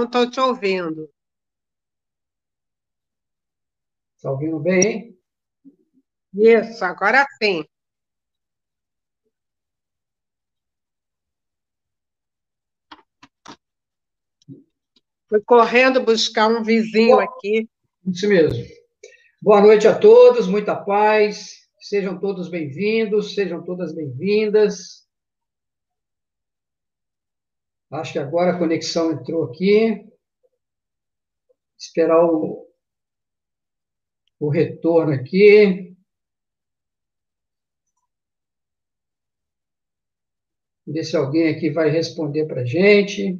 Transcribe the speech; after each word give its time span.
Não 0.00 0.06
estou 0.06 0.30
te 0.30 0.40
ouvindo. 0.40 1.10
Está 4.16 4.30
ouvindo 4.30 4.58
bem, 4.58 4.80
hein? 4.82 5.18
Isso, 6.32 6.82
agora 6.82 7.26
sim. 7.36 7.62
Fui 15.28 15.42
correndo 15.44 16.02
buscar 16.02 16.48
um 16.48 16.62
vizinho 16.62 17.20
aqui. 17.20 17.68
Isso 18.06 18.26
mesmo. 18.26 18.64
Boa 19.42 19.60
noite 19.60 19.86
a 19.86 19.98
todos, 19.98 20.48
muita 20.48 20.74
paz. 20.74 21.68
Sejam 21.78 22.18
todos 22.18 22.48
bem-vindos, 22.48 23.34
sejam 23.34 23.62
todas 23.62 23.94
bem-vindas. 23.94 24.99
Acho 27.90 28.12
que 28.12 28.18
agora 28.18 28.52
a 28.52 28.58
conexão 28.58 29.12
entrou 29.12 29.44
aqui. 29.44 30.06
Esperar 31.76 32.24
o, 32.24 32.68
o 34.38 34.48
retorno 34.48 35.12
aqui. 35.12 35.96
Ver 40.86 41.04
se 41.04 41.16
alguém 41.16 41.48
aqui 41.48 41.70
vai 41.70 41.90
responder 41.90 42.46
para 42.46 42.62
a 42.62 42.64
gente. 42.64 43.38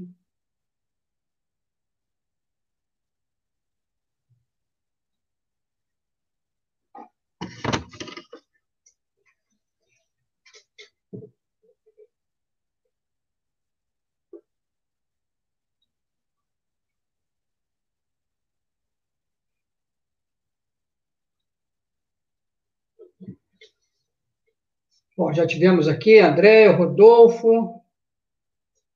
Bom, 25.21 25.35
já 25.35 25.47
tivemos 25.47 25.87
aqui 25.87 26.19
André, 26.19 26.69
Rodolfo, 26.69 27.85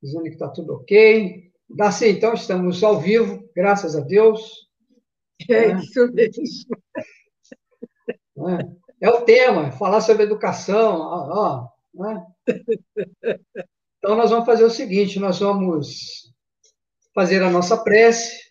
dizendo 0.03 0.23
que 0.23 0.31
está 0.31 0.49
tudo 0.49 0.77
ok. 0.77 1.53
Darcy, 1.69 2.09
então, 2.09 2.33
estamos 2.33 2.83
ao 2.83 2.99
vivo, 2.99 3.47
graças 3.55 3.95
a 3.95 4.01
Deus. 4.01 4.71
É 5.51 5.73
isso 5.75 6.11
mesmo. 6.15 6.43
É, 8.39 9.07
é 9.07 9.11
o 9.11 9.21
tema, 9.21 9.71
falar 9.73 10.01
sobre 10.01 10.23
educação. 10.23 10.99
Ó, 10.99 11.29
ó, 11.31 11.69
né? 11.93 12.27
Então, 13.99 14.17
nós 14.17 14.31
vamos 14.31 14.47
fazer 14.47 14.65
o 14.65 14.71
seguinte: 14.71 15.21
nós 15.21 15.41
vamos 15.41 16.33
fazer 17.15 17.43
a 17.43 17.51
nossa 17.51 17.77
prece. 17.77 18.51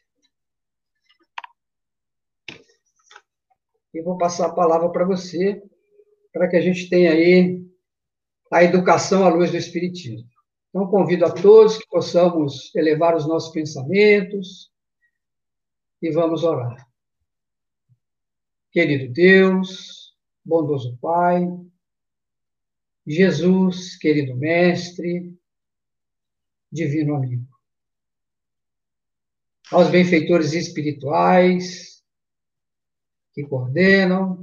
E 3.92 4.00
vou 4.04 4.16
passar 4.16 4.50
a 4.50 4.54
palavra 4.54 4.92
para 4.92 5.06
você 5.06 5.60
para 6.34 6.50
que 6.50 6.58
a 6.58 6.62
gente 6.62 6.90
tenha 6.90 7.12
aí 7.12 7.64
a 8.52 8.64
educação 8.64 9.24
à 9.26 9.30
luz 9.30 9.52
do 9.52 9.58
Espiritismo. 9.58 10.28
Então, 10.70 10.88
convido 10.88 11.26
a 11.26 11.32
todos 11.32 11.78
que 11.78 11.88
possamos 11.88 12.74
elevar 12.76 13.16
os 13.16 13.28
nossos 13.28 13.54
pensamentos 13.54 14.72
e 16.02 16.12
vamos 16.12 16.44
orar. 16.44 16.88
Querido 18.72 19.14
Deus, 19.14 20.16
bondoso 20.44 20.98
Pai, 21.00 21.48
Jesus, 23.06 23.96
querido 23.98 24.36
Mestre, 24.36 25.38
divino 26.72 27.16
amigo. 27.16 27.48
Aos 29.72 29.90
benfeitores 29.90 30.54
espirituais 30.54 32.04
que 33.34 33.44
coordenam, 33.44 34.43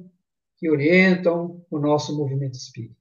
que 0.60 0.68
orientam 0.68 1.64
o 1.70 1.78
nosso 1.78 2.14
movimento 2.14 2.52
espírita. 2.52 2.94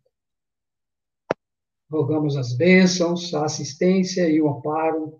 Rogamos 1.91 2.37
as 2.37 2.55
bênçãos, 2.55 3.33
a 3.33 3.43
assistência 3.43 4.29
e 4.29 4.41
o 4.41 4.47
amparo 4.47 5.19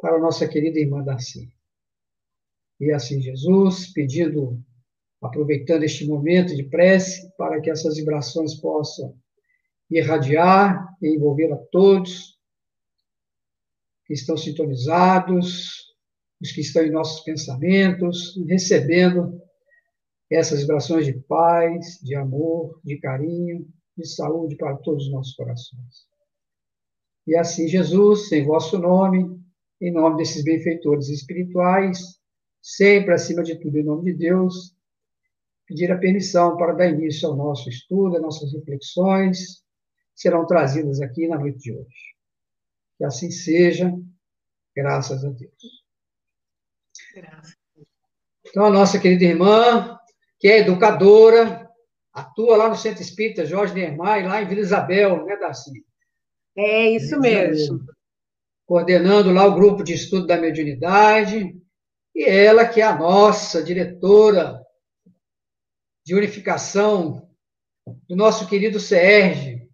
para 0.00 0.18
nossa 0.18 0.48
querida 0.48 0.78
irmã 0.78 1.04
Darcy. 1.04 1.52
E 2.80 2.90
assim, 2.90 3.20
Jesus, 3.20 3.92
pedindo, 3.92 4.64
aproveitando 5.20 5.82
este 5.82 6.06
momento 6.06 6.56
de 6.56 6.64
prece, 6.64 7.30
para 7.36 7.60
que 7.60 7.70
essas 7.70 7.96
vibrações 7.96 8.54
possam 8.54 9.14
irradiar 9.90 10.96
e 11.02 11.14
envolver 11.14 11.52
a 11.52 11.56
todos 11.56 12.38
que 14.06 14.14
estão 14.14 14.38
sintonizados, 14.38 15.92
os 16.40 16.50
que 16.50 16.62
estão 16.62 16.82
em 16.82 16.90
nossos 16.90 17.20
pensamentos, 17.20 18.40
recebendo 18.48 19.41
essas 20.34 20.60
vibrações 20.60 21.06
de 21.06 21.14
paz, 21.14 21.98
de 22.02 22.14
amor, 22.14 22.80
de 22.84 22.98
carinho, 22.98 23.68
de 23.96 24.06
saúde 24.06 24.56
para 24.56 24.76
todos 24.76 25.06
os 25.06 25.12
nossos 25.12 25.34
corações. 25.34 26.06
E 27.26 27.36
assim, 27.36 27.68
Jesus, 27.68 28.30
em 28.32 28.44
vosso 28.44 28.78
nome, 28.78 29.40
em 29.80 29.92
nome 29.92 30.16
desses 30.16 30.42
benfeitores 30.42 31.08
espirituais, 31.08 32.20
sempre 32.60 33.12
acima 33.14 33.42
de 33.42 33.56
tudo, 33.56 33.78
em 33.78 33.84
nome 33.84 34.12
de 34.12 34.18
Deus, 34.18 34.76
pedir 35.66 35.90
a 35.90 35.98
permissão 35.98 36.56
para 36.56 36.72
dar 36.72 36.88
início 36.88 37.28
ao 37.28 37.36
nosso 37.36 37.68
estudo, 37.68 38.16
às 38.16 38.22
nossas 38.22 38.52
reflexões, 38.52 39.62
serão 40.14 40.46
trazidas 40.46 41.00
aqui 41.00 41.26
na 41.28 41.38
noite 41.38 41.58
de 41.58 41.72
hoje. 41.72 42.14
Que 42.96 43.04
assim 43.04 43.30
seja, 43.30 43.92
graças 44.74 45.24
a 45.24 45.30
Deus. 45.30 45.84
Graças. 47.14 47.56
Então, 48.46 48.66
a 48.66 48.70
nossa 48.70 48.98
querida 48.98 49.24
irmã, 49.24 49.98
que 50.42 50.48
é 50.48 50.58
educadora, 50.58 51.70
atua 52.12 52.56
lá 52.56 52.68
no 52.68 52.74
Centro 52.74 53.00
Espírita 53.00 53.46
Jorge 53.46 53.74
Neymar, 53.74 54.26
lá 54.26 54.42
em 54.42 54.48
Vila 54.48 54.60
Isabel, 54.60 55.24
né, 55.24 55.36
Darcy? 55.36 55.70
É 56.58 56.90
isso 56.90 57.16
mesmo. 57.20 57.78
Coordenando 58.66 59.32
lá 59.32 59.46
o 59.46 59.54
grupo 59.54 59.84
de 59.84 59.92
estudo 59.92 60.26
da 60.26 60.36
mediunidade, 60.36 61.56
e 62.12 62.24
ela 62.24 62.66
que 62.66 62.80
é 62.80 62.84
a 62.84 62.98
nossa 62.98 63.62
diretora 63.62 64.60
de 66.04 66.12
unificação 66.12 67.30
do 68.08 68.16
nosso 68.16 68.48
querido 68.48 68.80
SERG, 68.80 69.70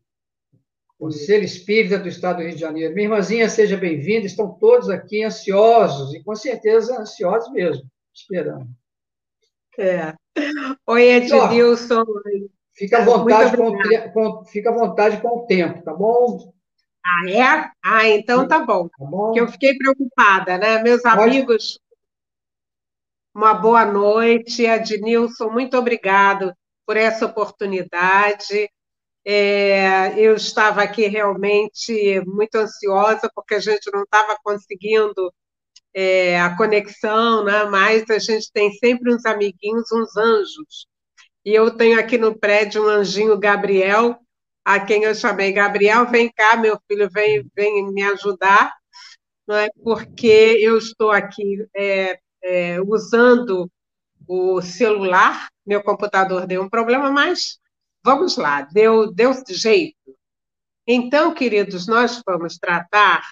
Conselho 0.98 1.44
Espírita 1.44 1.98
do 1.98 2.08
Estado 2.08 2.38
do 2.38 2.42
Rio 2.42 2.54
de 2.54 2.60
Janeiro. 2.60 2.92
Minha 2.92 3.06
irmãzinha, 3.06 3.48
seja 3.48 3.76
bem-vinda. 3.76 4.26
Estão 4.26 4.52
todos 4.58 4.90
aqui 4.90 5.24
ansiosos, 5.24 6.12
e 6.12 6.22
com 6.22 6.34
certeza 6.34 7.00
ansiosos 7.00 7.50
mesmo, 7.52 7.90
esperando. 8.12 8.68
É. 9.78 10.12
Oi, 10.88 11.02
Edilson. 11.04 12.04
Fica 12.74 12.98
à 12.98 13.04
vontade 13.04 13.56
com, 13.56 13.72
com, 14.12 14.44
fica 14.44 14.70
à 14.70 14.72
vontade 14.72 15.20
com 15.20 15.28
o 15.28 15.46
tempo, 15.46 15.82
tá 15.82 15.94
bom? 15.94 16.52
Ah, 17.04 17.30
é? 17.30 17.70
Ah, 17.82 18.08
então 18.08 18.46
tá 18.46 18.58
bom. 18.58 18.88
Tá 18.88 19.04
bom? 19.04 19.32
Que 19.32 19.40
eu 19.40 19.46
fiquei 19.48 19.76
preocupada, 19.78 20.58
né? 20.58 20.82
Meus 20.82 21.04
amigos, 21.04 21.78
uma 23.32 23.54
boa 23.54 23.84
noite. 23.84 24.64
Ednilson, 24.64 25.48
muito 25.48 25.76
obrigado 25.78 26.52
por 26.84 26.96
essa 26.96 27.26
oportunidade. 27.26 28.68
É, 29.24 30.18
eu 30.18 30.34
estava 30.34 30.82
aqui 30.82 31.06
realmente 31.06 32.20
muito 32.26 32.56
ansiosa, 32.56 33.30
porque 33.32 33.54
a 33.54 33.60
gente 33.60 33.90
não 33.92 34.02
estava 34.02 34.36
conseguindo 34.42 35.32
é, 36.00 36.40
a 36.40 36.56
conexão, 36.56 37.42
né? 37.42 37.64
mas 37.64 38.08
a 38.08 38.20
gente 38.20 38.52
tem 38.52 38.72
sempre 38.74 39.12
uns 39.12 39.26
amiguinhos, 39.26 39.90
uns 39.90 40.16
anjos. 40.16 40.86
E 41.44 41.52
eu 41.52 41.76
tenho 41.76 41.98
aqui 41.98 42.16
no 42.16 42.38
prédio 42.38 42.84
um 42.84 42.88
anjinho 42.88 43.36
Gabriel, 43.36 44.16
a 44.64 44.78
quem 44.78 45.02
eu 45.02 45.12
chamei 45.12 45.50
Gabriel, 45.50 46.06
vem 46.06 46.30
cá, 46.30 46.56
meu 46.56 46.78
filho, 46.86 47.10
vem, 47.10 47.44
vem 47.52 47.90
me 47.92 48.02
ajudar, 48.04 48.72
não 49.44 49.56
é? 49.56 49.68
porque 49.82 50.56
eu 50.60 50.78
estou 50.78 51.10
aqui 51.10 51.66
é, 51.74 52.20
é, 52.44 52.80
usando 52.80 53.68
o 54.28 54.62
celular, 54.62 55.48
meu 55.66 55.82
computador 55.82 56.46
deu 56.46 56.62
um 56.62 56.68
problema, 56.68 57.10
mas 57.10 57.58
vamos 58.04 58.36
lá, 58.36 58.62
deu, 58.62 59.12
deu 59.12 59.32
jeito. 59.48 59.96
Então, 60.86 61.34
queridos, 61.34 61.88
nós 61.88 62.22
vamos 62.24 62.56
tratar 62.56 63.22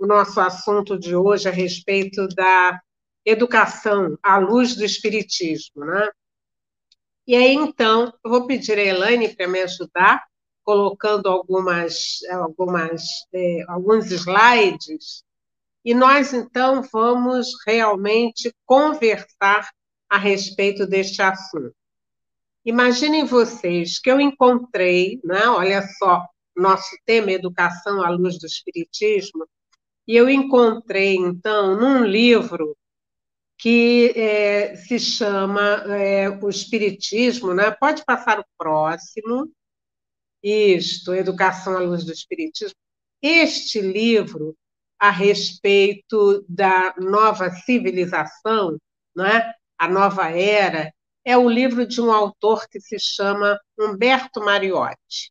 o 0.00 0.06
nosso 0.06 0.40
assunto 0.40 0.98
de 0.98 1.14
hoje 1.14 1.46
a 1.46 1.52
respeito 1.52 2.26
da 2.28 2.80
educação 3.24 4.18
à 4.22 4.38
luz 4.38 4.74
do 4.74 4.82
Espiritismo. 4.82 5.84
Né? 5.84 6.08
E 7.26 7.36
aí, 7.36 7.54
então, 7.54 8.10
eu 8.24 8.30
vou 8.30 8.46
pedir 8.46 8.78
a 8.78 8.82
Elaine 8.82 9.36
para 9.36 9.46
me 9.46 9.60
ajudar, 9.60 10.24
colocando 10.64 11.28
algumas, 11.28 12.18
algumas, 12.30 13.02
é, 13.32 13.62
alguns 13.68 14.10
slides, 14.10 15.22
e 15.84 15.94
nós, 15.94 16.32
então, 16.32 16.82
vamos 16.90 17.48
realmente 17.66 18.54
conversar 18.64 19.68
a 20.08 20.16
respeito 20.16 20.86
deste 20.86 21.20
assunto. 21.20 21.74
Imaginem 22.64 23.24
vocês 23.24 23.98
que 23.98 24.10
eu 24.10 24.18
encontrei, 24.18 25.20
né, 25.24 25.46
olha 25.46 25.82
só, 25.98 26.26
nosso 26.56 26.90
tema 27.04 27.32
Educação 27.32 28.02
à 28.02 28.10
Luz 28.10 28.38
do 28.38 28.46
Espiritismo, 28.46 29.46
e 30.10 30.16
eu 30.16 30.28
encontrei, 30.28 31.14
então, 31.14 31.76
num 31.78 32.04
livro 32.04 32.76
que 33.56 34.12
é, 34.16 34.74
se 34.74 34.98
chama 34.98 35.84
é, 35.86 36.28
O 36.28 36.48
Espiritismo, 36.48 37.54
né? 37.54 37.70
pode 37.70 38.04
passar 38.04 38.40
o 38.40 38.44
próximo, 38.58 39.48
isto, 40.42 41.14
Educação 41.14 41.76
à 41.76 41.80
Luz 41.80 42.02
do 42.04 42.10
Espiritismo. 42.10 42.74
Este 43.22 43.80
livro, 43.80 44.56
a 44.98 45.10
respeito 45.10 46.44
da 46.48 46.92
nova 46.98 47.48
civilização, 47.50 48.78
né? 49.14 49.52
a 49.78 49.86
nova 49.86 50.28
era, 50.28 50.92
é 51.24 51.38
o 51.38 51.48
livro 51.48 51.86
de 51.86 52.00
um 52.00 52.10
autor 52.10 52.66
que 52.68 52.80
se 52.80 52.98
chama 52.98 53.60
Humberto 53.78 54.40
Mariotti. 54.40 55.30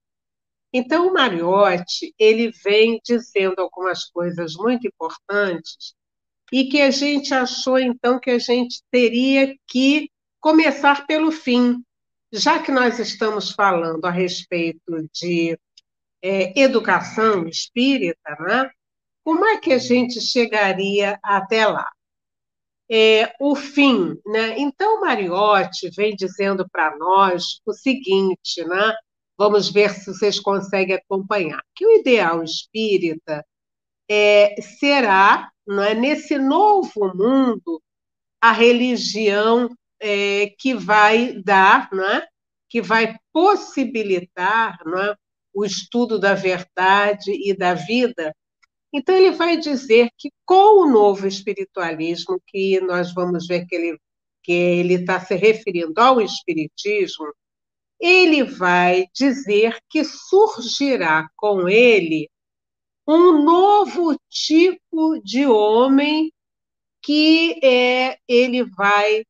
Então, 0.71 1.07
o 1.07 1.13
Mariotti 1.13 2.13
ele 2.17 2.51
vem 2.63 2.99
dizendo 3.03 3.59
algumas 3.59 4.05
coisas 4.05 4.53
muito 4.55 4.87
importantes 4.87 5.95
e 6.51 6.65
que 6.65 6.81
a 6.81 6.91
gente 6.91 7.33
achou, 7.33 7.79
então, 7.79 8.19
que 8.19 8.31
a 8.31 8.39
gente 8.39 8.81
teria 8.91 9.55
que 9.67 10.09
começar 10.39 11.05
pelo 11.05 11.31
fim. 11.31 11.83
Já 12.31 12.61
que 12.61 12.71
nós 12.71 12.99
estamos 12.99 13.51
falando 13.51 14.05
a 14.05 14.11
respeito 14.11 15.09
de 15.13 15.57
é, 16.21 16.59
educação 16.59 17.47
espírita, 17.47 18.35
né? 18.39 18.69
como 19.23 19.45
é 19.45 19.57
que 19.57 19.71
a 19.71 19.77
gente 19.77 20.19
chegaria 20.21 21.19
até 21.23 21.67
lá? 21.67 21.87
É, 22.91 23.31
o 23.39 23.55
fim, 23.55 24.19
né? 24.25 24.57
Então, 24.57 25.01
Mariotti 25.01 25.91
vem 25.95 26.15
dizendo 26.15 26.67
para 26.67 26.97
nós 26.97 27.61
o 27.63 27.71
seguinte, 27.71 28.65
né? 28.65 28.95
Vamos 29.39 29.71
ver 29.71 29.91
se 29.91 30.13
vocês 30.13 30.37
conseguem 30.37 30.97
acompanhar. 30.97 31.63
Que 31.73 31.85
o 31.85 31.91
ideal 31.97 32.43
espírita 32.43 33.45
é, 34.11 34.61
será 34.61 35.49
não 35.65 35.81
é, 35.81 35.93
nesse 35.93 36.37
novo 36.37 37.15
mundo, 37.15 37.81
a 38.41 38.51
religião 38.51 39.69
é, 39.97 40.53
que 40.59 40.73
vai 40.73 41.41
dar, 41.41 41.89
não 41.93 42.03
é, 42.03 42.27
que 42.67 42.81
vai 42.81 43.17
possibilitar 43.31 44.77
não 44.85 44.97
é, 44.99 45.15
o 45.53 45.63
estudo 45.63 46.19
da 46.19 46.33
verdade 46.33 47.31
e 47.31 47.55
da 47.55 47.73
vida. 47.73 48.35
Então, 48.91 49.15
ele 49.15 49.31
vai 49.31 49.55
dizer 49.55 50.09
que 50.17 50.29
com 50.45 50.81
o 50.81 50.91
novo 50.91 51.25
espiritualismo, 51.25 52.41
que 52.45 52.81
nós 52.81 53.13
vamos 53.13 53.47
ver 53.47 53.65
que 53.67 53.75
ele 53.75 53.97
que 54.41 54.53
ele 54.53 54.95
está 54.95 55.19
se 55.19 55.35
referindo 55.35 55.99
ao 56.01 56.19
espiritismo, 56.19 57.25
ele 57.99 58.43
vai 58.43 59.05
dizer 59.13 59.77
que 59.89 60.03
surgirá 60.03 61.27
com 61.35 61.67
ele 61.67 62.29
um 63.07 63.43
novo 63.43 64.17
tipo 64.29 65.19
de 65.23 65.45
homem 65.47 66.31
que 67.01 67.59
é, 67.63 68.19
ele 68.27 68.63
vai 68.63 69.25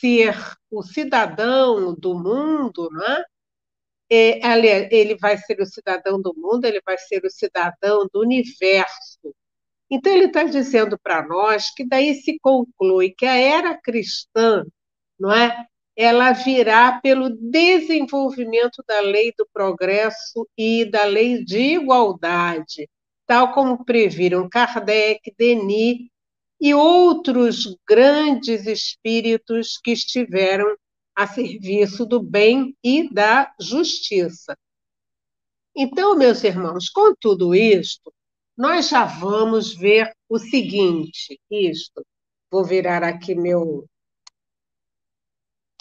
ser 0.00 0.36
o 0.70 0.82
cidadão 0.82 1.94
do 1.94 2.14
mundo, 2.18 2.88
né? 2.90 3.24
É, 4.10 4.40
ele 4.94 5.16
vai 5.16 5.38
ser 5.38 5.60
o 5.60 5.66
cidadão 5.66 6.20
do 6.20 6.34
mundo, 6.36 6.66
ele 6.66 6.80
vai 6.84 6.98
ser 6.98 7.24
o 7.24 7.30
cidadão 7.30 8.06
do 8.12 8.20
universo. 8.20 9.34
Então, 9.90 10.12
ele 10.12 10.26
está 10.26 10.44
dizendo 10.44 10.98
para 10.98 11.26
nós 11.26 11.72
que 11.74 11.86
daí 11.86 12.14
se 12.14 12.38
conclui 12.40 13.10
que 13.16 13.26
a 13.26 13.36
era 13.36 13.78
cristã 13.80 14.64
não 15.22 15.32
é? 15.32 15.66
Ela 16.02 16.32
virá 16.32 17.00
pelo 17.00 17.30
desenvolvimento 17.30 18.82
da 18.88 19.00
lei 19.00 19.32
do 19.38 19.46
progresso 19.52 20.48
e 20.58 20.84
da 20.84 21.04
lei 21.04 21.44
de 21.44 21.58
igualdade, 21.58 22.88
tal 23.26 23.52
como 23.52 23.84
previram 23.84 24.48
Kardec, 24.48 25.32
Denis 25.38 26.08
e 26.60 26.74
outros 26.74 27.76
grandes 27.88 28.66
espíritos 28.66 29.78
que 29.78 29.92
estiveram 29.92 30.76
a 31.14 31.26
serviço 31.26 32.04
do 32.04 32.20
bem 32.20 32.76
e 32.82 33.08
da 33.12 33.52
justiça. 33.60 34.56
Então, 35.76 36.16
meus 36.16 36.42
irmãos, 36.42 36.88
com 36.88 37.14
tudo 37.14 37.54
isto, 37.54 38.12
nós 38.56 38.88
já 38.88 39.04
vamos 39.04 39.72
ver 39.74 40.12
o 40.28 40.38
seguinte, 40.38 41.40
isto, 41.48 42.04
vou 42.50 42.64
virar 42.64 43.04
aqui 43.04 43.36
meu... 43.36 43.86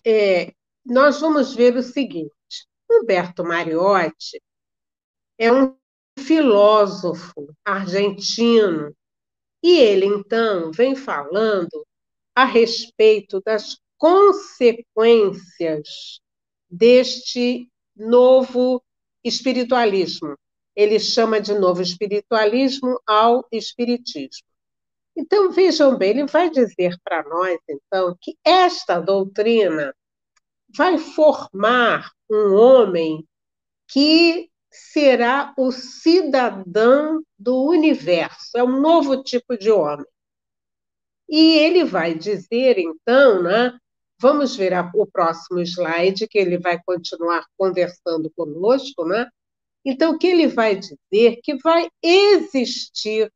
É, 0.05 0.53
nós 0.85 1.19
vamos 1.19 1.53
ver 1.53 1.75
o 1.75 1.83
seguinte, 1.83 2.31
Humberto 2.89 3.43
Mariotti 3.43 4.41
é 5.37 5.51
um 5.51 5.75
filósofo 6.17 7.53
argentino, 7.63 8.95
e 9.63 9.79
ele, 9.79 10.05
então, 10.05 10.71
vem 10.71 10.95
falando 10.95 11.85
a 12.35 12.45
respeito 12.45 13.41
das 13.41 13.79
consequências 13.97 16.19
deste 16.69 17.69
novo 17.95 18.83
espiritualismo. 19.23 20.35
Ele 20.75 20.99
chama 20.99 21.39
de 21.39 21.53
novo 21.53 21.81
espiritualismo 21.81 22.99
ao 23.05 23.47
espiritismo. 23.51 24.47
Então, 25.15 25.51
vejam 25.51 25.97
bem, 25.97 26.11
ele 26.11 26.25
vai 26.25 26.49
dizer 26.49 26.97
para 27.03 27.23
nós, 27.23 27.59
então, 27.69 28.15
que 28.19 28.37
esta 28.43 28.99
doutrina 28.99 29.93
vai 30.75 30.97
formar 30.97 32.09
um 32.29 32.53
homem 32.53 33.27
que 33.87 34.49
será 34.69 35.53
o 35.57 35.71
cidadão 35.71 37.21
do 37.37 37.65
universo, 37.65 38.57
é 38.57 38.63
um 38.63 38.79
novo 38.79 39.21
tipo 39.21 39.57
de 39.57 39.69
homem. 39.69 40.05
E 41.27 41.57
ele 41.57 41.83
vai 41.83 42.13
dizer, 42.13 42.77
então, 42.77 43.43
né, 43.43 43.77
vamos 44.19 44.55
ver 44.55 44.73
o 44.93 45.05
próximo 45.05 45.59
slide, 45.61 46.27
que 46.27 46.37
ele 46.37 46.57
vai 46.57 46.81
continuar 46.85 47.45
conversando 47.57 48.31
conosco, 48.35 49.05
né? 49.05 49.27
Então, 49.83 50.17
que 50.17 50.27
ele 50.27 50.47
vai 50.47 50.75
dizer? 50.75 51.39
Que 51.43 51.57
vai 51.57 51.89
existir 52.03 53.31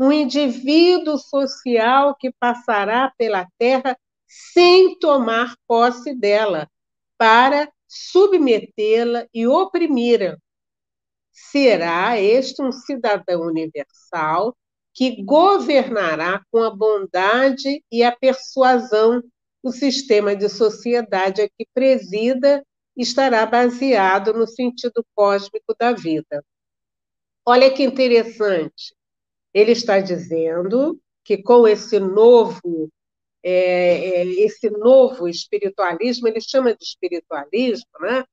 um 0.00 0.10
indivíduo 0.10 1.18
social 1.18 2.16
que 2.16 2.32
passará 2.32 3.12
pela 3.18 3.46
Terra 3.58 3.94
sem 4.26 4.98
tomar 4.98 5.54
posse 5.68 6.14
dela, 6.14 6.66
para 7.18 7.70
submetê-la 7.86 9.26
e 9.34 9.46
oprimi-la, 9.46 10.38
será 11.30 12.18
este 12.18 12.62
um 12.62 12.72
cidadão 12.72 13.42
universal 13.42 14.56
que 14.94 15.22
governará 15.22 16.42
com 16.50 16.62
a 16.62 16.74
bondade 16.74 17.84
e 17.92 18.02
a 18.02 18.10
persuasão 18.10 19.22
o 19.62 19.70
sistema 19.70 20.34
de 20.34 20.48
sociedade 20.48 21.42
a 21.42 21.48
que 21.48 21.66
presida 21.74 22.64
estará 22.96 23.44
baseado 23.44 24.32
no 24.32 24.46
sentido 24.46 25.04
cósmico 25.14 25.74
da 25.78 25.92
vida. 25.92 26.42
Olha 27.44 27.70
que 27.70 27.82
interessante. 27.82 28.94
Ele 29.54 29.72
está 29.72 30.00
dizendo 30.00 30.98
que 31.24 31.42
com 31.42 31.66
esse 31.66 31.98
novo 31.98 32.90
é, 33.42 34.20
é 34.20 34.26
esse 34.26 34.70
novo 34.70 35.28
espiritualismo, 35.28 36.28
ele 36.28 36.40
chama 36.40 36.74
de 36.74 36.84
espiritualismo, 36.84 37.86
né? 38.00 38.24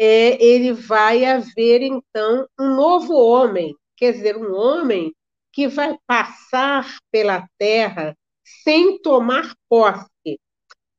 é, 0.00 0.42
ele 0.42 0.72
vai 0.72 1.26
haver, 1.26 1.82
então, 1.82 2.48
um 2.58 2.74
novo 2.74 3.12
homem, 3.14 3.76
quer 3.94 4.12
dizer, 4.12 4.34
um 4.34 4.54
homem 4.54 5.14
que 5.52 5.68
vai 5.68 5.98
passar 6.06 6.86
pela 7.12 7.46
terra 7.58 8.16
sem 8.64 8.98
tomar 9.02 9.54
posse. 9.68 10.40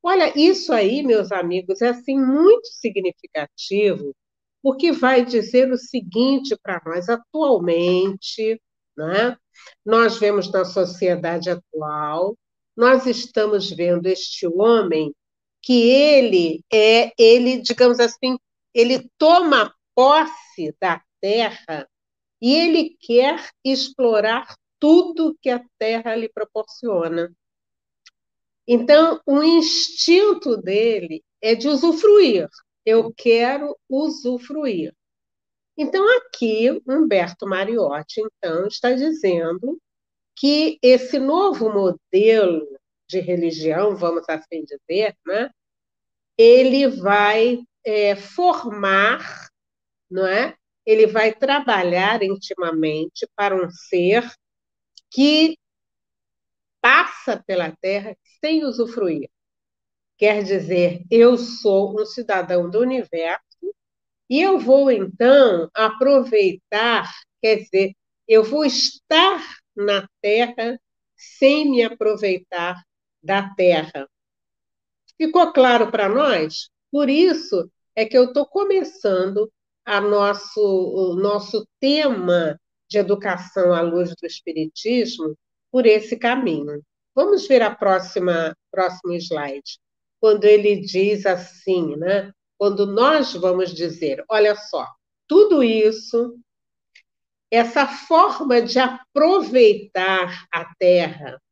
Olha, 0.02 0.32
isso 0.38 0.72
aí, 0.72 1.02
meus 1.02 1.32
amigos, 1.32 1.82
é 1.82 1.88
assim 1.88 2.16
muito 2.16 2.66
significativo, 2.68 4.14
porque 4.62 4.92
vai 4.92 5.24
dizer 5.24 5.72
o 5.72 5.78
seguinte 5.78 6.56
para 6.62 6.80
nós 6.86 7.08
atualmente, 7.08 8.60
né? 8.96 9.36
Nós 9.84 10.18
vemos 10.18 10.50
na 10.50 10.64
sociedade 10.64 11.50
atual, 11.50 12.36
nós 12.76 13.06
estamos 13.06 13.70
vendo 13.70 14.06
este 14.06 14.46
homem 14.46 15.14
que 15.60 15.88
ele 15.88 16.64
é, 16.72 17.12
ele, 17.18 17.60
digamos 17.60 18.00
assim, 18.00 18.36
ele 18.74 19.08
toma 19.18 19.72
posse 19.94 20.74
da 20.80 21.00
terra 21.20 21.88
e 22.40 22.54
ele 22.54 22.96
quer 23.00 23.50
explorar 23.64 24.56
tudo 24.80 25.36
que 25.40 25.48
a 25.48 25.62
terra 25.78 26.16
lhe 26.16 26.28
proporciona. 26.28 27.32
Então, 28.66 29.20
o 29.26 29.42
instinto 29.42 30.56
dele 30.56 31.22
é 31.40 31.54
de 31.54 31.68
usufruir. 31.68 32.48
Eu 32.84 33.12
quero 33.14 33.76
usufruir. 33.88 34.92
Então, 35.82 36.06
aqui, 36.16 36.70
Humberto 36.86 37.44
Mariotti, 37.44 38.20
então, 38.20 38.68
está 38.68 38.92
dizendo 38.92 39.80
que 40.36 40.78
esse 40.80 41.18
novo 41.18 41.72
modelo 41.72 42.78
de 43.08 43.18
religião, 43.18 43.96
vamos 43.96 44.24
assim 44.28 44.64
dizer, 44.64 45.16
né, 45.26 45.50
ele 46.38 46.86
vai 46.86 47.64
é, 47.84 48.14
formar, 48.14 49.48
não 50.08 50.24
é? 50.24 50.56
Ele 50.86 51.08
vai 51.08 51.34
trabalhar 51.34 52.22
intimamente 52.22 53.26
para 53.34 53.56
um 53.56 53.68
ser 53.68 54.24
que 55.10 55.58
passa 56.80 57.42
pela 57.44 57.74
Terra 57.80 58.16
sem 58.40 58.64
usufruir. 58.64 59.28
Quer 60.16 60.44
dizer, 60.44 61.04
eu 61.10 61.36
sou 61.36 62.00
um 62.00 62.06
cidadão 62.06 62.70
do 62.70 62.78
universo 62.78 63.51
e 64.32 64.40
eu 64.40 64.58
vou, 64.58 64.90
então, 64.90 65.68
aproveitar, 65.74 67.06
quer 67.42 67.56
dizer, 67.56 67.92
eu 68.26 68.42
vou 68.42 68.64
estar 68.64 69.44
na 69.76 70.08
Terra 70.22 70.80
sem 71.14 71.70
me 71.70 71.82
aproveitar 71.82 72.82
da 73.22 73.54
Terra. 73.54 74.08
Ficou 75.18 75.52
claro 75.52 75.90
para 75.90 76.08
nós? 76.08 76.70
Por 76.90 77.10
isso 77.10 77.70
é 77.94 78.06
que 78.06 78.16
eu 78.16 78.24
estou 78.24 78.46
começando 78.46 79.52
a 79.84 80.00
nosso, 80.00 80.62
o 80.62 81.14
nosso 81.14 81.68
tema 81.78 82.58
de 82.88 82.96
educação 82.96 83.74
à 83.74 83.82
luz 83.82 84.14
do 84.18 84.26
Espiritismo 84.26 85.36
por 85.70 85.84
esse 85.84 86.16
caminho. 86.16 86.82
Vamos 87.14 87.46
ver 87.46 87.60
a 87.60 87.74
próxima 87.74 88.56
próximo 88.70 89.12
slide, 89.12 89.78
quando 90.18 90.44
ele 90.44 90.80
diz 90.80 91.26
assim, 91.26 91.96
né? 91.96 92.32
Quando 92.62 92.86
nós 92.86 93.34
vamos 93.34 93.74
dizer, 93.74 94.24
olha 94.28 94.54
só, 94.54 94.86
tudo 95.26 95.64
isso, 95.64 96.38
essa 97.50 97.88
forma 97.88 98.62
de 98.62 98.78
aproveitar 98.78 100.46
a 100.48 100.72
terra, 100.76 101.42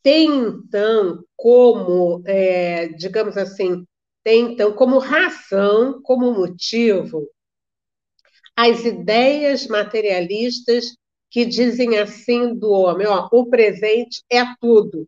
tem 0.00 0.28
então 0.28 1.24
como, 1.34 2.22
é, 2.24 2.86
digamos 2.90 3.36
assim, 3.36 3.84
tem 4.22 4.52
então 4.52 4.72
como 4.72 5.00
razão, 5.00 6.00
como 6.02 6.32
motivo, 6.32 7.28
as 8.54 8.84
ideias 8.84 9.66
materialistas 9.66 10.96
que 11.32 11.44
dizem 11.44 11.98
assim 11.98 12.54
do 12.54 12.70
homem: 12.70 13.08
ó, 13.08 13.28
o 13.32 13.50
presente 13.50 14.22
é 14.30 14.44
tudo. 14.60 15.04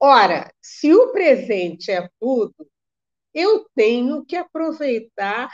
Ora, 0.00 0.50
se 0.58 0.94
o 0.94 1.12
presente 1.12 1.90
é 1.90 2.08
tudo, 2.18 2.66
eu 3.34 3.66
tenho 3.74 4.24
que 4.24 4.36
aproveitar 4.36 5.50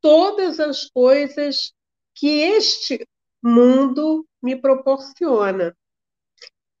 todas 0.00 0.60
as 0.60 0.84
coisas 0.84 1.72
que 2.14 2.40
este 2.40 3.06
mundo 3.42 4.26
me 4.42 4.56
proporciona. 4.56 5.76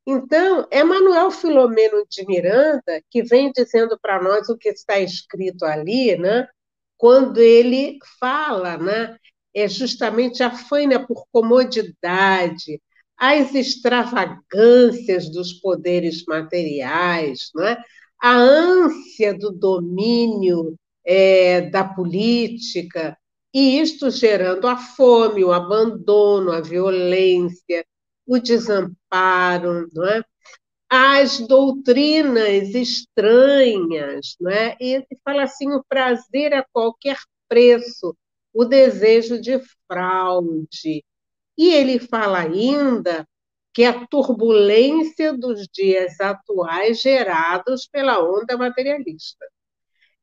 Então, 0.06 0.66
é 0.70 0.82
Manuel 0.82 1.30
Filomeno 1.30 2.06
de 2.08 2.26
Miranda 2.26 3.02
que 3.10 3.22
vem 3.22 3.52
dizendo 3.52 3.98
para 4.00 4.22
nós 4.22 4.48
o 4.48 4.56
que 4.56 4.70
está 4.70 4.98
escrito 4.98 5.64
ali, 5.64 6.16
né? 6.16 6.48
quando 6.96 7.38
ele 7.38 7.98
fala, 8.18 8.76
né? 8.76 9.16
é 9.54 9.68
justamente 9.68 10.42
a 10.42 10.50
faina 10.50 11.04
por 11.06 11.26
comodidade, 11.32 12.80
as 13.16 13.54
extravagâncias 13.54 15.30
dos 15.30 15.54
poderes 15.54 16.24
materiais, 16.26 17.50
não 17.54 17.64
é? 17.64 17.82
A 18.20 18.36
ânsia 18.36 19.34
do 19.34 19.50
domínio 19.50 20.76
é, 21.04 21.62
da 21.62 21.84
política, 21.84 23.16
e 23.54 23.80
isto 23.80 24.10
gerando 24.10 24.66
a 24.66 24.76
fome, 24.76 25.44
o 25.44 25.52
abandono, 25.52 26.52
a 26.52 26.60
violência, 26.60 27.84
o 28.26 28.38
desamparo, 28.38 29.88
não 29.92 30.06
é? 30.06 30.22
as 30.90 31.38
doutrinas 31.46 32.74
estranhas, 32.74 34.36
não 34.40 34.50
é? 34.50 34.76
e 34.80 35.04
fala 35.24 35.42
assim, 35.42 35.70
o 35.72 35.84
prazer 35.86 36.54
a 36.54 36.64
qualquer 36.72 37.18
preço, 37.48 38.16
o 38.52 38.64
desejo 38.64 39.40
de 39.40 39.60
fraude. 39.86 41.04
E 41.56 41.70
ele 41.74 41.98
fala 41.98 42.40
ainda 42.40 43.26
que 43.78 43.84
a 43.84 44.04
turbulência 44.08 45.32
dos 45.32 45.68
dias 45.72 46.18
atuais 46.18 47.00
gerados 47.00 47.86
pela 47.86 48.18
onda 48.18 48.56
materialista. 48.56 49.46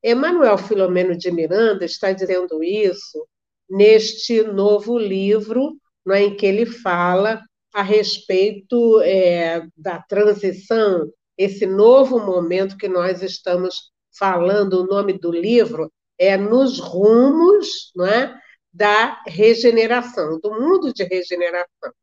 Emanuel 0.04 0.58
Filomeno 0.58 1.18
de 1.18 1.32
Miranda 1.32 1.86
está 1.86 2.12
dizendo 2.12 2.62
isso 2.62 3.26
neste 3.70 4.44
novo 4.44 5.00
livro 5.00 5.78
é, 6.10 6.24
em 6.24 6.36
que 6.36 6.46
ele 6.46 6.66
fala 6.66 7.42
a 7.74 7.82
respeito 7.82 9.00
é, 9.04 9.66
da 9.78 10.02
transição, 10.02 11.10
esse 11.38 11.66
novo 11.66 12.20
momento 12.20 12.76
que 12.76 12.90
nós 12.90 13.24
estamos 13.24 13.90
falando, 14.20 14.82
o 14.82 14.86
nome 14.86 15.14
do 15.14 15.32
livro 15.32 15.90
é 16.20 16.36
Nos 16.36 16.78
Rumos 16.78 17.94
não 17.96 18.06
é, 18.06 18.38
da 18.74 19.24
Regeneração, 19.26 20.42
do 20.42 20.52
mundo 20.52 20.94
de 20.94 21.06
regeneração. 21.06 21.94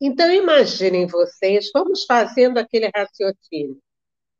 Então, 0.00 0.32
imaginem 0.32 1.06
vocês, 1.06 1.70
vamos 1.74 2.04
fazendo 2.04 2.58
aquele 2.58 2.90
raciocínio. 2.94 3.78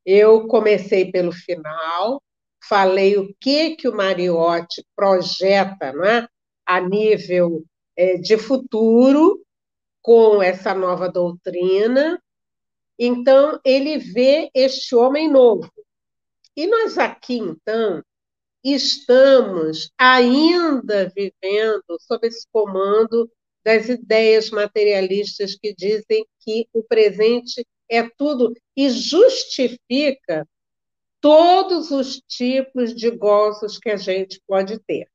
Eu 0.06 0.46
comecei 0.46 1.12
pelo 1.12 1.32
final, 1.32 2.22
falei 2.66 3.18
o 3.18 3.34
que, 3.38 3.76
que 3.76 3.88
o 3.88 3.94
Mariotti 3.94 4.84
projeta 4.96 5.92
não 5.92 6.04
é? 6.04 6.26
a 6.64 6.80
nível 6.80 7.64
é, 7.96 8.16
de 8.16 8.38
futuro, 8.38 9.44
com 10.02 10.42
essa 10.42 10.72
nova 10.72 11.08
doutrina. 11.08 12.22
Então, 12.98 13.60
ele 13.64 13.98
vê 13.98 14.50
este 14.54 14.94
homem 14.94 15.30
novo. 15.30 15.70
E 16.56 16.66
nós 16.66 16.96
aqui, 16.96 17.36
então, 17.38 18.02
estamos 18.62 19.90
ainda 19.98 21.10
vivendo 21.14 21.98
sob 22.00 22.26
esse 22.26 22.46
comando 22.52 23.30
das 23.64 23.88
ideias 23.88 24.50
materialistas 24.50 25.54
que 25.54 25.74
dizem 25.74 26.26
que 26.40 26.66
o 26.72 26.82
presente 26.82 27.66
é 27.88 28.08
tudo 28.16 28.52
e 28.76 28.88
justifica 28.88 30.46
todos 31.20 31.90
os 31.90 32.20
tipos 32.20 32.94
de 32.94 33.10
gozos 33.10 33.78
que 33.78 33.90
a 33.90 33.96
gente 33.96 34.40
pode 34.46 34.78
ter. 34.80 35.06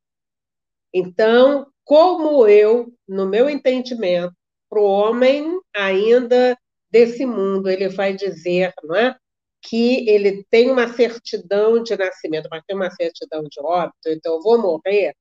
Então, 0.93 1.67
como 1.83 2.47
eu, 2.47 2.93
no 3.07 3.27
meu 3.27 3.49
entendimento, 3.49 4.33
para 4.69 4.79
o 4.79 4.85
homem 4.85 5.59
ainda 5.73 6.57
desse 6.89 7.25
mundo. 7.25 7.69
Ele 7.69 7.89
vai 7.89 8.13
dizer 8.13 8.73
não 8.83 8.95
é, 8.95 9.15
que 9.61 10.07
ele 10.09 10.45
tem 10.49 10.69
uma 10.69 10.93
certidão 10.93 11.81
de 11.81 11.95
nascimento, 11.97 12.47
mas 12.51 12.63
tem 12.67 12.75
uma 12.75 12.91
certidão 12.91 13.43
de 13.43 13.59
óbito, 13.61 14.07
então 14.07 14.35
eu 14.35 14.41
vou 14.41 14.61
morrer. 14.61 15.13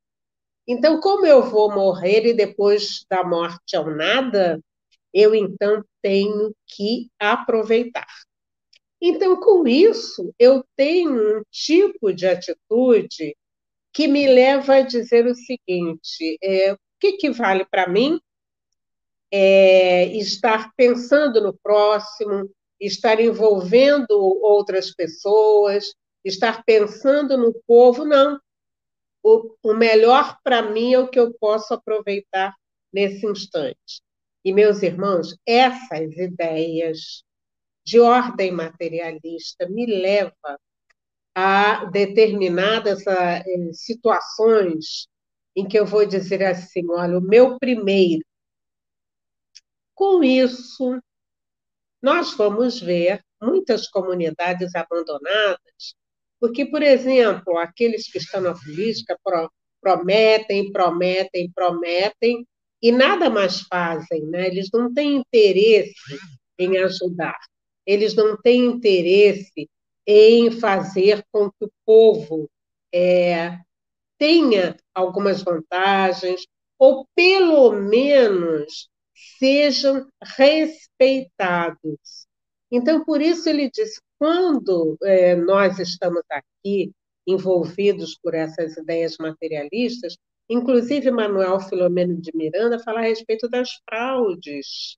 Então, 0.66 1.00
como 1.00 1.26
eu 1.26 1.42
vou 1.42 1.73
morrer 1.73 2.26
e 2.26 2.35
depois 2.35 3.04
da 3.09 3.23
morte 3.23 3.76
ao 3.76 3.90
nada, 3.90 4.61
eu 5.12 5.35
então 5.35 5.85
tenho 6.02 6.54
que 6.66 7.11
aproveitar. 7.18 8.06
Então, 9.00 9.38
com 9.38 9.66
isso, 9.68 10.35
eu 10.38 10.64
tenho 10.75 11.38
um 11.38 11.42
tipo 11.50 12.12
de 12.12 12.26
atitude 12.26 13.37
que 13.92 14.09
me 14.09 14.26
leva 14.26 14.76
a 14.76 14.80
dizer 14.80 15.26
o 15.26 15.35
seguinte: 15.35 16.38
é, 16.42 16.73
o 16.73 16.78
que, 16.99 17.12
que 17.12 17.30
vale 17.30 17.64
para 17.66 17.88
mim 17.88 18.18
é, 19.30 20.06
estar 20.16 20.73
pensando 20.76 21.40
no 21.40 21.52
próximo, 21.52 22.50
estar 22.80 23.21
envolvendo 23.21 24.18
outras 24.42 24.94
pessoas, 24.94 25.92
estar 26.25 26.64
pensando 26.64 27.37
no 27.37 27.52
povo, 27.66 28.04
não. 28.04 28.38
O, 29.24 29.56
o 29.62 29.74
melhor 29.74 30.38
para 30.44 30.62
mim 30.62 30.92
é 30.92 30.98
o 30.98 31.08
que 31.08 31.18
eu 31.18 31.32
posso 31.34 31.72
aproveitar 31.72 32.54
nesse 32.92 33.26
instante. 33.26 34.02
E, 34.44 34.52
meus 34.52 34.82
irmãos, 34.82 35.34
essas 35.46 36.14
ideias 36.16 37.24
de 37.84 37.98
ordem 37.98 38.52
materialista 38.52 39.68
me 39.68 39.86
levam 39.86 40.58
a 41.34 41.86
determinadas 41.86 43.06
eh, 43.06 43.42
situações 43.72 45.08
em 45.56 45.66
que 45.66 45.78
eu 45.78 45.86
vou 45.86 46.06
dizer 46.06 46.42
assim: 46.42 46.84
olha, 46.90 47.18
o 47.18 47.22
meu 47.22 47.58
primeiro 47.58 48.24
com 49.94 50.24
isso, 50.24 51.00
nós 52.02 52.34
vamos 52.34 52.80
ver 52.80 53.24
muitas 53.40 53.88
comunidades 53.88 54.74
abandonadas, 54.74 55.94
porque, 56.44 56.66
por 56.66 56.82
exemplo, 56.82 57.56
aqueles 57.56 58.12
que 58.12 58.18
estão 58.18 58.42
na 58.42 58.52
política 58.52 59.18
prometem, 59.80 60.70
prometem, 60.70 61.50
prometem 61.50 62.46
e 62.82 62.92
nada 62.92 63.30
mais 63.30 63.62
fazem, 63.62 64.26
né? 64.26 64.48
eles 64.48 64.68
não 64.70 64.92
têm 64.92 65.16
interesse 65.16 65.94
em 66.58 66.76
ajudar, 66.76 67.38
eles 67.86 68.14
não 68.14 68.36
têm 68.36 68.66
interesse 68.66 69.70
em 70.06 70.50
fazer 70.50 71.24
com 71.32 71.48
que 71.48 71.64
o 71.64 71.72
povo 71.82 72.46
é, 72.92 73.58
tenha 74.18 74.76
algumas 74.94 75.42
vantagens, 75.42 76.42
ou 76.78 77.06
pelo 77.16 77.72
menos 77.72 78.90
sejam 79.38 80.06
respeitados. 80.22 82.23
Então, 82.76 83.04
por 83.04 83.22
isso 83.22 83.48
ele 83.48 83.70
diz: 83.70 84.00
quando 84.18 84.98
é, 85.04 85.36
nós 85.36 85.78
estamos 85.78 86.22
aqui 86.28 86.92
envolvidos 87.24 88.18
por 88.20 88.34
essas 88.34 88.76
ideias 88.76 89.16
materialistas, 89.16 90.16
inclusive 90.48 91.08
Manuel 91.12 91.60
Filomeno 91.60 92.20
de 92.20 92.32
Miranda 92.34 92.80
fala 92.80 92.98
a 92.98 93.04
respeito 93.04 93.48
das 93.48 93.70
fraudes. 93.88 94.96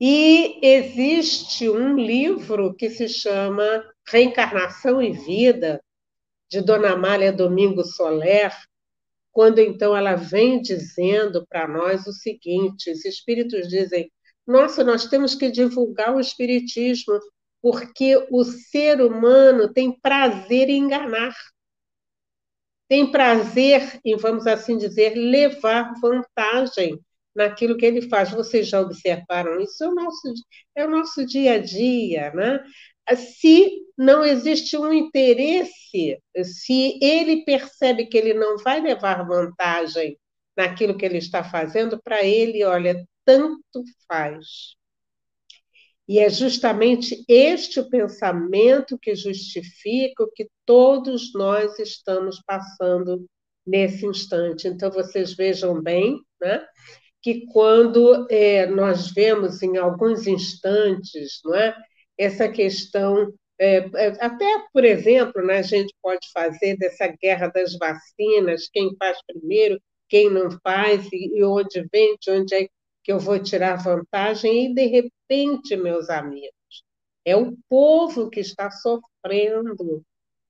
E 0.00 0.58
existe 0.66 1.68
um 1.70 1.96
livro 1.96 2.74
que 2.74 2.90
se 2.90 3.08
chama 3.08 3.84
Reencarnação 4.08 5.00
e 5.00 5.12
Vida, 5.12 5.80
de 6.50 6.60
Dona 6.60 6.94
Amália 6.94 7.32
Domingo 7.32 7.84
Soler, 7.84 8.52
quando 9.30 9.60
então 9.60 9.96
ela 9.96 10.16
vem 10.16 10.60
dizendo 10.60 11.46
para 11.46 11.68
nós 11.68 12.04
o 12.08 12.12
seguinte: 12.12 12.90
os 12.90 13.04
espíritos 13.04 13.68
dizem, 13.68 14.10
nossa, 14.46 14.82
nós 14.82 15.06
temos 15.06 15.34
que 15.34 15.50
divulgar 15.50 16.14
o 16.14 16.20
espiritismo, 16.20 17.18
porque 17.62 18.26
o 18.30 18.44
ser 18.44 19.00
humano 19.00 19.72
tem 19.72 19.98
prazer 20.00 20.68
em 20.68 20.78
enganar. 20.78 21.34
Tem 22.88 23.10
prazer 23.10 24.00
em, 24.04 24.16
vamos 24.16 24.46
assim 24.46 24.76
dizer, 24.76 25.14
levar 25.14 25.92
vantagem 26.00 26.98
naquilo 27.34 27.76
que 27.76 27.86
ele 27.86 28.02
faz. 28.08 28.30
Vocês 28.30 28.66
já 28.68 28.80
observaram 28.80 29.60
isso? 29.60 29.84
É 29.84 29.88
o 29.88 29.94
nosso, 29.94 30.34
é 30.74 30.86
o 30.86 30.90
nosso 30.90 31.24
dia 31.26 31.54
a 31.54 31.58
dia, 31.58 32.32
né? 32.32 32.64
Se 33.16 33.80
não 33.96 34.24
existe 34.24 34.76
um 34.76 34.92
interesse, 34.92 36.18
se 36.44 36.98
ele 37.02 37.44
percebe 37.44 38.06
que 38.06 38.16
ele 38.16 38.34
não 38.34 38.56
vai 38.58 38.80
levar 38.80 39.26
vantagem 39.26 40.18
naquilo 40.56 40.96
que 40.96 41.04
ele 41.04 41.18
está 41.18 41.42
fazendo, 41.42 42.00
para 42.02 42.24
ele, 42.24 42.64
olha, 42.64 43.04
tanto 43.24 43.84
faz. 44.08 44.74
E 46.08 46.18
é 46.18 46.28
justamente 46.28 47.24
este 47.28 47.78
o 47.78 47.88
pensamento 47.88 48.98
que 48.98 49.14
justifica 49.14 50.24
o 50.24 50.30
que 50.32 50.48
todos 50.66 51.32
nós 51.34 51.78
estamos 51.78 52.42
passando 52.44 53.24
nesse 53.64 54.06
instante. 54.06 54.66
Então, 54.66 54.90
vocês 54.90 55.34
vejam 55.34 55.80
bem 55.80 56.20
né, 56.40 56.66
que 57.22 57.46
quando 57.46 58.26
é, 58.28 58.66
nós 58.66 59.12
vemos 59.12 59.62
em 59.62 59.76
alguns 59.76 60.26
instantes 60.26 61.40
não 61.44 61.54
é, 61.54 61.76
essa 62.18 62.48
questão, 62.48 63.32
é, 63.58 63.88
é, 63.94 64.06
até, 64.20 64.64
por 64.72 64.84
exemplo, 64.84 65.44
né, 65.46 65.58
a 65.58 65.62
gente 65.62 65.94
pode 66.02 66.26
fazer 66.32 66.76
dessa 66.76 67.06
guerra 67.22 67.48
das 67.48 67.76
vacinas, 67.78 68.68
quem 68.72 68.96
faz 68.98 69.18
primeiro, 69.26 69.80
quem 70.08 70.28
não 70.28 70.50
faz, 70.62 71.06
e, 71.12 71.42
onde 71.44 71.86
vem, 71.92 72.16
de 72.20 72.30
onde 72.30 72.54
é 72.54 72.64
que 72.64 72.79
eu 73.06 73.18
vou 73.18 73.38
tirar 73.38 73.76
vantagem, 73.76 74.66
e 74.66 74.74
de 74.74 74.86
repente, 74.86 75.76
meus 75.76 76.10
amigos, 76.10 76.84
é 77.24 77.36
o 77.36 77.56
povo 77.68 78.28
que 78.30 78.40
está 78.40 78.70
sofrendo. 78.70 80.04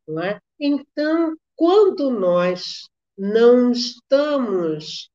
Não 0.06 0.22
é? 0.22 0.40
Então, 0.58 1.36
quando 1.54 2.10
nós 2.10 2.88
não 3.16 3.70
estamos 3.70 5.10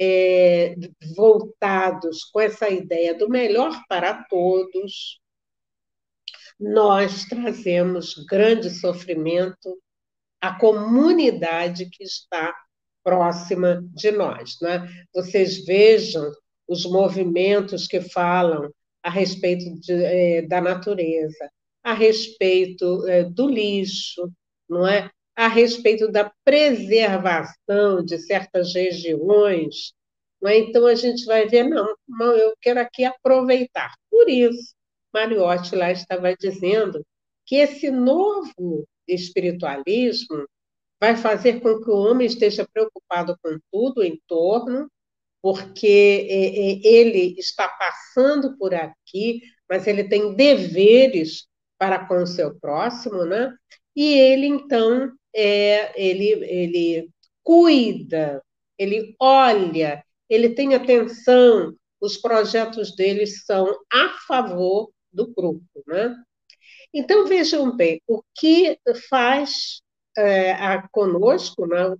é, 0.00 0.74
voltados 1.14 2.24
com 2.24 2.40
essa 2.40 2.68
ideia 2.68 3.14
do 3.14 3.28
melhor 3.28 3.80
para 3.88 4.24
todos, 4.24 5.20
nós 6.58 7.24
trazemos 7.24 8.14
grande 8.26 8.70
sofrimento 8.70 9.80
à 10.40 10.58
comunidade 10.58 11.88
que 11.90 12.04
está 12.04 12.54
próxima 13.02 13.82
de 13.92 14.10
nós. 14.10 14.58
Né? 14.60 14.88
Vocês 15.14 15.64
vejam 15.64 16.32
os 16.68 16.84
movimentos 16.86 17.86
que 17.86 18.00
falam 18.00 18.70
a 19.02 19.10
respeito 19.10 19.78
de, 19.80 19.92
é, 19.92 20.42
da 20.42 20.60
natureza, 20.60 21.50
a 21.82 21.92
respeito 21.92 23.06
é, 23.06 23.24
do 23.24 23.48
lixo, 23.48 24.30
não 24.68 24.86
é? 24.86 25.10
a 25.36 25.48
respeito 25.48 26.10
da 26.10 26.32
preservação 26.44 28.04
de 28.04 28.18
certas 28.18 28.72
regiões. 28.74 29.92
Não 30.40 30.50
é? 30.50 30.58
Então, 30.58 30.86
a 30.86 30.94
gente 30.94 31.24
vai 31.24 31.46
ver, 31.48 31.64
não, 31.64 31.94
não, 32.08 32.36
eu 32.36 32.54
quero 32.60 32.80
aqui 32.80 33.04
aproveitar. 33.04 33.92
Por 34.10 34.28
isso, 34.28 34.74
Mariotti 35.12 35.74
lá 35.74 35.90
estava 35.90 36.34
dizendo 36.36 37.04
que 37.46 37.56
esse 37.56 37.90
novo 37.90 38.86
espiritualismo 39.08 40.46
vai 41.00 41.16
fazer 41.16 41.60
com 41.60 41.80
que 41.80 41.90
o 41.90 41.96
homem 41.96 42.26
esteja 42.26 42.66
preocupado 42.72 43.36
com 43.42 43.58
tudo 43.70 44.02
em 44.02 44.18
torno, 44.26 44.88
porque 45.44 46.26
é, 46.30 46.36
é, 46.36 46.88
ele 46.88 47.38
está 47.38 47.68
passando 47.68 48.56
por 48.56 48.74
aqui, 48.74 49.42
mas 49.68 49.86
ele 49.86 50.04
tem 50.08 50.34
deveres 50.34 51.46
para 51.76 52.06
com 52.06 52.22
o 52.22 52.26
seu 52.26 52.58
próximo, 52.58 53.26
né? 53.26 53.54
E 53.94 54.14
ele 54.14 54.46
então 54.46 55.12
é, 55.36 56.02
ele 56.02 56.30
ele 56.46 57.10
cuida, 57.42 58.42
ele 58.78 59.14
olha, 59.20 60.02
ele 60.30 60.48
tem 60.48 60.74
atenção. 60.74 61.74
Os 62.00 62.16
projetos 62.16 62.96
dele 62.96 63.26
são 63.26 63.66
a 63.92 64.16
favor 64.26 64.90
do 65.12 65.26
grupo, 65.26 65.84
né? 65.86 66.16
Então 66.90 67.26
vejam 67.26 67.76
bem 67.76 68.00
o 68.08 68.22
que 68.34 68.78
faz 69.10 69.82
é, 70.16 70.52
a, 70.52 70.88
conosco, 70.88 71.66
né? 71.66 71.94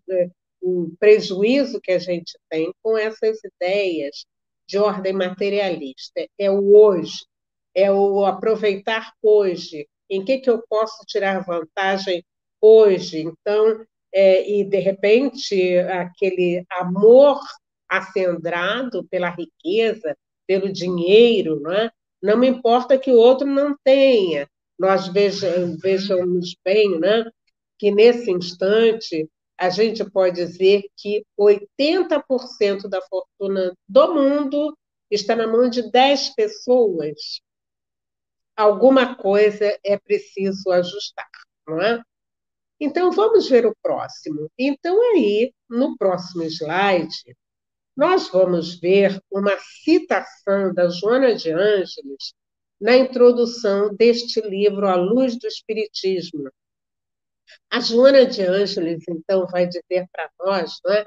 O 0.64 0.90
prejuízo 0.98 1.78
que 1.78 1.92
a 1.92 1.98
gente 1.98 2.38
tem 2.48 2.72
com 2.82 2.96
essas 2.96 3.38
ideias 3.44 4.24
de 4.66 4.78
ordem 4.78 5.12
materialista. 5.12 6.26
É 6.38 6.50
o 6.50 6.74
hoje, 6.74 7.26
é 7.74 7.92
o 7.92 8.24
aproveitar 8.24 9.12
hoje. 9.22 9.86
Em 10.08 10.24
que, 10.24 10.38
que 10.38 10.48
eu 10.48 10.62
posso 10.66 11.04
tirar 11.06 11.44
vantagem 11.44 12.24
hoje? 12.62 13.20
Então, 13.20 13.84
é, 14.10 14.50
e 14.50 14.64
de 14.64 14.78
repente, 14.78 15.76
aquele 15.78 16.64
amor 16.70 17.40
acendrado 17.86 19.04
pela 19.08 19.28
riqueza, 19.28 20.16
pelo 20.46 20.72
dinheiro, 20.72 21.60
não 21.60 21.72
é? 21.72 21.90
Não 22.22 22.42
importa 22.42 22.96
que 22.96 23.10
o 23.10 23.18
outro 23.18 23.46
não 23.46 23.76
tenha. 23.84 24.48
Nós 24.78 25.08
vejamos, 25.08 25.78
vejamos 25.78 26.56
bem, 26.64 26.98
né? 26.98 27.30
Que 27.78 27.90
nesse 27.90 28.30
instante 28.30 29.28
a 29.58 29.70
gente 29.70 30.08
pode 30.10 30.36
dizer 30.36 30.84
que 30.96 31.24
80% 31.38 32.88
da 32.88 33.00
fortuna 33.02 33.72
do 33.88 34.14
mundo 34.14 34.76
está 35.10 35.36
na 35.36 35.46
mão 35.46 35.68
de 35.68 35.90
10 35.90 36.34
pessoas. 36.34 37.40
Alguma 38.56 39.14
coisa 39.14 39.78
é 39.84 39.98
preciso 39.98 40.70
ajustar, 40.70 41.28
não 41.66 41.80
é? 41.80 42.02
Então, 42.80 43.10
vamos 43.12 43.48
ver 43.48 43.66
o 43.66 43.74
próximo. 43.82 44.50
Então, 44.58 45.00
aí, 45.12 45.52
no 45.68 45.96
próximo 45.96 46.42
slide, 46.44 47.36
nós 47.96 48.28
vamos 48.28 48.78
ver 48.80 49.20
uma 49.30 49.56
citação 49.84 50.74
da 50.74 50.88
Joana 50.88 51.34
de 51.34 51.50
Ângeles 51.50 52.34
na 52.80 52.96
introdução 52.96 53.94
deste 53.94 54.40
livro, 54.40 54.88
A 54.88 54.96
Luz 54.96 55.38
do 55.38 55.46
Espiritismo, 55.46 56.50
a 57.70 57.80
Joana 57.80 58.26
de 58.26 58.42
Ângeles, 58.42 59.04
então, 59.08 59.46
vai 59.46 59.66
dizer 59.66 60.06
para 60.12 60.30
nós 60.40 60.78
não 60.84 60.92
é, 60.92 61.06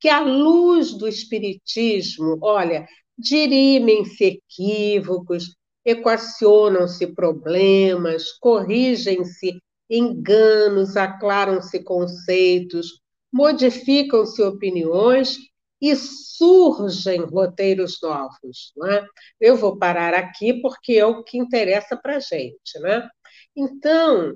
que 0.00 0.08
a 0.08 0.20
luz 0.20 0.92
do 0.92 1.08
Espiritismo, 1.08 2.38
olha, 2.40 2.86
dirimem-se 3.16 4.24
equívocos, 4.24 5.56
equacionam-se 5.84 7.06
problemas, 7.08 8.32
corrigem-se 8.38 9.60
enganos, 9.90 10.96
aclaram-se 10.96 11.82
conceitos, 11.82 13.00
modificam-se 13.32 14.42
opiniões 14.42 15.38
e 15.80 15.94
surgem 15.96 17.20
roteiros 17.24 17.98
novos. 18.02 18.72
Não 18.76 18.86
é? 18.88 19.06
Eu 19.40 19.56
vou 19.56 19.78
parar 19.78 20.14
aqui 20.14 20.60
porque 20.60 20.94
é 20.94 21.06
o 21.06 21.22
que 21.22 21.38
interessa 21.38 21.96
para 21.96 22.16
a 22.16 22.20
gente. 22.20 22.78
Né? 22.80 23.08
Então, 23.56 24.34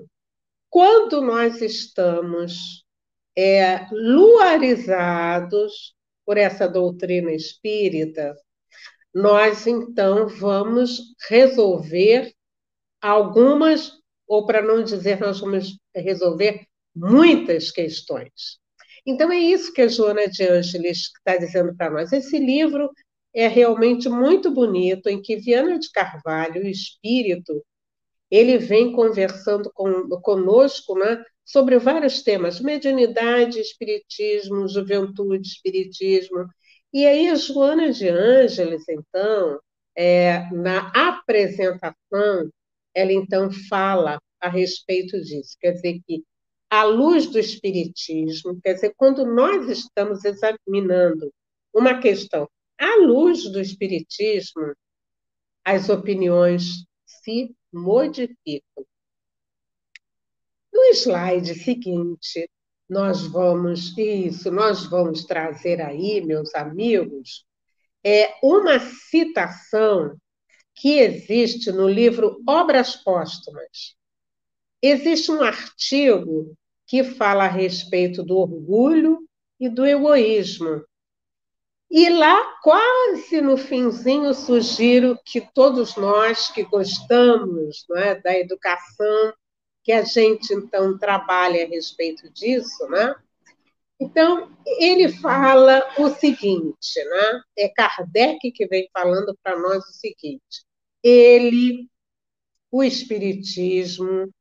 quando 0.72 1.20
nós 1.20 1.60
estamos 1.60 2.82
é, 3.36 3.86
luarizados 3.92 5.94
por 6.24 6.38
essa 6.38 6.66
doutrina 6.66 7.30
espírita, 7.30 8.34
nós 9.14 9.66
então 9.66 10.28
vamos 10.28 11.14
resolver 11.28 12.32
algumas, 13.02 13.92
ou 14.26 14.46
para 14.46 14.62
não 14.62 14.82
dizer, 14.82 15.20
nós 15.20 15.40
vamos 15.40 15.76
resolver 15.94 16.64
muitas 16.96 17.70
questões. 17.70 18.58
Então 19.04 19.30
é 19.30 19.38
isso 19.38 19.74
que 19.74 19.82
a 19.82 19.88
Joana 19.88 20.26
de 20.26 20.42
Ângeles 20.42 21.10
está 21.18 21.36
dizendo 21.36 21.76
para 21.76 21.90
nós. 21.90 22.14
Esse 22.14 22.38
livro 22.38 22.90
é 23.34 23.46
realmente 23.46 24.08
muito 24.08 24.50
bonito, 24.50 25.10
em 25.10 25.20
que 25.20 25.36
Viana 25.36 25.78
de 25.78 25.90
Carvalho, 25.90 26.62
o 26.62 26.66
espírito, 26.66 27.62
ele 28.32 28.56
vem 28.56 28.92
conversando 28.92 29.70
com, 29.74 30.08
conosco 30.22 30.98
né, 30.98 31.22
sobre 31.44 31.78
vários 31.78 32.22
temas, 32.22 32.60
mediunidade, 32.60 33.60
espiritismo, 33.60 34.66
juventude, 34.66 35.46
espiritismo. 35.46 36.46
E 36.90 37.04
aí 37.04 37.28
a 37.28 37.34
Joana 37.34 37.92
de 37.92 38.08
Ângeles, 38.08 38.84
então, 38.88 39.60
é, 39.94 40.48
na 40.50 40.90
apresentação, 40.94 42.50
ela 42.94 43.12
então 43.12 43.50
fala 43.68 44.18
a 44.40 44.48
respeito 44.48 45.20
disso, 45.20 45.54
quer 45.60 45.72
dizer 45.72 46.00
que 46.06 46.24
a 46.70 46.84
luz 46.84 47.26
do 47.26 47.38
espiritismo, 47.38 48.58
quer 48.62 48.72
dizer, 48.74 48.94
quando 48.96 49.26
nós 49.26 49.68
estamos 49.68 50.24
examinando 50.24 51.30
uma 51.72 52.00
questão 52.00 52.48
à 52.78 52.96
luz 52.96 53.44
do 53.52 53.60
espiritismo, 53.60 54.72
as 55.62 55.90
opiniões 55.90 56.86
se 57.04 57.54
modificam. 57.72 58.86
No 60.72 60.82
slide 60.94 61.54
seguinte, 61.54 62.48
nós 62.88 63.26
vamos, 63.26 63.96
isso, 63.96 64.50
nós 64.50 64.84
vamos 64.84 65.24
trazer 65.24 65.80
aí, 65.80 66.20
meus 66.20 66.54
amigos, 66.54 67.44
é 68.04 68.34
uma 68.42 68.78
citação 68.78 70.16
que 70.74 70.98
existe 70.98 71.70
no 71.70 71.88
livro 71.88 72.42
Obras 72.46 72.96
Póstumas. 72.96 73.96
Existe 74.82 75.30
um 75.30 75.42
artigo 75.42 76.54
que 76.86 77.04
fala 77.04 77.44
a 77.44 77.48
respeito 77.48 78.22
do 78.22 78.36
orgulho 78.36 79.26
e 79.58 79.68
do 79.68 79.86
egoísmo. 79.86 80.84
E 81.94 82.08
lá, 82.08 82.58
quase 82.62 83.42
no 83.42 83.58
finzinho, 83.58 84.32
sugiro 84.32 85.18
que 85.26 85.42
todos 85.42 85.94
nós 85.94 86.50
que 86.50 86.62
gostamos 86.62 87.84
é, 87.94 88.14
da 88.14 88.34
educação, 88.38 89.34
que 89.84 89.92
a 89.92 90.02
gente 90.02 90.54
então 90.54 90.96
trabalhe 90.96 91.60
a 91.60 91.66
respeito 91.66 92.32
disso, 92.32 92.88
né? 92.88 93.14
Então, 94.00 94.50
ele 94.78 95.12
fala 95.12 95.86
o 95.98 96.08
seguinte, 96.08 97.04
né? 97.04 97.42
É 97.58 97.68
Kardec 97.68 98.50
que 98.52 98.66
vem 98.66 98.88
falando 98.90 99.38
para 99.42 99.58
nós 99.58 99.84
o 99.84 99.92
seguinte: 99.92 100.64
ele, 101.02 101.90
o 102.70 102.82
Espiritismo, 102.82 104.32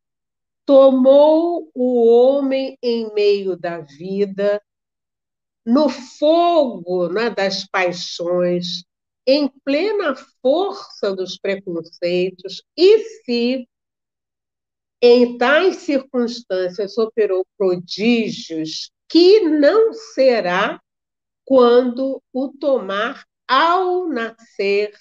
tomou 0.66 1.70
o 1.76 2.08
homem 2.08 2.78
em 2.82 3.14
meio 3.14 3.58
da 3.58 3.80
vida, 3.80 4.62
no 5.66 5.90
fogo 5.90 7.10
né, 7.10 7.30
das 7.30 7.66
paixões, 7.68 8.84
em 9.26 9.48
plena 9.64 10.16
força 10.42 11.16
dos 11.16 11.38
preconceitos, 11.38 12.64
e 12.76 13.00
se 13.24 13.68
em 15.02 15.38
tais 15.38 15.78
circunstâncias 15.78 16.98
operou 16.98 17.46
prodígios 17.58 18.92
que 19.10 19.42
não 19.42 19.94
será 19.94 20.80
quando 21.44 22.22
o 22.32 22.50
tomar 22.50 23.26
ao 23.48 24.08
nascer, 24.08 24.94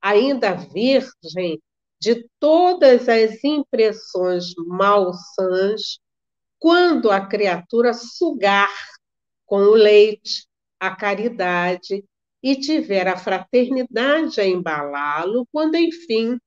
ainda 0.00 0.54
virgem 0.54 1.60
de 2.00 2.26
todas 2.40 3.08
as 3.08 3.44
impressões 3.44 4.54
malsãs, 4.56 5.98
quando 6.58 7.10
a 7.10 7.26
criatura 7.26 7.92
sugar 7.92 8.72
com 9.52 9.64
o 9.64 9.74
leite 9.74 10.46
a 10.80 10.96
caridade 10.96 12.02
e 12.42 12.56
tiver 12.56 13.06
a 13.06 13.18
fraternidade 13.18 14.40
a 14.40 14.46
embalá-lo, 14.46 15.46
quando, 15.52 15.74
enfim, 15.74 16.38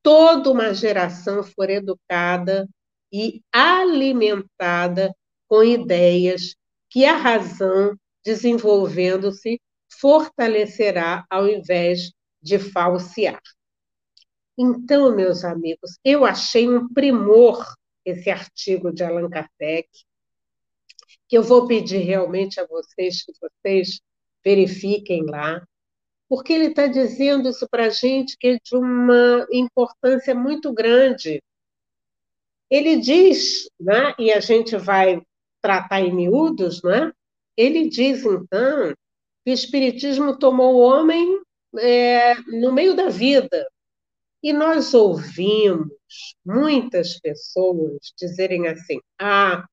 toda 0.00 0.52
uma 0.52 0.72
geração 0.72 1.42
for 1.42 1.68
educada 1.68 2.68
e 3.12 3.42
alimentada 3.52 5.12
com 5.48 5.64
ideias 5.64 6.54
que 6.88 7.04
a 7.04 7.16
razão, 7.16 7.98
desenvolvendo-se, 8.24 9.60
fortalecerá 10.00 11.26
ao 11.28 11.48
invés 11.48 12.12
de 12.40 12.60
falsear. 12.60 13.42
Então, 14.56 15.16
meus 15.16 15.42
amigos, 15.42 15.98
eu 16.04 16.24
achei 16.24 16.68
um 16.68 16.88
primor 16.94 17.66
esse 18.04 18.30
artigo 18.30 18.92
de 18.92 19.02
Allan 19.02 19.28
Kardec, 19.28 19.88
que 21.28 21.36
eu 21.36 21.42
vou 21.42 21.66
pedir 21.66 21.98
realmente 21.98 22.60
a 22.60 22.66
vocês 22.66 23.24
que 23.24 23.32
vocês 23.40 24.00
verifiquem 24.44 25.24
lá, 25.24 25.66
porque 26.28 26.52
ele 26.52 26.66
está 26.66 26.86
dizendo 26.86 27.48
isso 27.48 27.66
para 27.68 27.86
a 27.86 27.90
gente 27.90 28.36
que 28.38 28.48
é 28.48 28.58
de 28.62 28.76
uma 28.76 29.46
importância 29.52 30.34
muito 30.34 30.72
grande. 30.72 31.42
Ele 32.70 32.96
diz, 32.96 33.68
né, 33.78 34.14
e 34.18 34.32
a 34.32 34.40
gente 34.40 34.76
vai 34.76 35.22
tratar 35.60 36.00
em 36.00 36.12
miúdos, 36.12 36.82
né? 36.82 37.12
ele 37.56 37.88
diz, 37.88 38.24
então, 38.24 38.94
que 39.44 39.50
o 39.50 39.54
Espiritismo 39.54 40.38
tomou 40.38 40.74
o 40.74 40.80
homem 40.80 41.40
é, 41.78 42.34
no 42.60 42.72
meio 42.72 42.94
da 42.94 43.08
vida. 43.08 43.66
E 44.42 44.52
nós 44.52 44.92
ouvimos 44.92 45.88
muitas 46.44 47.18
pessoas 47.18 47.98
dizerem 48.16 48.68
assim: 48.68 49.00
ah, 49.18 49.66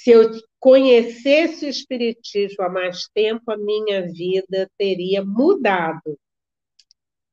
se 0.00 0.10
eu 0.10 0.30
conhecesse 0.58 1.66
o 1.66 1.68
Espiritismo 1.68 2.64
há 2.64 2.68
mais 2.68 3.08
tempo, 3.14 3.50
a 3.50 3.56
minha 3.56 4.02
vida 4.10 4.70
teria 4.78 5.24
mudado. 5.24 6.18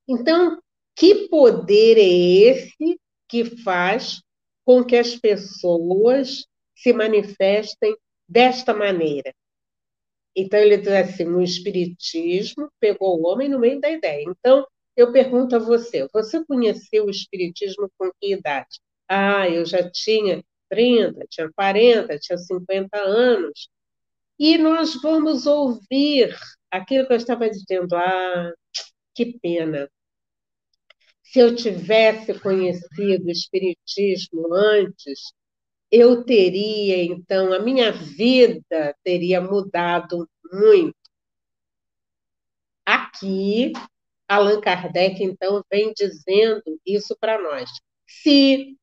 Então, 0.08 0.60
que 0.95 1.30
poder 1.30 1.98
é 1.98 2.02
esse 2.02 3.00
que 3.28 3.45
faz 3.45 4.22
com 4.65 4.84
que 4.84 4.95
as 4.95 5.15
pessoas 5.15 6.45
se 6.76 6.91
manifestem 6.91 7.95
desta 8.28 8.74
maneira? 8.74 9.34
Então, 10.36 10.60
ele 10.60 10.78
diz 10.78 10.89
assim: 10.89 11.26
o 11.26 11.41
Espiritismo 11.41 12.69
pegou 12.80 13.19
o 13.19 13.28
homem 13.28 13.48
no 13.48 13.60
meio 13.60 13.80
da 13.80 13.89
ideia. 13.89 14.26
Então, 14.28 14.65
eu 14.98 15.12
pergunto 15.12 15.56
a 15.56 15.60
você: 15.60 16.08
você 16.13 16.43
conheceu 16.45 17.06
o 17.06 17.10
Espiritismo 17.10 17.89
com 17.98 18.12
que 18.19 18.34
idade? 18.34 18.80
Ah, 19.08 19.50
eu 19.50 19.65
já 19.65 19.89
tinha 19.89 20.43
30, 20.70 21.26
tinha 21.30 21.52
40, 21.52 22.18
tinha 22.20 22.38
50 22.38 22.98
anos. 22.98 23.70
E 24.40 24.58
nós 24.58 24.96
vamos 25.02 25.46
ouvir 25.46 26.36
aquilo 26.72 27.08
que 27.08 27.14
eu 27.14 27.18
estava 27.18 27.50
dizendo. 27.50 27.96
Ah, 27.96 28.54
que 29.14 29.38
pena. 29.40 29.90
Se 31.24 31.40
eu 31.40 31.56
tivesse 31.56 32.40
conhecido 32.40 33.26
o 33.28 33.32
Espiritismo 33.32 34.54
antes, 34.54 35.34
eu 35.92 36.24
teria, 36.24 37.04
então, 37.04 37.54
a 37.54 37.60
minha 37.60 37.92
vida 37.92 38.96
teria 39.04 39.42
mudado 39.42 40.30
muito. 40.52 40.96
Aqui, 42.86 43.74
Allan 44.28 44.62
Kardec, 44.62 45.24
então, 45.24 45.64
vem 45.72 45.94
dizendo 45.94 46.80
isso 46.86 47.16
para 47.20 47.42
nós. 47.42 47.70
Se 48.08 48.79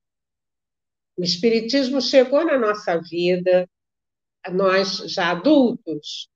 o 1.16 1.22
Espiritismo 1.22 2.00
chegou 2.00 2.44
na 2.44 2.58
nossa 2.58 3.00
vida, 3.00 3.68
nós 4.52 4.98
já 5.12 5.30
adultos, 5.30 6.28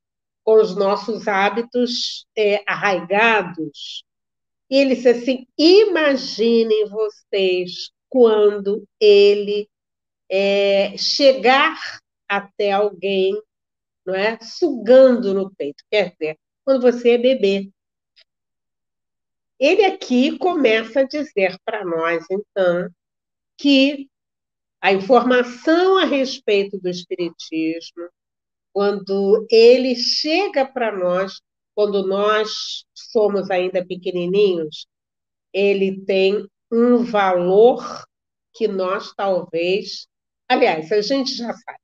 com 0.43 0.61
os 0.61 0.75
nossos 0.75 1.29
hábitos 1.29 2.27
é, 2.37 2.63
arraigados. 2.67 4.05
E 4.69 4.77
ele 4.77 4.95
disse 4.95 5.09
assim: 5.09 5.47
imaginem 5.57 6.89
vocês 6.89 7.91
quando 8.09 8.85
ele 8.99 9.69
é, 10.29 10.97
chegar 10.97 11.79
até 12.29 12.73
alguém, 12.73 13.41
não 14.05 14.15
é, 14.15 14.39
sugando 14.41 15.35
no 15.35 15.55
peito. 15.55 15.85
Quer 15.91 16.13
dizer, 16.13 16.39
quando 16.65 16.81
você 16.81 17.11
é 17.11 17.19
bebê. 17.19 17.71
Ele 19.59 19.85
aqui 19.85 20.39
começa 20.39 21.01
a 21.01 21.07
dizer 21.07 21.59
para 21.67 21.85
nós, 21.85 22.25
então, 22.31 22.89
que 23.59 24.10
a 24.81 24.93
informação 24.93 25.99
a 25.99 26.05
respeito 26.05 26.79
do 26.79 26.89
Espiritismo, 26.89 28.09
quando 28.73 29.47
ele 29.51 29.95
chega 29.95 30.65
para 30.65 30.97
nós, 30.97 31.41
quando 31.75 32.07
nós 32.07 32.85
somos 32.95 33.51
ainda 33.51 33.85
pequenininhos, 33.85 34.87
ele 35.53 36.01
tem 36.05 36.47
um 36.71 37.05
valor 37.05 38.05
que 38.55 38.69
nós 38.69 39.13
talvez. 39.15 40.07
Aliás, 40.49 40.91
a 40.93 41.01
gente 41.01 41.35
já 41.35 41.53
sabe. 41.53 41.79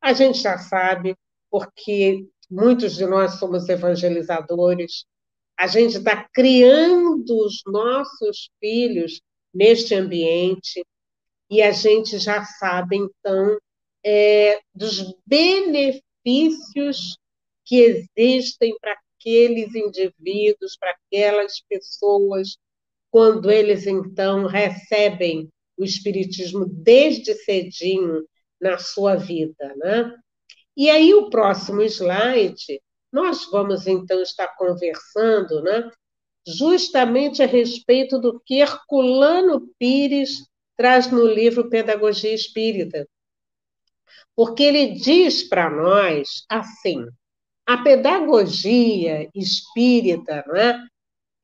A 0.00 0.12
gente 0.12 0.38
já 0.38 0.58
sabe, 0.58 1.16
porque 1.50 2.26
muitos 2.50 2.96
de 2.96 3.06
nós 3.06 3.38
somos 3.38 3.68
evangelizadores, 3.68 5.04
a 5.58 5.66
gente 5.66 5.96
está 5.96 6.28
criando 6.32 7.44
os 7.44 7.62
nossos 7.66 8.50
filhos 8.60 9.20
neste 9.54 9.94
ambiente, 9.94 10.84
e 11.50 11.62
a 11.62 11.70
gente 11.70 12.18
já 12.18 12.44
sabe, 12.44 12.96
então, 12.96 13.58
é, 14.04 14.60
dos 14.74 15.14
benefícios 15.26 17.16
que 17.64 18.06
existem 18.16 18.76
para 18.80 18.96
aqueles 19.18 19.74
indivíduos, 19.74 20.76
para 20.76 20.90
aquelas 20.92 21.60
pessoas, 21.68 22.56
quando 23.10 23.50
eles, 23.50 23.86
então, 23.86 24.46
recebem 24.46 25.48
o 25.76 25.84
Espiritismo 25.84 26.66
desde 26.66 27.34
cedinho 27.34 28.24
na 28.60 28.78
sua 28.78 29.16
vida. 29.16 29.74
Né? 29.76 30.14
E 30.76 30.90
aí, 30.90 31.14
o 31.14 31.30
próximo 31.30 31.82
slide, 31.82 32.80
nós 33.12 33.48
vamos, 33.50 33.86
então, 33.86 34.20
estar 34.20 34.48
conversando 34.56 35.62
né, 35.62 35.90
justamente 36.46 37.42
a 37.42 37.46
respeito 37.46 38.18
do 38.18 38.40
que 38.40 38.60
Herculano 38.60 39.68
Pires 39.78 40.46
traz 40.76 41.10
no 41.10 41.26
livro 41.26 41.68
Pedagogia 41.68 42.34
Espírita. 42.34 43.06
Porque 44.34 44.62
ele 44.62 44.92
diz 44.92 45.48
para 45.48 45.70
nós 45.70 46.44
assim: 46.48 47.06
a 47.66 47.78
pedagogia 47.78 49.28
espírita, 49.34 50.44
né, 50.48 50.86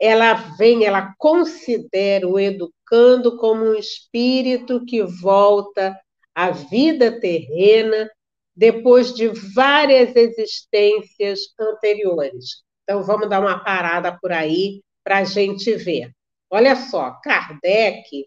ela 0.00 0.34
vem, 0.34 0.84
ela 0.84 1.14
considera 1.18 2.28
o 2.28 2.38
educando 2.38 3.36
como 3.38 3.64
um 3.64 3.74
espírito 3.74 4.84
que 4.84 5.02
volta 5.02 5.98
à 6.34 6.50
vida 6.50 7.20
terrena 7.20 8.10
depois 8.54 9.14
de 9.14 9.28
várias 9.54 10.14
existências 10.14 11.40
anteriores. 11.58 12.62
Então, 12.82 13.02
vamos 13.02 13.28
dar 13.28 13.40
uma 13.40 13.62
parada 13.64 14.16
por 14.20 14.32
aí 14.32 14.82
para 15.02 15.18
a 15.18 15.24
gente 15.24 15.74
ver. 15.76 16.10
Olha 16.50 16.76
só, 16.76 17.12
Kardec, 17.22 18.26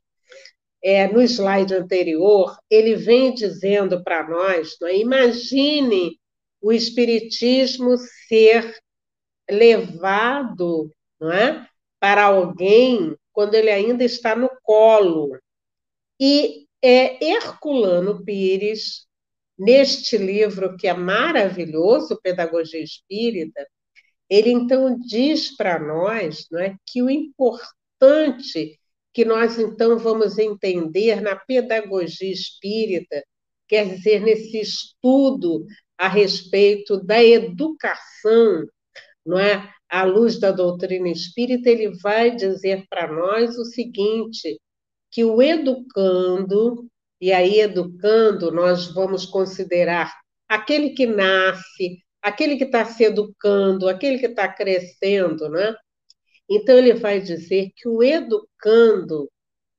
é, 0.86 1.08
no 1.12 1.20
slide 1.24 1.74
anterior, 1.74 2.56
ele 2.70 2.96
vem 2.96 3.34
dizendo 3.34 4.04
para 4.04 4.30
nós: 4.30 4.80
é? 4.84 4.96
imagine 4.96 6.20
o 6.62 6.72
Espiritismo 6.72 7.98
ser 8.28 8.78
levado 9.50 10.92
é? 11.24 11.66
para 12.00 12.26
alguém 12.26 13.16
quando 13.34 13.56
ele 13.56 13.72
ainda 13.72 14.04
está 14.04 14.36
no 14.36 14.48
colo. 14.62 15.36
E 16.20 16.68
é, 16.84 17.32
Herculano 17.34 18.24
Pires, 18.24 19.08
neste 19.58 20.18
livro 20.20 20.78
que 20.78 20.88
é 20.88 20.94
maravilhoso, 20.94 22.20
Pedagogia 22.22 22.82
Espírita, 22.82 23.68
ele 24.30 24.52
então 24.52 25.00
diz 25.00 25.56
para 25.58 25.80
nós 25.80 26.46
não 26.52 26.60
é, 26.60 26.76
que 26.86 27.02
o 27.02 27.10
importante 27.10 28.80
que 29.16 29.24
nós 29.24 29.58
então 29.58 29.98
vamos 29.98 30.38
entender 30.38 31.22
na 31.22 31.38
pedagogia 31.38 32.30
espírita, 32.30 33.24
quer 33.66 33.96
dizer, 33.96 34.20
nesse 34.20 34.60
estudo 34.60 35.66
a 35.98 36.10
respeito 36.10 37.02
da 37.02 37.24
educação, 37.24 38.66
não 39.26 39.40
é? 39.40 39.72
À 39.88 40.04
luz 40.04 40.38
da 40.38 40.52
doutrina 40.52 41.08
espírita, 41.08 41.70
ele 41.70 41.98
vai 42.00 42.36
dizer 42.36 42.86
para 42.90 43.08
nós 43.08 43.58
o 43.58 43.64
seguinte: 43.64 44.60
que 45.10 45.24
o 45.24 45.42
educando, 45.42 46.86
e 47.22 47.32
aí 47.32 47.62
educando 47.62 48.52
nós 48.52 48.94
vamos 48.94 49.26
considerar 49.26 50.14
aquele 50.46 50.90
que 50.90 51.06
nasce, 51.06 52.04
aquele 52.22 52.58
que 52.58 52.66
está 52.66 52.84
se 52.84 53.06
educando, 53.06 53.88
aquele 53.88 54.20
que 54.20 54.26
está 54.26 54.50
crescendo, 54.50 55.48
né? 55.48 55.74
Então, 56.50 56.78
ele 56.78 56.94
vai 56.94 57.20
dizer 57.20 57.72
que 57.76 57.88
o 57.88 58.04
educando 58.04 59.30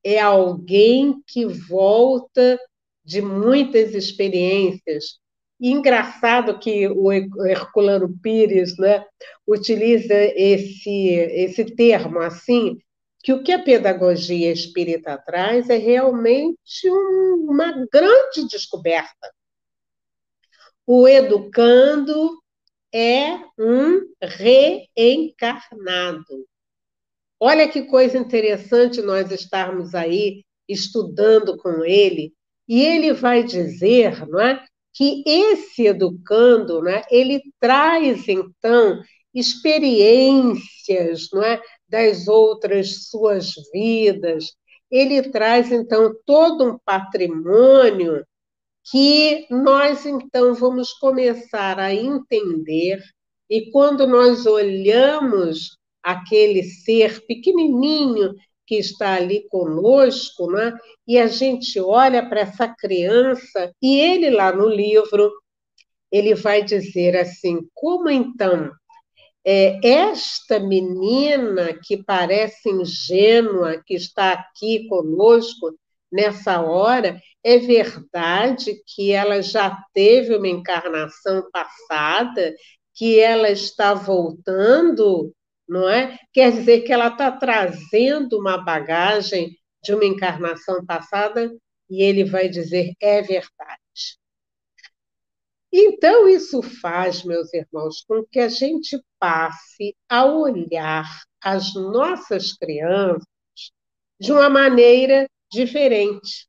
é 0.04 0.20
alguém 0.20 1.22
que 1.26 1.46
volta 1.46 2.60
de 3.04 3.22
muitas 3.22 3.94
experiências. 3.94 5.18
Engraçado 5.60 6.58
que 6.58 6.88
o 6.88 7.10
Herculano 7.12 8.14
Pires 8.22 8.76
né, 8.78 9.04
utiliza 9.46 10.14
esse, 10.14 11.08
esse 11.08 11.64
termo 11.64 12.18
assim, 12.18 12.78
que 13.22 13.32
o 13.32 13.42
que 13.42 13.52
a 13.52 13.62
pedagogia 13.62 14.52
espírita 14.52 15.16
traz 15.18 15.70
é 15.70 15.76
realmente 15.76 16.90
um, 16.90 17.46
uma 17.48 17.72
grande 17.90 18.46
descoberta 18.48 19.30
o 20.86 21.08
educando 21.08 22.40
é 22.94 23.34
um 23.58 24.08
reencarnado. 24.22 26.46
Olha 27.38 27.68
que 27.68 27.82
coisa 27.82 28.16
interessante 28.16 29.02
nós 29.02 29.30
estarmos 29.30 29.94
aí 29.94 30.44
estudando 30.68 31.56
com 31.58 31.84
ele, 31.84 32.32
e 32.68 32.82
ele 32.82 33.12
vai 33.12 33.44
dizer, 33.44 34.26
não 34.28 34.40
é, 34.40 34.64
que 34.92 35.22
esse 35.26 35.86
educando, 35.86 36.82
não 36.82 36.90
é, 36.90 37.04
ele 37.10 37.42
traz 37.60 38.26
então 38.26 39.00
experiências, 39.34 41.28
não 41.32 41.42
é, 41.42 41.60
das 41.88 42.26
outras 42.26 43.08
suas 43.08 43.52
vidas. 43.72 44.52
Ele 44.90 45.30
traz 45.30 45.70
então 45.70 46.14
todo 46.24 46.64
um 46.64 46.78
patrimônio 46.84 48.24
que 48.90 49.46
nós 49.50 50.06
então 50.06 50.54
vamos 50.54 50.92
começar 50.94 51.78
a 51.78 51.94
entender, 51.94 53.02
e 53.50 53.70
quando 53.70 54.06
nós 54.06 54.46
olhamos 54.46 55.76
aquele 56.06 56.62
ser 56.62 57.26
pequenininho 57.26 58.32
que 58.64 58.76
está 58.76 59.14
ali 59.14 59.46
conosco, 59.48 60.50
né? 60.50 60.72
e 61.06 61.18
a 61.18 61.26
gente 61.26 61.80
olha 61.80 62.24
para 62.28 62.40
essa 62.40 62.68
criança, 62.68 63.72
e 63.82 63.98
ele 64.00 64.30
lá 64.30 64.52
no 64.52 64.68
livro, 64.68 65.32
ele 66.10 66.34
vai 66.34 66.62
dizer 66.62 67.16
assim: 67.16 67.60
como 67.74 68.08
então 68.08 68.70
é, 69.44 69.78
esta 69.82 70.60
menina 70.60 71.78
que 71.82 72.02
parece 72.02 72.70
ingênua, 72.70 73.82
que 73.84 73.94
está 73.94 74.32
aqui 74.32 74.86
conosco 74.88 75.76
nessa 76.10 76.60
hora, 76.60 77.20
é 77.44 77.58
verdade 77.58 78.80
que 78.86 79.12
ela 79.12 79.42
já 79.42 79.76
teve 79.92 80.36
uma 80.36 80.48
encarnação 80.48 81.48
passada, 81.52 82.54
que 82.94 83.18
ela 83.20 83.50
está 83.50 83.94
voltando, 83.94 85.32
não 85.68 85.88
é? 85.88 86.18
Quer 86.32 86.52
dizer 86.52 86.82
que 86.82 86.92
ela 86.92 87.08
está 87.08 87.30
trazendo 87.32 88.38
uma 88.38 88.58
bagagem 88.58 89.56
de 89.82 89.94
uma 89.94 90.04
encarnação 90.04 90.84
passada 90.84 91.50
e 91.88 92.02
ele 92.02 92.24
vai 92.24 92.48
dizer 92.48 92.92
é 93.00 93.22
verdade. 93.22 93.80
Então, 95.72 96.28
isso 96.28 96.62
faz, 96.62 97.22
meus 97.22 97.52
irmãos, 97.52 98.02
com 98.08 98.24
que 98.24 98.38
a 98.38 98.48
gente 98.48 98.98
passe 99.18 99.94
a 100.08 100.24
olhar 100.24 101.06
as 101.42 101.74
nossas 101.74 102.54
crianças 102.54 103.22
de 104.18 104.32
uma 104.32 104.48
maneira 104.48 105.28
diferente. 105.50 106.48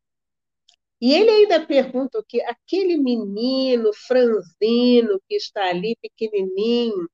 E 0.99 1.13
ele 1.13 1.30
ainda 1.30 1.65
pergunta 1.65 2.23
que 2.27 2.41
aquele 2.41 2.97
menino 2.97 3.91
franzino 3.93 5.21
que 5.27 5.36
está 5.36 5.69
ali 5.69 5.95
pequenininho, 6.01 7.08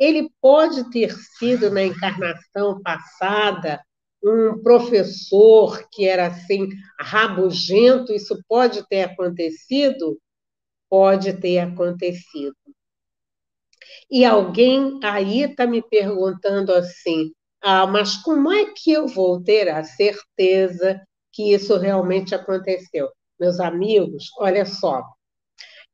ele 0.00 0.30
pode 0.40 0.90
ter 0.90 1.14
sido 1.38 1.70
na 1.70 1.84
encarnação 1.84 2.82
passada 2.82 3.80
um 4.22 4.62
professor 4.62 5.86
que 5.92 6.06
era 6.06 6.26
assim 6.26 6.68
rabugento, 6.98 8.12
isso 8.12 8.42
pode 8.48 8.86
ter 8.88 9.02
acontecido? 9.02 10.18
Pode 10.88 11.34
ter 11.34 11.58
acontecido. 11.58 12.56
E 14.10 14.24
alguém 14.24 14.98
aí 15.04 15.42
está 15.42 15.66
me 15.66 15.82
perguntando 15.82 16.72
assim: 16.72 17.30
ah, 17.62 17.86
mas 17.86 18.16
como 18.16 18.50
é 18.52 18.72
que 18.74 18.90
eu 18.90 19.06
vou 19.06 19.42
ter 19.42 19.68
a 19.68 19.84
certeza 19.84 21.00
que 21.32 21.54
isso 21.54 21.76
realmente 21.76 22.34
aconteceu? 22.34 23.08
meus 23.40 23.58
amigos, 23.58 24.30
olha 24.38 24.66
só, 24.66 25.02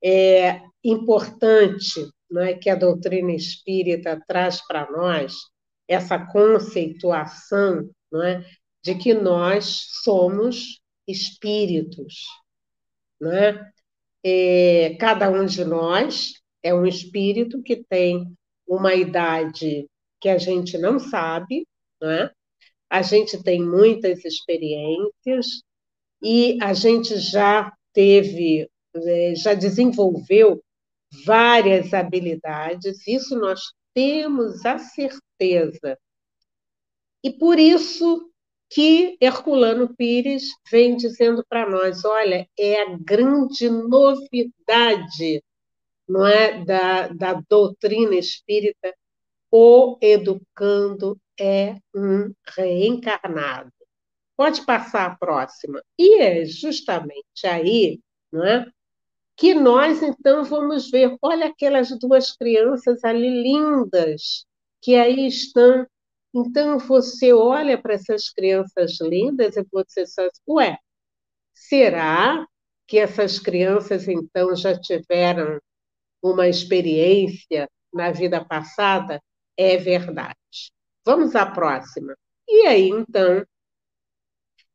é 0.03 0.61
importante 0.83 2.11
não 2.31 2.43
é, 2.43 2.55
que 2.55 2.69
a 2.69 2.75
doutrina 2.75 3.33
espírita 3.33 4.21
traz 4.27 4.65
para 4.67 4.91
nós 4.91 5.35
essa 5.89 6.19
conceituação 6.19 7.89
não 8.11 8.23
é, 8.23 8.45
de 8.83 8.95
que 8.95 9.15
nós 9.15 9.87
somos 10.03 10.81
espíritos. 11.07 12.25
Não 13.21 13.33
é? 13.33 13.71
É, 14.25 14.97
cada 14.99 15.31
um 15.31 15.45
de 15.47 15.65
nós 15.65 16.35
é 16.63 16.75
um 16.75 16.85
espírito 16.85 17.63
que 17.63 17.85
tem 17.85 18.27
uma 18.67 18.95
idade 18.95 19.87
que 20.21 20.29
a 20.29 20.39
gente 20.39 20.77
não 20.77 20.99
sabe, 20.99 21.67
não 22.01 22.11
é? 22.11 22.31
a 22.89 23.03
gente 23.03 23.43
tem 23.43 23.63
muitas 23.63 24.25
experiências, 24.25 25.63
e 26.23 26.59
a 26.63 26.73
gente 26.73 27.19
já 27.19 27.73
teve, 27.93 28.69
é, 28.95 29.35
já 29.35 29.55
desenvolveu 29.55 30.63
várias 31.25 31.95
habilidades, 31.95 33.07
isso 33.07 33.39
nós 33.39 33.61
temos 33.95 34.65
a 34.65 34.79
certeza. 34.79 35.99
E 37.23 37.31
por 37.33 37.59
isso 37.59 38.31
que 38.69 39.17
Herculano 39.21 39.95
Pires 39.97 40.45
vem 40.71 40.97
dizendo 40.97 41.45
para 41.49 41.69
nós, 41.69 42.05
olha, 42.05 42.49
é 42.59 42.83
a 42.83 42.99
grande 42.99 43.71
novidade 43.71 45.43
não 46.09 46.27
é, 46.27 46.65
da, 46.65 47.09
da 47.09 47.43
doutrina 47.49 48.15
espírita, 48.15 48.95
o 49.51 49.99
educando 50.01 51.19
é 51.39 51.77
um 51.95 52.33
reencarnado. 52.57 53.73
Pode 54.37 54.65
passar 54.65 55.07
a 55.07 55.17
próxima. 55.17 55.83
E 55.99 56.21
é 56.21 56.45
justamente 56.45 57.47
aí 57.47 58.01
não 58.31 58.45
é, 58.45 58.67
que 59.37 59.55
nós, 59.55 60.03
então, 60.03 60.45
vamos 60.45 60.91
ver, 60.91 61.17
olha 61.23 61.47
aquelas 61.49 61.91
duas 61.99 62.33
crianças 62.37 63.05
ali 63.05 63.29
lindas, 63.43 64.47
que 64.83 64.95
aí 64.97 65.27
estão. 65.27 65.87
Então, 66.35 66.79
você 66.79 67.33
olha 67.33 67.81
para 67.81 67.95
essas 67.95 68.31
crianças 68.31 68.99
lindas 69.01 69.57
e 69.57 69.65
você 69.73 70.05
diz, 70.05 70.15
ué, 70.49 70.79
será 71.55 72.47
que 72.87 72.99
essas 72.99 73.39
crianças, 73.39 74.09
então, 74.09 74.55
já 74.57 74.79
tiveram 74.79 75.61
uma 76.23 76.49
experiência 76.49 77.69
na 77.93 78.13
vida 78.13 78.45
passada? 78.45 79.23
É 79.57 79.77
verdade. 79.77 80.37
Vamos 81.05 81.35
à 81.37 81.47
próxima. 81.47 82.17
E 82.49 82.67
aí, 82.67 82.89
então, 82.91 83.45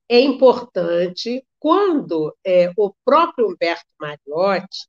é 0.10 0.20
importante 0.20 1.44
quando 1.62 2.36
é, 2.44 2.72
o 2.76 2.92
próprio 3.06 3.48
Humberto 3.48 3.86
Mariotti 4.00 4.88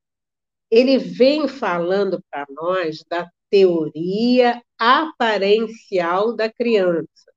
ele 0.71 0.97
vem 0.97 1.47
falando 1.47 2.25
para 2.31 2.47
nós 2.49 3.05
da 3.11 3.31
teoria 3.51 4.63
aparencial 4.79 6.35
da 6.35 6.51
criança. 6.51 7.31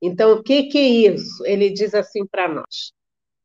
Então, 0.00 0.32
o 0.32 0.42
que, 0.42 0.62
que 0.64 0.78
é 0.78 1.12
isso? 1.12 1.44
Ele 1.44 1.68
diz 1.68 1.94
assim 1.94 2.26
para 2.26 2.48
nós: 2.48 2.94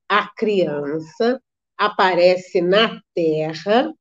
a 0.08 0.34
criança 0.34 1.42
aparece 1.78 2.62
na 2.62 3.02
Terra, 3.14 3.94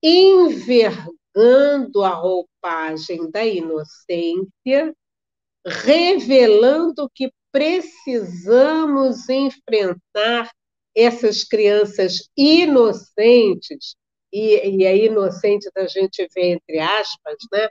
envergando 0.00 2.04
a 2.04 2.10
roupagem 2.10 3.28
da 3.32 3.44
inocência, 3.44 4.94
revelando 5.66 7.10
que 7.12 7.32
precisamos 7.50 9.28
enfrentar 9.28 10.52
essas 10.98 11.44
crianças 11.44 12.28
inocentes, 12.36 13.94
e, 14.32 14.78
e 14.78 14.86
a 14.86 14.94
inocente 14.94 15.70
da 15.74 15.86
gente 15.86 16.26
vê 16.34 16.52
entre 16.52 16.78
aspas, 16.78 17.36
né, 17.52 17.68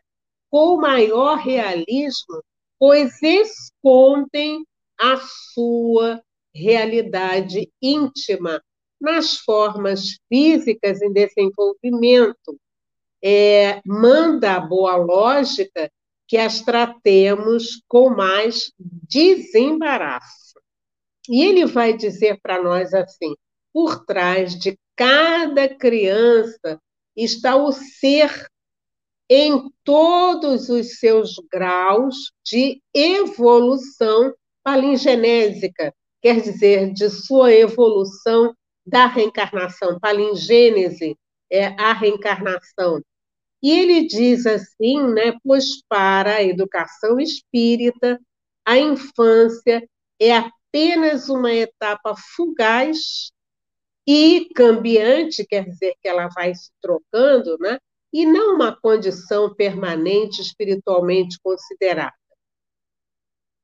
com 0.49 0.77
maior 0.77 1.37
realismo, 1.37 2.41
pois 2.79 3.21
escondem 3.21 4.65
a 4.99 5.17
sua 5.53 6.21
realidade 6.53 7.69
íntima 7.81 8.61
nas 8.99 9.37
formas 9.37 10.17
físicas 10.27 11.01
em 11.01 11.11
desenvolvimento. 11.11 12.57
É, 13.23 13.81
manda 13.85 14.53
a 14.53 14.59
boa 14.59 14.95
lógica 14.95 15.91
que 16.27 16.37
as 16.37 16.61
tratemos 16.61 17.81
com 17.87 18.09
mais 18.09 18.71
desembaraço. 18.77 20.46
E 21.29 21.43
ele 21.43 21.65
vai 21.65 21.95
dizer 21.95 22.39
para 22.41 22.61
nós 22.61 22.93
assim: 22.93 23.35
por 23.73 24.05
trás 24.05 24.57
de 24.57 24.77
cada 24.95 25.67
criança 25.67 26.79
está 27.15 27.55
o 27.55 27.71
ser 27.71 28.47
em 29.29 29.69
todos 29.83 30.69
os 30.69 30.99
seus 30.99 31.35
graus 31.51 32.31
de 32.45 32.81
evolução 32.93 34.33
palingenésica, 34.63 35.93
quer 36.21 36.41
dizer, 36.41 36.93
de 36.93 37.09
sua 37.09 37.53
evolução 37.53 38.55
da 38.85 39.05
reencarnação. 39.05 39.99
Palingênese 39.99 41.17
é 41.51 41.67
a 41.79 41.93
reencarnação. 41.93 43.01
E 43.61 43.71
ele 43.71 44.07
diz 44.07 44.45
assim, 44.45 45.03
né, 45.13 45.33
pois 45.43 45.81
para 45.89 46.35
a 46.35 46.43
educação 46.43 47.19
espírita, 47.19 48.19
a 48.65 48.77
infância 48.77 49.87
é 50.21 50.49
apenas 50.69 51.29
uma 51.29 51.53
etapa 51.53 52.15
fugaz 52.35 53.31
e 54.05 54.49
cambiante, 54.55 55.45
quer 55.45 55.65
dizer 55.65 55.93
que 56.01 56.07
ela 56.07 56.27
vai 56.29 56.53
se 56.55 56.71
trocando, 56.81 57.57
né? 57.59 57.77
e 58.11 58.25
não 58.25 58.55
uma 58.55 58.75
condição 58.75 59.53
permanente 59.53 60.41
espiritualmente 60.41 61.37
considerada. 61.41 62.15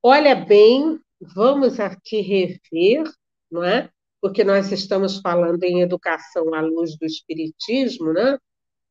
Olha 0.02 0.34
bem, 0.34 1.00
vamos 1.20 1.80
aqui 1.80 2.20
rever, 2.20 3.10
não 3.50 3.64
é? 3.64 3.90
Porque 4.20 4.44
nós 4.44 4.70
estamos 4.70 5.18
falando 5.18 5.62
em 5.64 5.80
educação 5.80 6.54
à 6.54 6.60
luz 6.60 6.96
do 6.98 7.06
espiritismo, 7.06 8.12
né? 8.12 8.38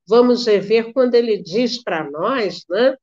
Vamos 0.08 0.46
rever 0.46 0.92
quando 0.92 1.16
ele 1.16 1.38
diz 1.38 1.82
para 1.82 2.10
nós, 2.10 2.66
né, 2.70 2.98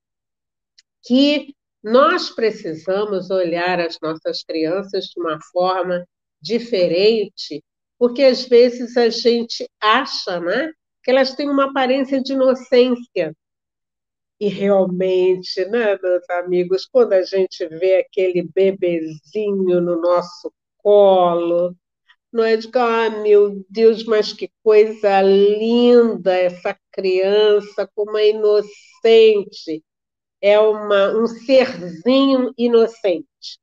que 1.02 1.54
nós 1.82 2.30
precisamos 2.30 3.30
olhar 3.30 3.80
as 3.80 3.98
nossas 4.00 4.42
crianças 4.44 5.06
de 5.06 5.20
uma 5.20 5.38
forma 5.52 6.06
diferente, 6.40 7.62
porque 7.98 8.22
às 8.22 8.44
vezes 8.46 8.96
a 8.96 9.08
gente 9.08 9.68
acha, 9.80 10.40
né, 10.40 10.72
que 11.02 11.10
elas 11.10 11.34
têm 11.34 11.48
uma 11.48 11.66
aparência 11.70 12.20
de 12.22 12.32
inocência. 12.32 13.34
E 14.38 14.48
realmente, 14.48 15.64
né, 15.66 15.98
meus 16.02 16.28
amigos, 16.30 16.86
quando 16.86 17.12
a 17.12 17.22
gente 17.22 17.66
vê 17.68 17.96
aquele 17.96 18.42
bebezinho 18.42 19.80
no 19.80 20.00
nosso 20.00 20.50
colo, 20.78 21.76
não 22.32 22.44
é 22.44 22.56
de 22.56 22.68
ah, 22.74 23.10
meu 23.10 23.64
Deus, 23.68 24.04
mas 24.04 24.32
que 24.32 24.50
coisa 24.62 25.20
linda 25.22 26.34
essa 26.34 26.76
criança, 26.92 27.88
como 27.94 28.16
é 28.16 28.30
inocente. 28.30 29.82
É 30.40 30.58
uma, 30.58 31.16
um 31.16 31.26
serzinho 31.26 32.52
inocente. 32.56 33.58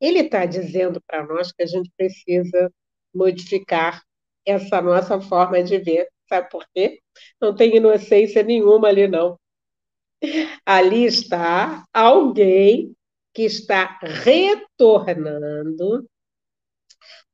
Ele 0.00 0.20
está 0.20 0.46
dizendo 0.46 1.00
para 1.06 1.26
nós 1.26 1.52
que 1.52 1.62
a 1.62 1.66
gente 1.66 1.90
precisa 1.96 2.72
modificar 3.14 4.02
essa 4.46 4.80
nossa 4.82 5.20
forma 5.20 5.62
de 5.62 5.78
ver 5.78 6.08
Sabe 6.28 6.48
por 6.50 6.66
quê? 6.74 7.00
Não 7.40 7.54
tem 7.54 7.76
inocência 7.76 8.42
nenhuma 8.42 8.88
ali, 8.88 9.06
não. 9.06 9.38
Ali 10.64 11.04
está 11.04 11.84
alguém 11.92 12.94
que 13.32 13.42
está 13.42 13.98
retornando, 14.02 14.68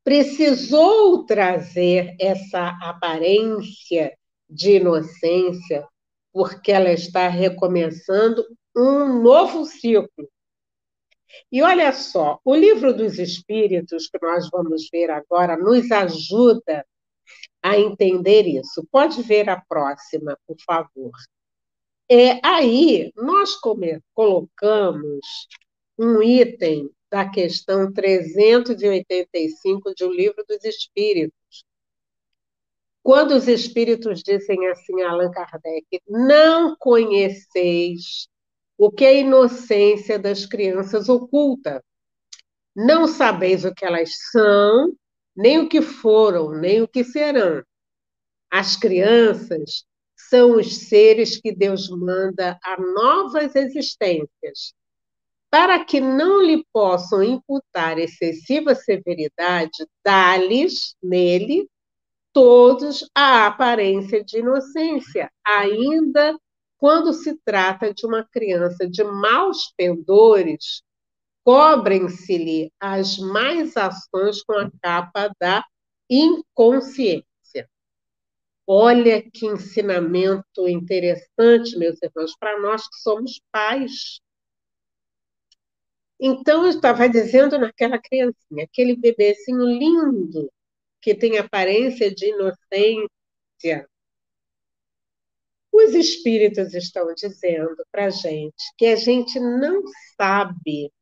precisou 0.03 1.25
trazer 1.25 2.17
essa 2.19 2.69
aparência 2.83 4.17
de 4.49 4.77
inocência, 4.77 5.87
porque 6.33 6.73
ela 6.73 6.93
está 6.93 7.29
recomeçando 7.29 8.45
um 8.77 9.23
novo 9.23 9.65
ciclo. 9.65 10.29
E 11.51 11.63
olha 11.63 11.93
só, 11.93 12.41
o 12.45 12.55
livro 12.55 12.93
dos 12.93 13.19
Espíritos, 13.19 14.09
que 14.09 14.19
nós 14.21 14.51
vamos 14.51 14.89
ver 14.91 15.11
agora, 15.11 15.57
nos 15.57 15.91
ajuda 15.91 16.85
a 17.63 17.79
entender 17.79 18.47
isso. 18.47 18.87
Pode 18.91 19.23
ver 19.23 19.49
a 19.49 19.61
próxima, 19.61 20.37
por 20.47 20.57
favor. 20.65 21.13
É, 22.11 22.41
aí, 22.45 23.13
nós 23.17 23.55
come, 23.55 24.01
colocamos 24.13 25.21
um 25.99 26.23
item 26.23 26.91
da 27.11 27.29
questão 27.29 27.93
385 27.93 29.95
de 29.95 30.05
O 30.05 30.13
Livro 30.13 30.45
dos 30.49 30.65
Espíritos. 30.65 31.40
Quando 33.03 33.33
os 33.33 33.49
espíritos 33.49 34.23
dizem 34.23 34.69
assim 34.69 35.03
a 35.03 35.11
Allan 35.11 35.31
Kardec, 35.31 36.03
não 36.07 36.77
conheceis 36.79 38.29
o 38.77 38.91
que 38.91 39.05
a 39.05 39.13
inocência 39.13 40.19
das 40.19 40.45
crianças 40.47 41.09
oculta. 41.09 41.83
Não 42.77 43.07
sabeis 43.07 43.65
o 43.65 43.75
que 43.75 43.85
elas 43.85 44.11
são, 44.31 44.95
nem 45.35 45.59
o 45.59 45.69
que 45.69 45.81
foram, 45.81 46.53
nem 46.53 46.83
o 46.83 46.89
que 46.89 47.03
serão. 47.03 47.63
As 48.51 48.77
crianças 48.77 49.85
são 50.15 50.57
os 50.57 50.77
seres 50.89 51.41
que 51.41 51.53
Deus 51.53 51.89
manda 51.89 52.59
a 52.63 52.81
novas 52.81 53.55
existências, 53.57 54.75
para 55.51 55.85
que 55.85 56.01
não 56.01 56.43
lhe 56.43 56.65
possam 56.73 57.23
imputar 57.23 57.99
excessiva 57.99 58.75
severidade, 58.75 59.87
dá-lhes 60.05 60.95
nele 61.03 61.69
todos 62.33 63.09
a 63.15 63.47
aparência 63.47 64.23
de 64.25 64.39
inocência, 64.39 65.31
ainda 65.45 66.39
quando 66.79 67.13
se 67.13 67.39
trata 67.45 67.93
de 67.93 68.07
uma 68.07 68.25
criança 68.25 68.89
de 68.89 69.05
maus 69.05 69.73
pendores 69.77 70.83
cobrem-se-lhe 71.45 72.73
as 72.79 73.19
mais 73.19 73.77
ações 73.77 74.43
com 74.43 74.53
a 74.55 74.71
capa 74.83 75.31
da 75.41 75.65
inconsciência. 76.09 77.25
Olha 78.67 79.23
que 79.23 79.47
ensinamento 79.47 80.69
interessante, 80.69 81.77
meus 81.77 82.01
irmãos, 82.03 82.37
para 82.39 82.61
nós 82.61 82.87
que 82.89 82.97
somos 82.97 83.41
pais. 83.51 84.21
Então, 86.21 86.65
eu 86.65 86.71
estava 86.71 87.09
dizendo 87.09 87.59
naquela 87.59 87.99
criancinha, 87.99 88.65
aquele 88.65 88.95
bebezinho 88.95 89.65
lindo, 89.65 90.53
que 91.01 91.15
tem 91.15 91.39
aparência 91.39 92.15
de 92.15 92.27
inocência. 92.27 93.89
Os 95.73 95.95
espíritos 95.95 96.75
estão 96.75 97.15
dizendo 97.15 97.85
para 97.91 98.07
a 98.07 98.11
gente 98.11 98.65
que 98.77 98.87
a 98.87 98.97
gente 98.97 99.39
não 99.39 99.83
sabe 100.17 100.93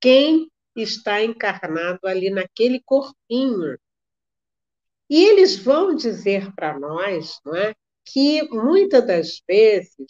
quem 0.00 0.50
está 0.76 1.22
encarnado 1.22 2.00
ali 2.04 2.30
naquele 2.30 2.80
corpinho. 2.84 3.78
E 5.08 5.24
eles 5.24 5.56
vão 5.56 5.94
dizer 5.94 6.54
para 6.54 6.78
nós 6.78 7.40
não 7.44 7.56
é, 7.56 7.74
que 8.04 8.42
muitas 8.50 9.06
das 9.06 9.42
vezes, 9.46 10.06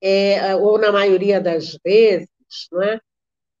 é, 0.00 0.54
ou 0.56 0.78
na 0.78 0.90
maioria 0.90 1.40
das 1.40 1.76
vezes, 1.84 2.28
não 2.72 2.82
é, 2.82 3.00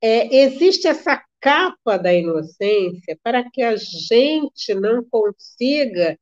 é, 0.02 0.36
existe 0.42 0.86
essa 0.86 1.22
capa 1.40 1.96
da 1.96 2.12
inocência 2.12 3.18
para 3.22 3.48
que 3.50 3.62
a 3.62 3.76
gente 3.76 4.74
não 4.74 5.04
consiga 5.04 6.18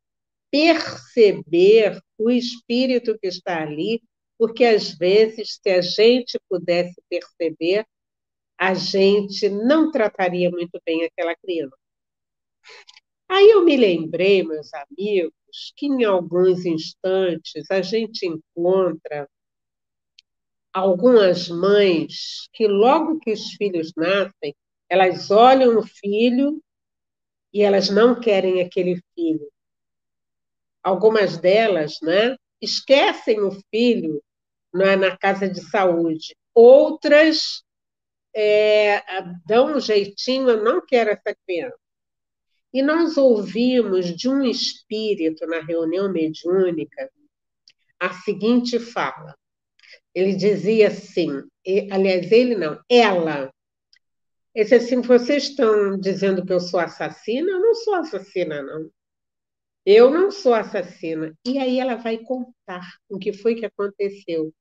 perceber 0.50 2.00
o 2.18 2.30
espírito 2.30 3.18
que 3.18 3.26
está 3.26 3.62
ali, 3.62 4.02
porque 4.38 4.64
às 4.64 4.92
vezes, 4.96 5.58
se 5.60 5.70
a 5.70 5.80
gente 5.80 6.38
pudesse 6.48 6.94
perceber, 7.08 7.86
a 8.56 8.74
gente 8.74 9.48
não 9.48 9.90
trataria 9.90 10.50
muito 10.50 10.80
bem 10.84 11.04
aquela 11.04 11.34
criança. 11.34 11.76
Aí 13.28 13.50
eu 13.50 13.64
me 13.64 13.76
lembrei, 13.76 14.42
meus 14.42 14.70
amigos, 14.74 15.34
que 15.76 15.86
em 15.86 16.04
alguns 16.04 16.64
instantes 16.64 17.70
a 17.70 17.82
gente 17.82 18.26
encontra 18.26 19.28
algumas 20.72 21.48
mães 21.48 22.48
que 22.52 22.66
logo 22.66 23.18
que 23.18 23.32
os 23.32 23.52
filhos 23.54 23.92
nascem, 23.96 24.54
elas 24.88 25.30
olham 25.30 25.78
o 25.78 25.82
filho 25.82 26.62
e 27.52 27.62
elas 27.62 27.88
não 27.88 28.18
querem 28.18 28.60
aquele 28.60 29.00
filho. 29.14 29.48
Algumas 30.82 31.38
delas, 31.38 31.98
né, 32.02 32.36
esquecem 32.60 33.40
o 33.40 33.50
filho 33.70 34.22
né, 34.72 34.96
na 34.96 35.16
casa 35.16 35.48
de 35.48 35.60
saúde. 35.60 36.36
Outras 36.54 37.62
é, 38.34 39.02
dão 39.46 39.76
um 39.76 39.80
jeitinho, 39.80 40.50
eu 40.50 40.62
não 40.62 40.84
quero 40.84 41.10
essa 41.10 41.36
criança. 41.46 41.78
E 42.72 42.82
nós 42.82 43.16
ouvimos 43.16 44.06
de 44.16 44.28
um 44.28 44.42
espírito 44.42 45.46
na 45.46 45.60
reunião 45.60 46.10
mediúnica 46.10 47.08
a 48.00 48.12
seguinte 48.12 48.80
fala. 48.80 49.36
Ele 50.12 50.34
dizia 50.34 50.88
assim, 50.88 51.30
aliás, 51.90 52.30
ele 52.32 52.56
não, 52.56 52.80
ela. 52.88 53.53
Ele 54.54 54.64
disse 54.64 54.74
assim, 54.74 55.00
vocês 55.02 55.44
estão 55.44 55.98
dizendo 55.98 56.44
que 56.44 56.52
eu 56.52 56.60
sou 56.60 56.78
assassina? 56.80 57.50
Eu 57.50 57.60
não 57.60 57.74
sou 57.74 57.94
assassina, 57.94 58.62
não. 58.62 58.90
Eu 59.84 60.10
não 60.10 60.30
sou 60.30 60.54
assassina. 60.54 61.34
E 61.46 61.58
aí 61.58 61.78
ela 61.80 61.96
vai 61.96 62.18
contar 62.18 62.86
o 63.08 63.18
que 63.18 63.32
foi 63.32 63.54
que 63.54 63.66
aconteceu. 63.66 64.52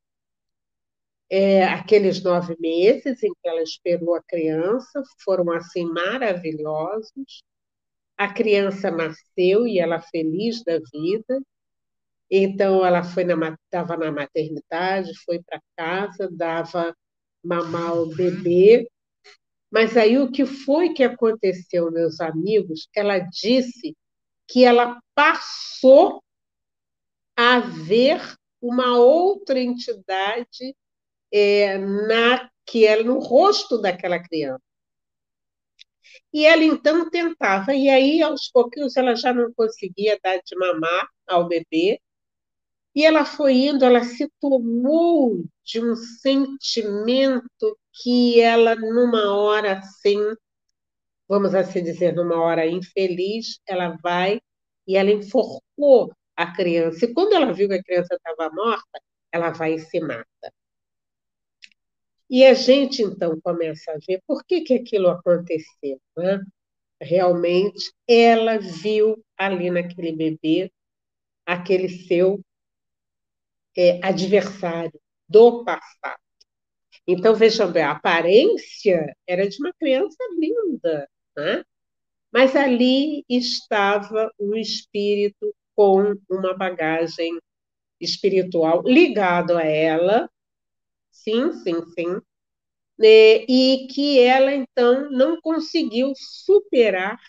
É, 1.29 1.63
aqueles 1.63 2.21
nove 2.21 2.55
meses 2.59 3.23
em 3.23 3.31
que 3.31 3.47
ela 3.47 3.61
esperou 3.61 4.15
a 4.15 4.23
criança 4.23 5.01
foram 5.23 5.51
assim 5.51 5.85
maravilhosos. 5.85 7.43
A 8.17 8.31
criança 8.31 8.91
nasceu 8.91 9.67
e 9.67 9.79
ela 9.79 10.01
feliz 10.01 10.63
da 10.63 10.79
vida. 10.91 11.41
Então 12.29 12.85
ela 12.85 13.03
foi 13.03 13.23
na 13.23 13.57
estava 13.65 13.97
na 13.97 14.11
maternidade, 14.11 15.11
foi 15.25 15.41
para 15.43 15.61
casa, 15.77 16.29
dava 16.31 16.95
mamar 17.43 17.91
ao 17.91 18.07
bebê. 18.07 18.87
Mas 19.73 19.97
aí 19.97 20.19
o 20.19 20.31
que 20.31 20.45
foi 20.45 20.93
que 20.93 21.03
aconteceu, 21.03 21.91
meus 21.91 22.21
amigos? 22.21 22.87
Ela 22.95 23.17
disse 23.17 23.97
que 24.47 24.63
ela 24.63 25.01
passou 25.15 26.21
a 27.35 27.59
ver 27.59 28.21
uma 28.61 28.95
outra 28.99 29.59
entidade 29.59 30.75
é, 31.31 31.79
na 31.79 32.47
que 32.67 32.85
era 32.85 33.03
no 33.03 33.17
rosto 33.17 33.79
daquela 33.79 34.21
criança. 34.21 34.61
E 36.31 36.45
ela 36.45 36.63
então 36.63 37.09
tentava, 37.09 37.73
e 37.73 37.89
aí 37.89 38.21
aos 38.21 38.51
pouquinhos 38.51 38.95
ela 38.95 39.15
já 39.15 39.33
não 39.33 39.51
conseguia 39.53 40.19
dar 40.23 40.37
de 40.37 40.55
mamar 40.55 41.09
ao 41.27 41.47
bebê, 41.47 41.99
e 42.95 43.05
ela 43.05 43.25
foi 43.25 43.53
indo, 43.53 43.85
ela 43.85 44.03
se 44.03 44.29
tomou 44.39 45.43
de 45.63 45.83
um 45.83 45.95
sentimento 45.95 47.77
que 47.91 48.39
ela, 48.39 48.75
numa 48.75 49.35
hora 49.35 49.79
assim, 49.79 50.19
vamos 51.27 51.55
assim 51.55 51.83
dizer, 51.83 52.13
numa 52.13 52.39
hora 52.41 52.67
infeliz, 52.67 53.59
ela 53.67 53.97
vai 54.01 54.39
e 54.87 54.95
ela 54.97 55.11
enforcou 55.11 56.13
a 56.35 56.53
criança. 56.53 57.05
E 57.05 57.13
quando 57.13 57.33
ela 57.33 57.51
viu 57.53 57.67
que 57.67 57.75
a 57.75 57.83
criança 57.83 58.15
estava 58.15 58.53
morta, 58.53 59.01
ela 59.31 59.49
vai 59.51 59.73
e 59.75 59.79
se 59.79 59.99
mata. 59.99 60.53
E 62.29 62.45
a 62.45 62.53
gente, 62.53 63.01
então, 63.01 63.39
começa 63.41 63.91
a 63.91 63.97
ver 64.07 64.21
por 64.27 64.43
que, 64.45 64.61
que 64.61 64.73
aquilo 64.73 65.09
aconteceu. 65.09 65.99
Né? 66.17 66.41
Realmente, 67.01 67.91
ela 68.07 68.57
viu 68.57 69.23
ali 69.37 69.69
naquele 69.69 70.13
bebê 70.13 70.71
aquele 71.45 71.89
seu 71.89 72.41
é, 73.77 73.99
adversário 74.03 74.99
do 75.27 75.63
passado. 75.63 76.19
Então, 77.07 77.35
vejam 77.35 77.71
bem, 77.71 77.83
a 77.83 77.91
aparência 77.91 79.15
era 79.27 79.47
de 79.47 79.57
uma 79.59 79.73
criança 79.73 80.17
linda, 80.37 81.09
né? 81.35 81.63
mas 82.31 82.55
ali 82.55 83.23
estava 83.29 84.31
o 84.39 84.55
espírito 84.55 85.53
com 85.75 86.15
uma 86.29 86.55
bagagem 86.55 87.37
espiritual 87.99 88.81
ligado 88.83 89.57
a 89.57 89.63
ela, 89.63 90.29
sim, 91.11 91.53
sim, 91.53 91.85
sim, 91.95 92.21
e 92.99 93.87
que 93.91 94.19
ela 94.19 94.53
então 94.53 95.11
não 95.11 95.39
conseguiu 95.41 96.13
superar 96.15 97.19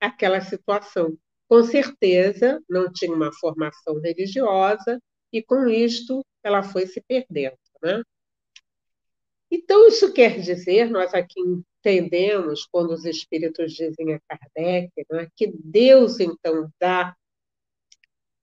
aquela 0.00 0.40
situação. 0.40 1.16
Com 1.48 1.62
certeza 1.64 2.60
não 2.68 2.92
tinha 2.92 3.14
uma 3.14 3.32
formação 3.32 4.00
religiosa, 4.00 5.00
e 5.32 5.42
com 5.42 5.68
isto 5.68 6.24
ela 6.42 6.62
foi 6.62 6.86
se 6.86 7.00
perdendo. 7.00 7.58
Né? 7.82 8.02
Então, 9.50 9.88
isso 9.88 10.12
quer 10.12 10.40
dizer, 10.40 10.90
nós 10.90 11.14
aqui 11.14 11.40
entendemos, 11.40 12.66
quando 12.70 12.92
os 12.92 13.04
espíritos 13.04 13.72
dizem 13.72 14.14
a 14.14 14.20
Kardec, 14.20 14.92
né, 15.10 15.28
que 15.34 15.50
Deus, 15.64 16.20
então, 16.20 16.70
dá 16.78 17.16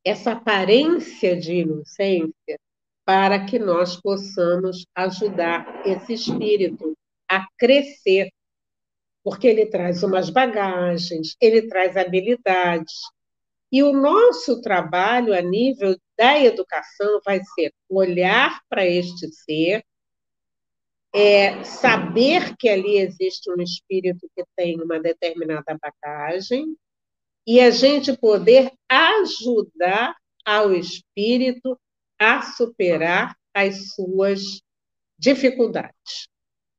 essa 0.03 0.33
aparência 0.33 1.35
de 1.35 1.55
inocência 1.55 2.59
para 3.03 3.45
que 3.45 3.59
nós 3.59 3.99
possamos 3.99 4.85
ajudar 4.95 5.85
esse 5.85 6.13
espírito 6.13 6.95
a 7.29 7.45
crescer, 7.57 8.31
porque 9.23 9.47
ele 9.47 9.67
traz 9.67 10.01
umas 10.03 10.29
bagagens, 10.29 11.35
ele 11.39 11.67
traz 11.67 11.97
habilidades, 11.97 12.93
e 13.71 13.83
o 13.83 13.91
nosso 13.91 14.61
trabalho 14.61 15.33
a 15.33 15.41
nível 15.41 15.97
da 16.17 16.39
educação 16.39 17.19
vai 17.25 17.41
ser 17.55 17.73
olhar 17.89 18.61
para 18.69 18.85
este 18.85 19.27
ser, 19.31 19.83
é, 21.13 21.63
saber 21.63 22.55
que 22.57 22.67
ali 22.67 22.97
existe 22.97 23.49
um 23.49 23.61
espírito 23.61 24.29
que 24.35 24.43
tem 24.55 24.81
uma 24.81 24.99
determinada 24.99 25.77
bagagem, 25.81 26.75
e 27.47 27.59
a 27.59 27.69
gente 27.69 28.17
poder 28.17 28.71
ajudar 28.89 30.15
ao 30.43 30.73
espírito 30.73 31.79
a 32.19 32.41
superar 32.41 33.35
as 33.53 33.93
suas 33.93 34.61
dificuldades, 35.17 36.27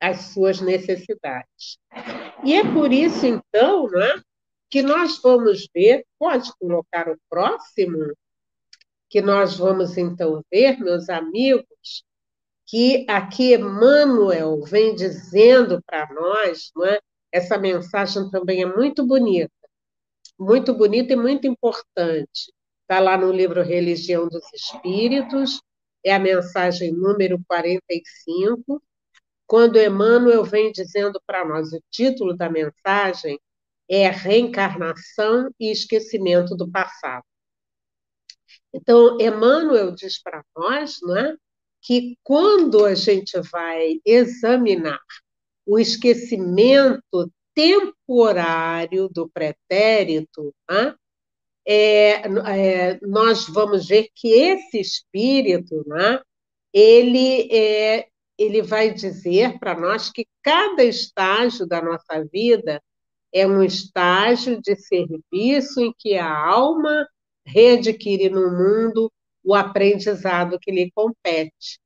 as 0.01 0.33
suas 0.33 0.61
necessidades. 0.61 1.79
E 2.45 2.55
é 2.55 2.63
por 2.63 2.93
isso, 2.93 3.25
então, 3.25 3.89
né, 3.89 4.21
que 4.69 4.83
nós 4.83 5.21
vamos 5.23 5.69
ver, 5.75 6.05
pode 6.19 6.51
colocar 6.59 7.09
o 7.09 7.19
próximo, 7.31 8.13
que 9.09 9.21
nós 9.21 9.57
vamos 9.57 9.97
então 9.97 10.43
ver, 10.51 10.79
meus 10.79 11.09
amigos, 11.09 12.05
que 12.67 13.07
aqui 13.09 13.55
Emmanuel 13.55 14.61
vem 14.63 14.95
dizendo 14.95 15.81
para 15.87 16.13
nós, 16.13 16.71
não 16.75 16.85
é? 16.85 16.99
essa 17.33 17.59
mensagem 17.59 18.31
também 18.31 18.63
é 18.63 18.67
muito 18.67 19.07
bonita, 19.07 19.53
muito 20.39 20.75
bonita 20.75 21.13
e 21.13 21.17
muito 21.17 21.47
importante. 21.47 22.53
Está 22.83 23.01
lá 23.01 23.17
no 23.17 23.31
livro 23.33 23.63
Religião 23.63 24.29
dos 24.29 24.45
Espíritos, 24.53 25.61
é 26.05 26.15
a 26.15 26.19
mensagem 26.19 26.93
número 26.93 27.39
45, 27.47 28.83
quando 29.47 29.81
Emmanuel 29.81 30.45
vem 30.45 30.73
dizendo 30.73 31.21
para 31.27 31.45
nós, 31.45 31.73
o 31.73 31.81
título 31.91 32.37
da 32.37 32.49
mensagem 32.51 33.39
é 33.89 34.09
reencarnação 34.09 35.51
e 35.61 35.71
esquecimento 35.71 36.57
do 36.57 36.71
passado. 36.71 37.25
Então, 38.77 39.19
Emmanuel 39.19 39.93
diz 39.93 40.23
para 40.23 40.45
nós 40.55 40.99
né, 41.03 41.35
que 41.81 42.19
quando 42.23 42.85
a 42.85 42.95
gente 42.95 43.41
vai 43.51 43.99
examinar 44.05 45.01
o 45.65 45.79
esquecimento 45.79 47.33
temporário 47.55 49.09
do 49.09 49.31
pretérito, 49.31 50.55
né, 50.71 50.95
é, 51.67 52.23
é, 52.27 53.01
nós 53.01 53.49
vamos 53.49 53.89
ver 53.89 54.09
que 54.15 54.29
esse 54.29 54.79
espírito, 54.79 55.83
né, 55.87 56.21
ele, 56.71 57.49
é, 57.51 58.09
ele 58.37 58.61
vai 58.61 58.93
dizer 58.93 59.59
para 59.59 59.75
nós 59.75 60.11
que 60.11 60.27
cada 60.43 60.85
estágio 60.85 61.67
da 61.67 61.81
nossa 61.81 62.23
vida 62.31 62.83
é 63.33 63.47
um 63.47 63.63
estágio 63.63 64.61
de 64.61 64.77
serviço 64.77 65.81
em 65.81 65.95
que 65.99 66.15
a 66.19 66.31
alma 66.31 67.09
readquire 67.47 68.29
no 68.29 68.51
mundo 68.51 69.13
o 69.45 69.55
aprendizado 69.55 70.59
que 70.61 70.71
lhe 70.71 70.91
compete. 70.93 71.79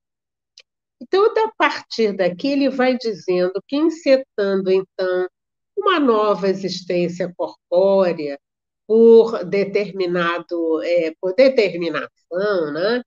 Então, 1.01 1.25
a 1.25 1.53
partir 1.57 2.13
daqui, 2.13 2.49
ele 2.49 2.69
vai 2.69 2.97
dizendo 2.97 3.53
que, 3.67 3.77
encetando, 3.77 4.71
então, 4.71 5.29
uma 5.77 5.99
nova 5.99 6.49
existência 6.49 7.33
corpórea, 7.37 8.39
por 8.87 9.45
determinado, 9.45 10.83
é, 10.83 11.15
por 11.21 11.35
determinação, 11.35 12.73
né? 12.73 13.03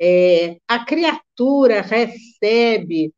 É, 0.00 0.56
a 0.66 0.84
criatura 0.84 1.80
recebe 1.80 3.12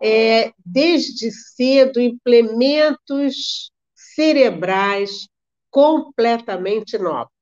é, 0.00 0.52
desde 0.64 1.30
cedo, 1.32 2.00
implementos 2.00 3.70
cerebrais 3.94 5.28
completamente 5.70 6.96
novos. 6.98 7.32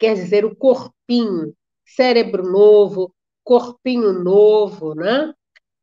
Quer 0.00 0.14
dizer, 0.14 0.46
o 0.46 0.56
corpinho, 0.56 1.54
cérebro 1.84 2.42
novo, 2.42 3.14
corpinho 3.44 4.12
novo, 4.14 4.94
né? 4.94 5.34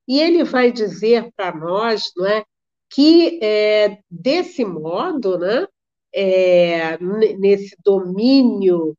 E 0.08 0.20
ele 0.20 0.44
vai 0.44 0.72
dizer 0.72 1.32
para 1.36 1.56
nós, 1.56 2.12
não 2.18 2.26
é, 2.26 2.44
que 2.90 3.40
é, 3.44 4.00
desse 4.10 4.66
modo, 4.66 5.38
né, 5.38 5.68
é, 6.14 6.98
nesse 7.38 7.76
domínio 7.84 8.98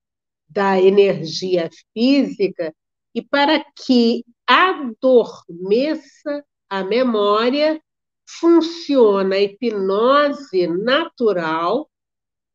da 0.49 0.81
energia 0.81 1.69
física, 1.93 2.73
e 3.15 3.21
para 3.21 3.65
que 3.75 4.25
adormeça 4.47 6.45
a 6.71 6.85
memória, 6.85 7.81
funciona 8.29 9.35
a 9.37 9.41
hipnose 9.41 10.67
natural 10.69 11.91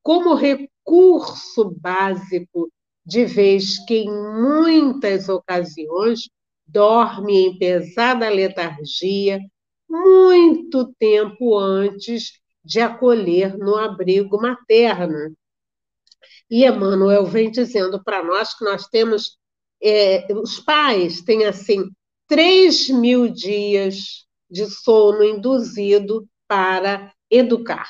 como 0.03 0.36
recurso 0.36 0.73
básico, 1.80 2.72
de 3.06 3.26
vez 3.26 3.84
que 3.86 3.96
em 3.96 4.10
muitas 4.10 5.30
ocasiões 5.30 6.30
dorme 6.66 7.48
em 7.48 7.58
pesada 7.58 8.30
letargia 8.30 9.40
muito 9.90 10.94
tempo 10.98 11.58
antes 11.58 12.40
de 12.64 12.80
acolher 12.80 13.58
no 13.58 13.76
abrigo 13.76 14.42
materno. 14.42 15.36
E 16.50 16.66
Emmanuel 16.66 17.26
vem 17.26 17.52
dizendo 17.52 18.04
para 18.04 18.24
nós 18.24 18.58
que 18.58 18.64
nós 18.64 18.88
temos, 18.88 19.38
é, 19.82 20.26
os 20.34 20.60
pais 20.60 21.22
têm 21.22 21.46
assim, 21.46 21.90
3 22.28 22.90
mil 22.90 23.28
dias 23.28 24.26
de 24.50 24.66
sono 24.66 25.24
induzido 25.24 26.28
para 26.48 27.14
educar. 27.30 27.90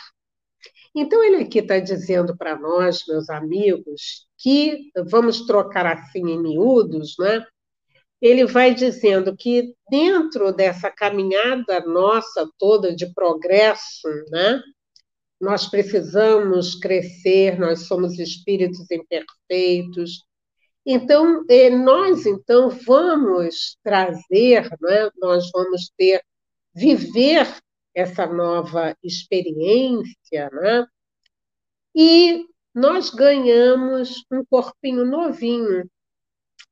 Então, 0.96 1.24
ele 1.24 1.38
aqui 1.38 1.60
está 1.60 1.80
dizendo 1.80 2.38
para 2.38 2.58
nós, 2.58 3.04
meus 3.08 3.30
amigos, 3.30 4.28
que 4.38 4.92
vamos 5.08 5.46
trocar 5.46 5.86
assim 5.88 6.30
em 6.30 6.42
miúdos, 6.42 7.16
né? 7.18 7.46
Ele 8.22 8.46
vai 8.46 8.74
dizendo 8.74 9.36
que 9.36 9.74
dentro 9.90 10.54
dessa 10.54 10.90
caminhada 10.90 11.82
nossa 11.82 12.48
toda 12.58 12.96
de 12.96 13.12
progresso, 13.14 14.08
né? 14.30 14.62
Nós 15.42 15.68
precisamos 15.68 16.76
crescer, 16.76 17.60
nós 17.60 17.88
somos 17.88 18.18
espíritos 18.20 18.90
imperfeitos. 18.90 20.24
Então, 20.86 21.44
nós 21.84 22.26
então 22.26 22.70
vamos 22.70 23.78
trazer, 23.84 24.70
né? 24.82 25.10
nós 25.18 25.50
vamos 25.52 25.92
ter, 25.98 26.22
viver 26.74 27.48
essa 27.94 28.26
nova 28.26 28.96
experiência, 29.04 30.50
né? 30.52 30.86
e 31.96 32.46
nós 32.74 33.10
ganhamos 33.10 34.26
um 34.32 34.44
corpinho 34.46 35.06
novinho, 35.06 35.90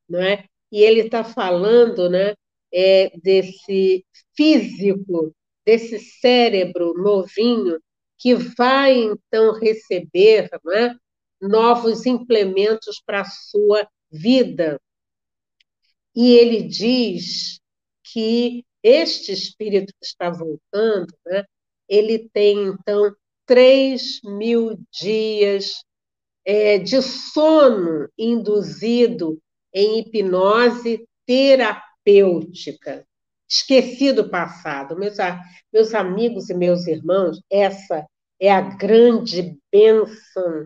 né? 0.10 0.46
e 0.72 0.82
ele 0.82 1.02
está 1.02 1.24
falando 1.24 2.10
né, 2.10 2.34
é, 2.74 3.16
desse 3.20 4.06
físico, 4.36 5.36
desse 5.66 6.00
cérebro 6.00 6.94
novinho, 6.96 7.80
que 8.18 8.36
vai 8.36 8.98
então 8.98 9.54
receber 9.60 10.50
né, 10.64 10.96
novos 11.42 12.06
implementos 12.06 13.02
para 13.06 13.22
a 13.22 13.26
sua 13.26 13.88
vida. 14.12 14.80
E 16.16 16.34
ele 16.34 16.64
diz 16.64 17.60
que 18.04 18.64
este 18.84 19.32
espírito 19.32 19.94
que 20.00 20.06
está 20.06 20.30
voltando, 20.30 21.14
né, 21.26 21.44
ele 21.88 22.30
tem, 22.34 22.68
então, 22.68 23.14
três 23.46 24.22
mil 24.24 24.80
dias 24.92 25.84
é, 26.46 26.78
de 26.78 27.02
sono 27.02 28.08
induzido 28.18 29.40
em 29.74 30.00
hipnose 30.00 31.08
terapêutica. 31.26 33.06
Esqueci 33.48 34.14
do 34.14 34.30
passado. 34.30 34.98
Meus, 34.98 35.18
meus 35.72 35.94
amigos 35.94 36.50
e 36.50 36.54
meus 36.54 36.88
irmãos, 36.88 37.42
essa 37.50 38.06
é 38.40 38.50
a 38.50 38.62
grande 38.62 39.58
bênção 39.72 40.66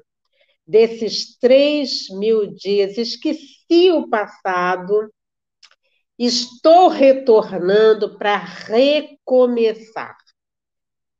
desses 0.65 1.37
três 1.37 2.07
mil 2.09 2.53
dias. 2.53 2.97
Esqueci 2.97 3.91
o 3.91 4.07
passado, 4.07 5.11
estou 6.17 6.87
retornando 6.87 8.17
para 8.17 8.37
recomeçar. 8.37 10.17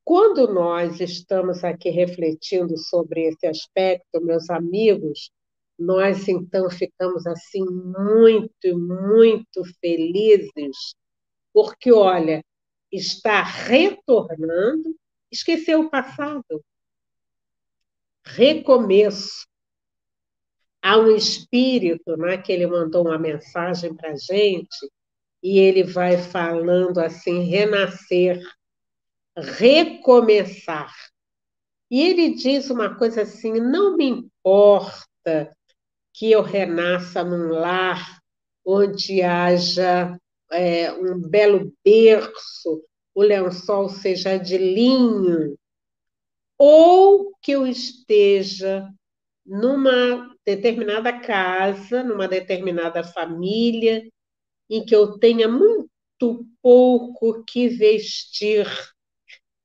Quando 0.03 0.53
nós 0.53 0.99
estamos 0.99 1.63
aqui 1.63 1.89
refletindo 1.89 2.77
sobre 2.77 3.27
esse 3.27 3.47
aspecto, 3.47 4.21
meus 4.21 4.49
amigos, 4.49 5.31
nós 5.77 6.27
então 6.27 6.69
ficamos 6.69 7.25
assim 7.25 7.65
muito, 7.65 8.77
muito 8.77 9.63
felizes, 9.81 10.95
porque 11.51 11.91
olha, 11.91 12.43
está 12.91 13.43
retornando, 13.43 14.95
esqueceu 15.31 15.81
o 15.81 15.89
passado. 15.89 16.63
Recomeço. 18.25 19.45
Há 20.85 20.99
um 20.99 21.09
espírito 21.15 22.15
né, 22.15 22.37
que 22.37 22.51
ele 22.51 22.67
mandou 22.67 23.07
uma 23.07 23.17
mensagem 23.17 23.91
para 23.95 24.11
a 24.11 24.15
gente 24.15 24.87
e 25.41 25.57
ele 25.57 25.83
vai 25.83 26.15
falando 26.15 26.99
assim: 26.99 27.41
renascer, 27.41 28.39
recomeçar. 29.35 30.93
E 31.89 32.03
ele 32.03 32.35
diz 32.35 32.69
uma 32.69 32.93
coisa 32.93 33.23
assim: 33.23 33.53
não 33.53 33.97
me 33.97 34.05
importa 34.05 35.57
que 36.13 36.31
eu 36.31 36.43
renasça 36.43 37.23
num 37.23 37.47
lar 37.47 38.19
onde 38.63 39.23
haja 39.23 40.15
é, 40.51 40.93
um 40.93 41.19
belo 41.19 41.73
berço, 41.83 42.83
o 43.15 43.23
lençol 43.23 43.89
seja 43.89 44.37
de 44.37 44.59
linho, 44.59 45.57
ou 46.59 47.35
que 47.41 47.53
eu 47.53 47.65
esteja 47.65 48.87
numa 49.43 50.34
determinada 50.45 51.19
casa, 51.19 52.03
numa 52.03 52.27
determinada 52.27 53.03
família, 53.03 54.07
em 54.69 54.85
que 54.85 54.95
eu 54.95 55.17
tenha 55.17 55.47
muito 55.47 56.45
pouco 56.61 57.43
que 57.43 57.67
vestir. 57.67 58.67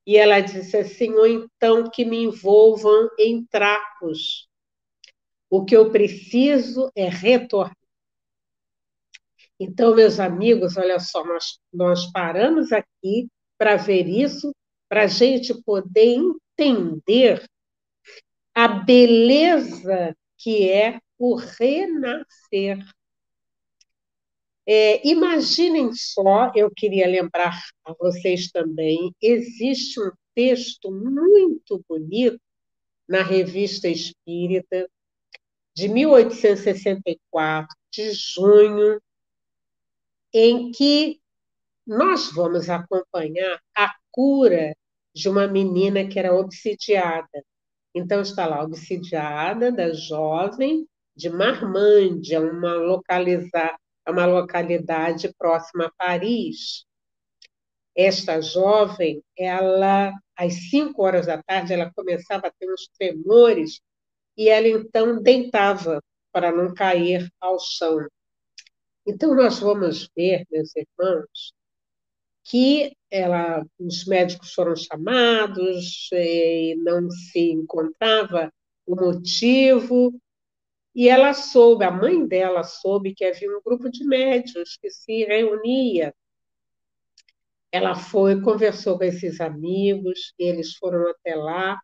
E 0.06 0.16
ela 0.16 0.40
disse 0.40 0.76
assim: 0.76 1.12
ou 1.12 1.26
então 1.26 1.90
que 1.90 2.04
me 2.04 2.24
envolvam 2.24 3.08
em 3.18 3.44
trapos 3.44 4.48
o 5.50 5.64
que 5.64 5.76
eu 5.76 5.90
preciso 5.90 6.90
é 6.94 7.08
retornar. 7.08 7.76
Então, 9.58 9.94
meus 9.94 10.20
amigos, 10.20 10.76
olha 10.76 10.98
só, 11.00 11.24
nós, 11.24 11.58
nós 11.72 12.10
paramos 12.12 12.72
aqui 12.72 13.28
para 13.58 13.76
ver 13.76 14.06
isso, 14.06 14.54
para 14.88 15.02
a 15.02 15.06
gente 15.06 15.52
poder 15.62 16.16
entender 16.56 17.44
a 18.54 18.68
beleza 18.68 20.16
que 20.40 20.70
é 20.70 21.00
o 21.18 21.34
renascer. 21.34 22.78
É, 24.66 25.06
imaginem 25.06 25.92
só, 25.92 26.50
eu 26.54 26.70
queria 26.74 27.06
lembrar 27.06 27.60
a 27.84 27.92
vocês 27.92 28.50
também, 28.50 29.14
existe 29.20 30.00
um 30.00 30.10
texto 30.34 30.90
muito 30.90 31.84
bonito 31.88 32.40
na 33.08 33.22
Revista 33.22 33.88
Espírita, 33.88 34.88
de 35.74 35.88
1864, 35.88 37.76
de 37.90 38.12
junho, 38.12 39.00
em 40.32 40.70
que 40.70 41.20
nós 41.86 42.32
vamos 42.32 42.70
acompanhar 42.70 43.60
a 43.76 43.92
cura 44.10 44.74
de 45.14 45.28
uma 45.28 45.46
menina 45.46 46.06
que 46.06 46.18
era 46.18 46.34
obsidiada. 46.34 47.44
Então, 47.94 48.20
está 48.20 48.46
lá, 48.46 48.62
obsidiada, 48.62 49.72
da 49.72 49.92
jovem 49.92 50.86
de 51.16 51.28
Marmândia, 51.28 52.40
uma, 52.40 52.74
localiza, 52.74 53.76
uma 54.08 54.26
localidade 54.26 55.32
próxima 55.36 55.86
a 55.86 55.92
Paris. 55.92 56.84
Esta 57.96 58.40
jovem, 58.40 59.22
ela, 59.36 60.12
às 60.36 60.70
cinco 60.70 61.02
horas 61.02 61.26
da 61.26 61.42
tarde, 61.42 61.72
ela 61.72 61.92
começava 61.92 62.46
a 62.46 62.52
ter 62.52 62.72
uns 62.72 62.88
tremores 62.96 63.80
e 64.36 64.48
ela 64.48 64.68
então 64.68 65.20
deitava 65.20 66.00
para 66.32 66.52
não 66.52 66.72
cair 66.72 67.28
ao 67.40 67.58
chão. 67.58 68.06
Então, 69.06 69.34
nós 69.34 69.58
vamos 69.58 70.08
ver, 70.16 70.44
meus 70.50 70.72
irmãos, 70.76 71.52
que 72.44 72.96
ela, 73.10 73.64
os 73.78 74.04
médicos 74.06 74.52
foram 74.54 74.76
chamados 74.76 76.08
e 76.12 76.76
não 76.78 77.10
se 77.10 77.50
encontrava 77.50 78.52
o 78.86 78.94
motivo, 78.96 80.12
e 80.94 81.08
ela 81.08 81.32
soube, 81.34 81.84
a 81.84 81.90
mãe 81.90 82.26
dela 82.26 82.62
soube 82.64 83.14
que 83.14 83.24
havia 83.24 83.48
um 83.50 83.60
grupo 83.64 83.90
de 83.90 84.04
médicos 84.04 84.76
que 84.76 84.90
se 84.90 85.24
reunia. 85.24 86.14
ela 87.72 87.94
foi, 87.94 88.40
conversou 88.40 88.98
com 88.98 89.04
esses 89.04 89.40
amigos, 89.40 90.34
eles 90.38 90.74
foram 90.74 91.08
até 91.10 91.36
lá, 91.36 91.78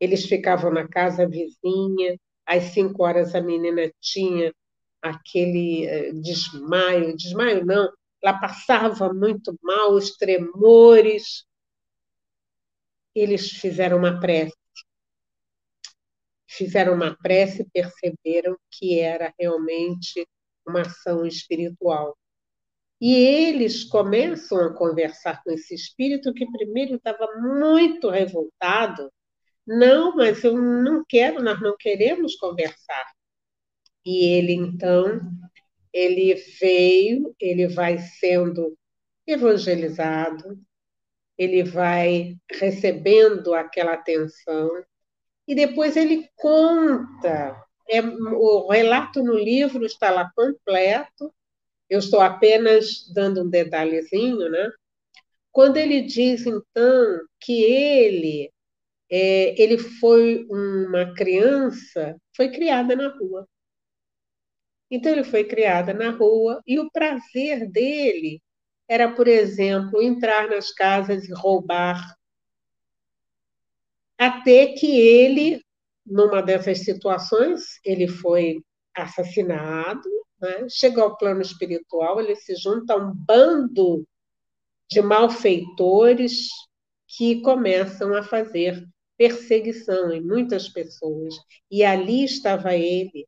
eles 0.00 0.26
ficavam 0.26 0.72
na 0.72 0.88
casa 0.88 1.28
vizinha, 1.28 2.18
às 2.46 2.64
cinco 2.64 3.04
horas 3.04 3.34
a 3.34 3.40
menina 3.40 3.90
tinha 4.00 4.52
aquele 5.00 5.86
eh, 5.86 6.12
desmaio, 6.12 7.16
desmaio 7.16 7.64
não, 7.64 7.92
ela 8.24 8.38
passava 8.40 9.12
muito 9.12 9.54
mal, 9.62 9.92
os 9.92 10.16
tremores. 10.16 11.44
Eles 13.14 13.50
fizeram 13.50 13.98
uma 13.98 14.18
prece. 14.18 14.56
Fizeram 16.46 16.94
uma 16.94 17.14
prece 17.14 17.62
e 17.62 17.68
perceberam 17.70 18.56
que 18.70 18.98
era 18.98 19.34
realmente 19.38 20.26
uma 20.66 20.80
ação 20.80 21.26
espiritual. 21.26 22.16
E 22.98 23.14
eles 23.14 23.84
começam 23.84 24.58
a 24.60 24.74
conversar 24.74 25.42
com 25.42 25.50
esse 25.50 25.74
espírito 25.74 26.32
que 26.32 26.50
primeiro 26.50 26.94
estava 26.94 27.28
muito 27.36 28.08
revoltado. 28.08 29.12
Não, 29.66 30.16
mas 30.16 30.42
eu 30.44 30.56
não 30.56 31.04
quero, 31.06 31.42
nós 31.42 31.60
não 31.60 31.76
queremos 31.76 32.36
conversar. 32.36 33.04
E 34.04 34.24
ele 34.24 34.54
então, 34.54 35.20
ele 35.94 36.34
veio, 36.60 37.34
ele 37.40 37.68
vai 37.68 37.98
sendo 37.98 38.76
evangelizado, 39.24 40.58
ele 41.38 41.62
vai 41.62 42.36
recebendo 42.50 43.54
aquela 43.54 43.94
atenção 43.94 44.70
e 45.46 45.54
depois 45.54 45.96
ele 45.96 46.28
conta. 46.34 47.62
É, 47.88 48.00
o 48.00 48.68
relato 48.70 49.22
no 49.22 49.34
livro 49.34 49.86
está 49.86 50.10
lá 50.10 50.30
completo. 50.34 51.32
Eu 51.88 52.00
estou 52.00 52.20
apenas 52.20 53.10
dando 53.14 53.42
um 53.42 53.48
detalhezinho, 53.48 54.48
né? 54.48 54.70
Quando 55.52 55.76
ele 55.76 56.02
diz 56.02 56.46
então 56.46 57.20
que 57.40 57.62
ele 57.62 58.50
é, 59.10 59.62
ele 59.62 59.78
foi 59.78 60.44
uma 60.50 61.14
criança, 61.14 62.16
foi 62.34 62.50
criada 62.50 62.96
na 62.96 63.08
rua. 63.08 63.46
Então, 64.94 65.10
ele 65.10 65.24
foi 65.24 65.42
criada 65.42 65.92
na 65.92 66.10
rua 66.10 66.62
e 66.64 66.78
o 66.78 66.88
prazer 66.88 67.68
dele 67.68 68.40
era, 68.88 69.10
por 69.12 69.26
exemplo, 69.26 70.00
entrar 70.00 70.48
nas 70.48 70.70
casas 70.72 71.24
e 71.24 71.34
roubar. 71.34 72.00
Até 74.16 74.68
que 74.68 74.86
ele, 74.86 75.60
numa 76.06 76.40
dessas 76.40 76.84
situações, 76.84 77.80
ele 77.84 78.06
foi 78.06 78.62
assassinado, 78.94 80.08
né? 80.40 80.68
chega 80.68 81.02
ao 81.02 81.16
plano 81.16 81.42
espiritual, 81.42 82.20
ele 82.20 82.36
se 82.36 82.54
junta 82.54 82.94
a 82.94 82.96
um 82.96 83.12
bando 83.12 84.06
de 84.88 85.02
malfeitores 85.02 86.50
que 87.08 87.42
começam 87.42 88.14
a 88.14 88.22
fazer 88.22 88.80
perseguição 89.16 90.12
em 90.12 90.20
muitas 90.20 90.68
pessoas. 90.68 91.34
E 91.68 91.82
ali 91.82 92.22
estava 92.22 92.76
ele, 92.76 93.26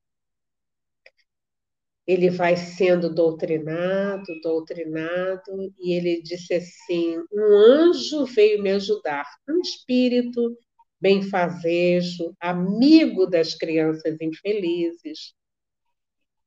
ele 2.07 2.31
vai 2.31 2.57
sendo 2.57 3.13
doutrinado, 3.13 4.41
doutrinado, 4.43 5.73
e 5.79 5.93
ele 5.93 6.23
disse 6.23 6.55
assim: 6.55 7.19
um 7.33 7.57
anjo 7.57 8.25
veio 8.27 8.63
me 8.63 8.71
ajudar, 8.71 9.27
um 9.49 9.61
espírito 9.61 10.57
benfazejo, 11.01 12.35
amigo 12.41 13.27
das 13.27 13.55
crianças 13.55 14.17
infelizes. 14.21 15.35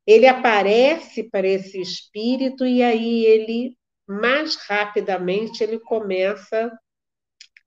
Ele 0.07 0.25
aparece 0.25 1.29
para 1.29 1.47
esse 1.47 1.79
espírito 1.79 2.65
e 2.65 2.81
aí 2.81 3.25
ele 3.25 3.77
mais 4.07 4.55
rapidamente 4.55 5.63
ele 5.63 5.79
começa 5.79 6.71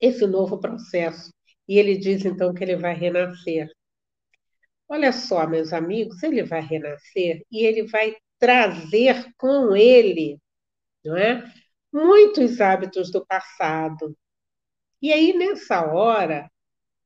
esse 0.01 0.26
novo 0.26 0.59
processo. 0.59 1.30
E 1.68 1.78
ele 1.78 1.97
diz 1.97 2.24
então 2.24 2.53
que 2.53 2.64
ele 2.64 2.76
vai 2.76 2.95
renascer. 2.95 3.70
Olha 4.93 5.11
só, 5.11 5.47
meus 5.47 5.72
amigos, 5.72 6.22
ele 6.22 6.43
vai 6.43 6.61
renascer 6.61 7.47
e 7.51 7.64
ele 7.64 7.84
vai 7.84 8.14
trazer 8.38 9.32
com 9.38 9.74
ele, 9.74 10.38
não 11.03 11.16
é? 11.16 11.51
Muitos 11.90 12.61
hábitos 12.61 13.11
do 13.11 13.24
passado. 13.24 14.14
E 15.01 15.11
aí, 15.11 15.32
nessa 15.32 15.90
hora, 15.90 16.53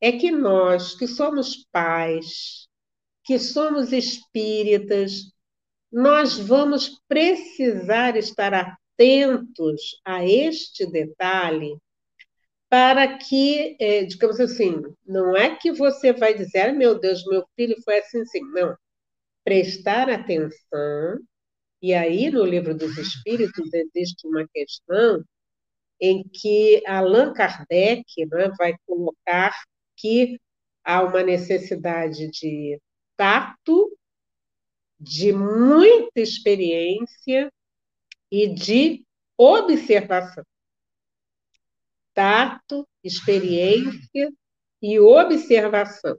é 0.00 0.10
que 0.10 0.32
nós, 0.32 0.96
que 0.96 1.06
somos 1.06 1.64
pais, 1.70 2.66
que 3.22 3.38
somos 3.38 3.92
espíritas, 3.92 5.32
nós 5.92 6.36
vamos 6.36 7.00
precisar 7.06 8.16
estar 8.16 8.52
atentos 8.52 10.00
a 10.04 10.26
este 10.26 10.90
detalhe 10.90 11.78
para 12.68 13.18
que, 13.18 13.76
é, 13.80 14.04
digamos 14.04 14.40
assim, 14.40 14.82
não 15.06 15.36
é 15.36 15.56
que 15.56 15.72
você 15.72 16.12
vai 16.12 16.34
dizer, 16.34 16.72
meu 16.72 16.98
Deus, 16.98 17.24
meu 17.26 17.44
filho 17.54 17.76
foi 17.84 17.98
assim, 17.98 18.20
assim. 18.20 18.40
Não. 18.52 18.76
Prestar 19.44 20.10
atenção, 20.10 21.18
e 21.80 21.94
aí 21.94 22.30
no 22.30 22.44
livro 22.44 22.74
dos 22.74 22.98
Espíritos 22.98 23.72
existe 23.72 24.26
uma 24.26 24.46
questão 24.48 25.24
em 26.00 26.24
que 26.24 26.82
Allan 26.86 27.32
Kardec 27.32 28.04
né, 28.26 28.50
vai 28.58 28.74
colocar 28.86 29.54
que 29.96 30.38
há 30.84 31.02
uma 31.02 31.22
necessidade 31.22 32.28
de 32.30 32.80
tato, 33.16 33.96
de 34.98 35.32
muita 35.32 36.20
experiência 36.20 37.50
e 38.30 38.48
de 38.48 39.04
observação 39.38 40.44
tato, 42.16 42.88
experiência 43.04 44.32
e 44.82 44.98
observação. 44.98 46.18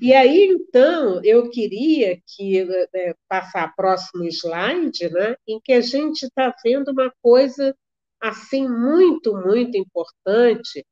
E 0.00 0.14
aí, 0.14 0.46
então, 0.46 1.20
eu 1.22 1.50
queria 1.50 2.18
que 2.26 2.60
é, 2.94 3.14
passar 3.28 3.74
próximo 3.76 4.24
slide, 4.24 5.10
né, 5.10 5.36
em 5.46 5.60
que 5.60 5.72
a 5.72 5.80
gente 5.80 6.22
está 6.24 6.54
vendo 6.64 6.90
uma 6.90 7.12
coisa 7.20 7.76
assim 8.20 8.66
muito, 8.66 9.36
muito 9.36 9.76
importante, 9.76 10.86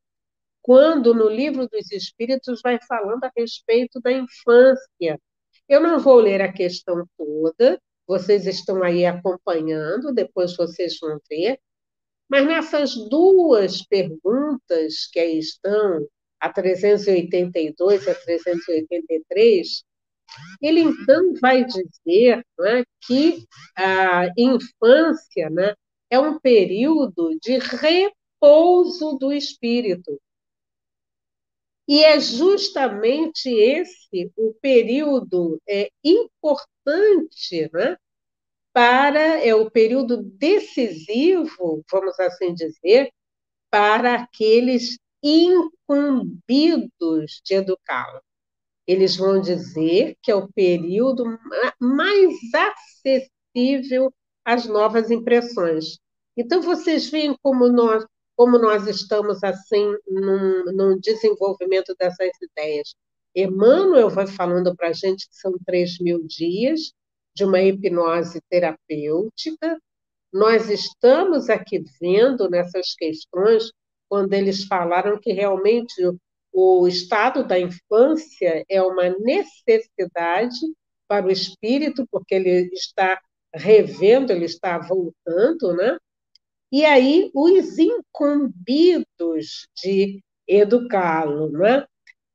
quando 0.60 1.14
no 1.14 1.28
livro 1.28 1.68
dos 1.68 1.90
Espíritos 1.92 2.60
vai 2.62 2.78
falando 2.86 3.24
a 3.24 3.32
respeito 3.36 4.00
da 4.00 4.12
infância. 4.12 5.18
Eu 5.68 5.80
não 5.80 5.98
vou 5.98 6.16
ler 6.16 6.42
a 6.42 6.52
questão 6.52 7.06
toda, 7.16 7.80
vocês 8.06 8.46
estão 8.46 8.82
aí 8.82 9.06
acompanhando, 9.06 10.12
depois 10.12 10.54
vocês 10.56 10.98
vão 11.00 11.18
ver, 11.30 11.58
mas 12.28 12.46
nessas 12.46 12.94
duas 13.08 13.82
perguntas 13.86 15.06
que 15.12 15.18
aí 15.18 15.38
estão, 15.38 16.06
a 16.40 16.52
382 16.52 18.06
e 18.06 18.10
a 18.10 18.14
383, 18.14 19.84
ele 20.60 20.80
então 20.80 21.34
vai 21.40 21.64
dizer 21.64 22.44
né, 22.58 22.84
que 23.06 23.46
a 23.76 24.28
infância 24.36 25.50
né, 25.50 25.74
é 26.10 26.18
um 26.18 26.38
período 26.38 27.38
de 27.40 27.58
repouso 27.58 29.16
do 29.18 29.32
espírito. 29.32 30.20
E 31.88 32.02
é 32.02 32.18
justamente 32.18 33.48
esse 33.48 34.32
o 34.36 34.52
período 34.60 35.60
é, 35.68 35.88
importante 36.02 37.70
né, 37.72 37.96
para 38.76 39.42
é 39.42 39.54
o 39.54 39.70
período 39.70 40.22
decisivo, 40.22 41.82
vamos 41.90 42.20
assim 42.20 42.52
dizer, 42.52 43.10
para 43.70 44.16
aqueles 44.16 44.98
incumbidos 45.22 46.20
de 47.42 47.54
educá-lo. 47.54 48.20
Eles 48.86 49.16
vão 49.16 49.40
dizer 49.40 50.18
que 50.20 50.30
é 50.30 50.34
o 50.34 50.52
período 50.52 51.24
mais 51.80 52.34
acessível 52.54 54.12
às 54.44 54.66
novas 54.66 55.10
impressões. 55.10 55.98
Então, 56.36 56.60
vocês 56.60 57.08
veem 57.08 57.34
como 57.42 57.68
nós, 57.68 58.04
como 58.36 58.58
nós 58.58 58.86
estamos 58.86 59.42
assim 59.42 59.90
num, 60.06 60.64
num 60.66 61.00
desenvolvimento 61.00 61.94
dessas 61.98 62.28
ideias. 62.42 62.94
Emmanuel 63.34 64.10
vai 64.10 64.26
falando 64.26 64.76
para 64.76 64.88
a 64.88 64.92
gente 64.92 65.26
que 65.30 65.34
são 65.34 65.54
três 65.64 65.98
mil 65.98 66.22
dias, 66.26 66.92
de 67.36 67.44
uma 67.44 67.60
hipnose 67.60 68.40
terapêutica. 68.48 69.78
Nós 70.32 70.70
estamos 70.70 71.50
aqui 71.50 71.84
vendo 72.00 72.48
nessas 72.48 72.94
questões, 72.94 73.70
quando 74.08 74.32
eles 74.32 74.64
falaram 74.64 75.20
que 75.20 75.32
realmente 75.32 75.94
o 76.50 76.88
estado 76.88 77.46
da 77.46 77.58
infância 77.58 78.64
é 78.68 78.80
uma 78.82 79.10
necessidade 79.10 80.56
para 81.06 81.26
o 81.26 81.30
espírito, 81.30 82.06
porque 82.10 82.34
ele 82.34 82.70
está 82.72 83.20
revendo, 83.54 84.32
ele 84.32 84.46
está 84.46 84.78
voltando, 84.78 85.74
né? 85.76 85.98
E 86.72 86.86
aí 86.86 87.30
os 87.34 87.78
incumbidos 87.78 89.68
de 89.76 90.22
educá-lo, 90.48 91.50
né? 91.50 91.84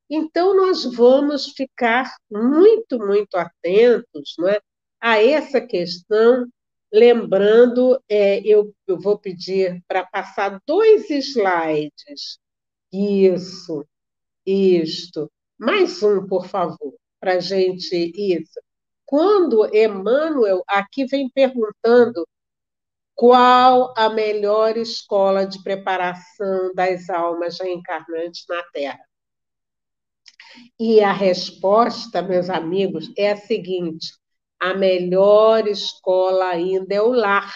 Então 0.08 0.56
nós 0.56 0.84
vamos 0.84 1.48
ficar 1.56 2.14
muito, 2.30 2.98
muito 2.98 3.34
atentos, 3.36 4.34
não 4.38 4.48
é? 4.48 4.60
A 5.02 5.20
essa 5.20 5.60
questão 5.60 6.46
lembrando, 6.92 8.00
é, 8.08 8.40
eu, 8.46 8.72
eu 8.86 9.00
vou 9.00 9.18
pedir 9.18 9.82
para 9.88 10.06
passar 10.06 10.60
dois 10.66 11.10
slides. 11.10 12.38
Isso, 12.92 13.84
isto. 14.46 15.30
Mais 15.58 16.02
um, 16.02 16.26
por 16.26 16.46
favor, 16.46 16.94
para 17.18 17.34
a 17.34 17.40
gente. 17.40 18.12
Isso. 18.14 18.60
Quando 19.04 19.74
Emmanuel 19.74 20.62
aqui 20.68 21.04
vem 21.06 21.28
perguntando 21.30 22.26
qual 23.14 23.92
a 23.96 24.08
melhor 24.08 24.76
escola 24.76 25.46
de 25.46 25.62
preparação 25.62 26.72
das 26.74 27.10
almas 27.10 27.58
reencarnantes 27.58 28.44
na 28.48 28.62
Terra. 28.72 29.04
E 30.78 31.00
a 31.00 31.12
resposta, 31.12 32.22
meus 32.22 32.50
amigos, 32.50 33.10
é 33.16 33.32
a 33.32 33.36
seguinte: 33.36 34.12
a 34.62 34.74
melhor 34.74 35.66
escola 35.66 36.50
ainda 36.50 36.94
é 36.94 37.02
o 37.02 37.10
lar, 37.10 37.52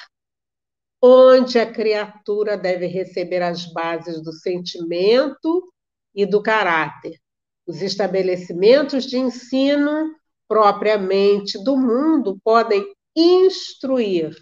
onde 1.01 1.57
a 1.57 1.73
criatura 1.73 2.59
deve 2.59 2.89
receber 2.89 3.43
as 3.43 3.65
bases 3.73 4.21
do 4.25 4.33
sentimento 4.33 5.73
e 6.13 6.27
do 6.27 6.43
caráter. 6.43 7.17
Os 7.65 7.81
estabelecimentos 7.81 9.07
de 9.07 9.19
ensino 9.19 10.17
propriamente 10.49 11.63
do 11.63 11.77
mundo 11.77 12.41
podem 12.43 12.85
instruir, 13.15 14.37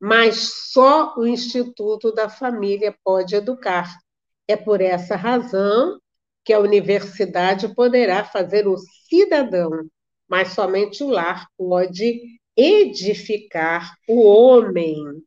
mas 0.00 0.70
só 0.70 1.16
o 1.16 1.26
Instituto 1.26 2.12
da 2.12 2.28
Família 2.28 2.96
pode 3.02 3.34
educar. 3.34 3.92
É 4.46 4.56
por 4.56 4.80
essa 4.80 5.16
razão 5.16 5.98
que 6.44 6.52
a 6.52 6.60
universidade 6.60 7.74
poderá 7.74 8.24
fazer 8.24 8.68
o 8.68 8.76
cidadão 9.08 9.90
mas 10.28 10.48
somente 10.48 11.02
o 11.02 11.08
lar 11.08 11.46
pode 11.56 12.38
edificar 12.56 13.94
o 14.08 14.22
homem. 14.22 15.22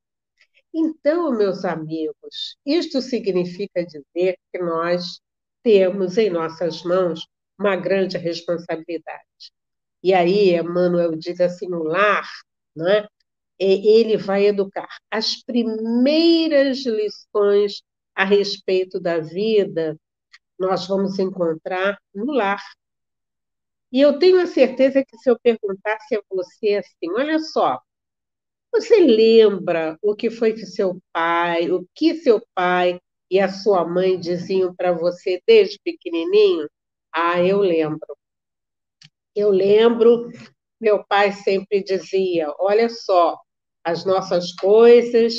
Então, 0.74 1.32
meus 1.32 1.66
amigos, 1.66 2.58
isto 2.66 3.02
significa 3.02 3.86
dizer 3.86 4.38
que 4.52 4.60
nós 4.60 5.20
temos 5.64 6.18
em 6.18 6.30
nossas 6.30 6.84
mãos 6.84 7.26
uma 7.58 7.76
grande 7.76 8.18
responsabilidade. 8.18 9.24
E 10.02 10.14
aí, 10.14 10.56
Emmanuel 10.56 11.16
diz 11.16 11.40
assim: 11.42 11.74
o 11.74 11.84
lar, 11.84 12.28
né, 12.76 13.08
ele 13.60 14.18
vai 14.18 14.46
educar. 14.46 14.90
As 15.12 15.44
primeiras 15.44 16.86
lições 16.86 17.82
a 18.16 18.24
respeito 18.24 19.00
da 19.00 19.20
vida 19.20 19.98
nós 20.60 20.88
vamos 20.88 21.18
encontrar 21.18 21.98
no 22.14 22.34
lar. 22.34 22.62
E 23.92 24.02
eu 24.02 24.20
tenho 24.20 24.40
a 24.42 24.46
certeza 24.48 25.04
que 25.06 25.18
se 25.18 25.30
eu 25.30 25.40
perguntasse 25.40 26.16
a 26.16 26.22
você 26.30 26.76
assim, 26.76 27.12
olha 27.16 27.40
só, 27.40 27.80
você 28.72 29.00
lembra 29.00 29.98
o 30.02 30.16
que 30.16 30.30
foi 30.30 30.54
que 30.54 30.66
seu 30.66 31.00
pai, 31.14 31.72
o 31.72 31.88
que 31.96 32.16
seu 32.16 32.42
pai 32.56 33.00
e 33.32 33.40
a 33.40 33.50
sua 33.50 33.86
mãe 33.88 34.20
diziam 34.20 34.76
para 34.76 34.92
você 34.94 35.42
desde 35.48 35.80
pequenininho? 35.84 36.70
Ah, 37.14 37.42
eu 37.44 37.60
lembro. 37.60 38.18
Eu 39.36 39.50
lembro, 39.50 40.30
meu 40.80 41.04
pai 41.06 41.32
sempre 41.32 41.84
dizia: 41.84 42.54
olha 42.60 42.90
só, 42.90 43.38
as 43.84 44.06
nossas 44.06 44.54
coisas 44.56 45.34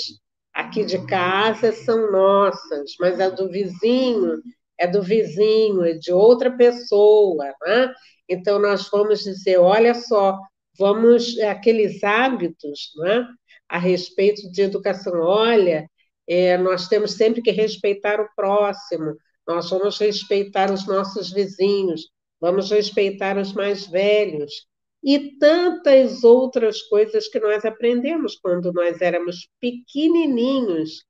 aqui 0.52 0.84
de 0.84 1.04
casa 1.06 1.72
são 1.72 2.10
nossas, 2.10 2.92
mas 2.98 3.20
a 3.20 3.28
do 3.30 3.48
vizinho 3.48 4.42
é 4.78 4.86
do 4.86 5.02
vizinho, 5.02 5.84
é 5.84 5.92
de 5.94 6.12
outra 6.12 6.50
pessoa, 6.56 7.44
né? 7.62 7.92
Então, 8.30 8.60
nós 8.60 8.88
vamos 8.88 9.24
dizer: 9.24 9.58
olha 9.58 9.92
só, 9.92 10.38
vamos, 10.78 11.36
aqueles 11.40 12.02
hábitos 12.04 12.92
né, 12.98 13.26
a 13.68 13.76
respeito 13.76 14.48
de 14.52 14.62
educação, 14.62 15.20
olha, 15.20 15.90
é, 16.28 16.56
nós 16.56 16.86
temos 16.86 17.12
sempre 17.14 17.42
que 17.42 17.50
respeitar 17.50 18.20
o 18.20 18.28
próximo, 18.36 19.16
nós 19.46 19.68
vamos 19.68 19.98
respeitar 19.98 20.72
os 20.72 20.86
nossos 20.86 21.32
vizinhos, 21.32 22.08
vamos 22.40 22.70
respeitar 22.70 23.36
os 23.36 23.52
mais 23.52 23.86
velhos, 23.88 24.64
e 25.02 25.36
tantas 25.38 26.22
outras 26.22 26.82
coisas 26.82 27.26
que 27.26 27.40
nós 27.40 27.64
aprendemos 27.64 28.36
quando 28.36 28.72
nós 28.72 29.00
éramos 29.00 29.48
pequenininhos. 29.58 31.04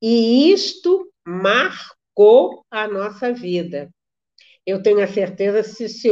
E 0.00 0.52
isto 0.52 1.12
marcou 1.26 2.64
a 2.70 2.86
nossa 2.86 3.32
vida 3.32 3.90
eu 4.68 4.82
tenho 4.82 5.02
a 5.02 5.06
certeza 5.06 5.62
se, 5.62 5.88
se 5.88 6.10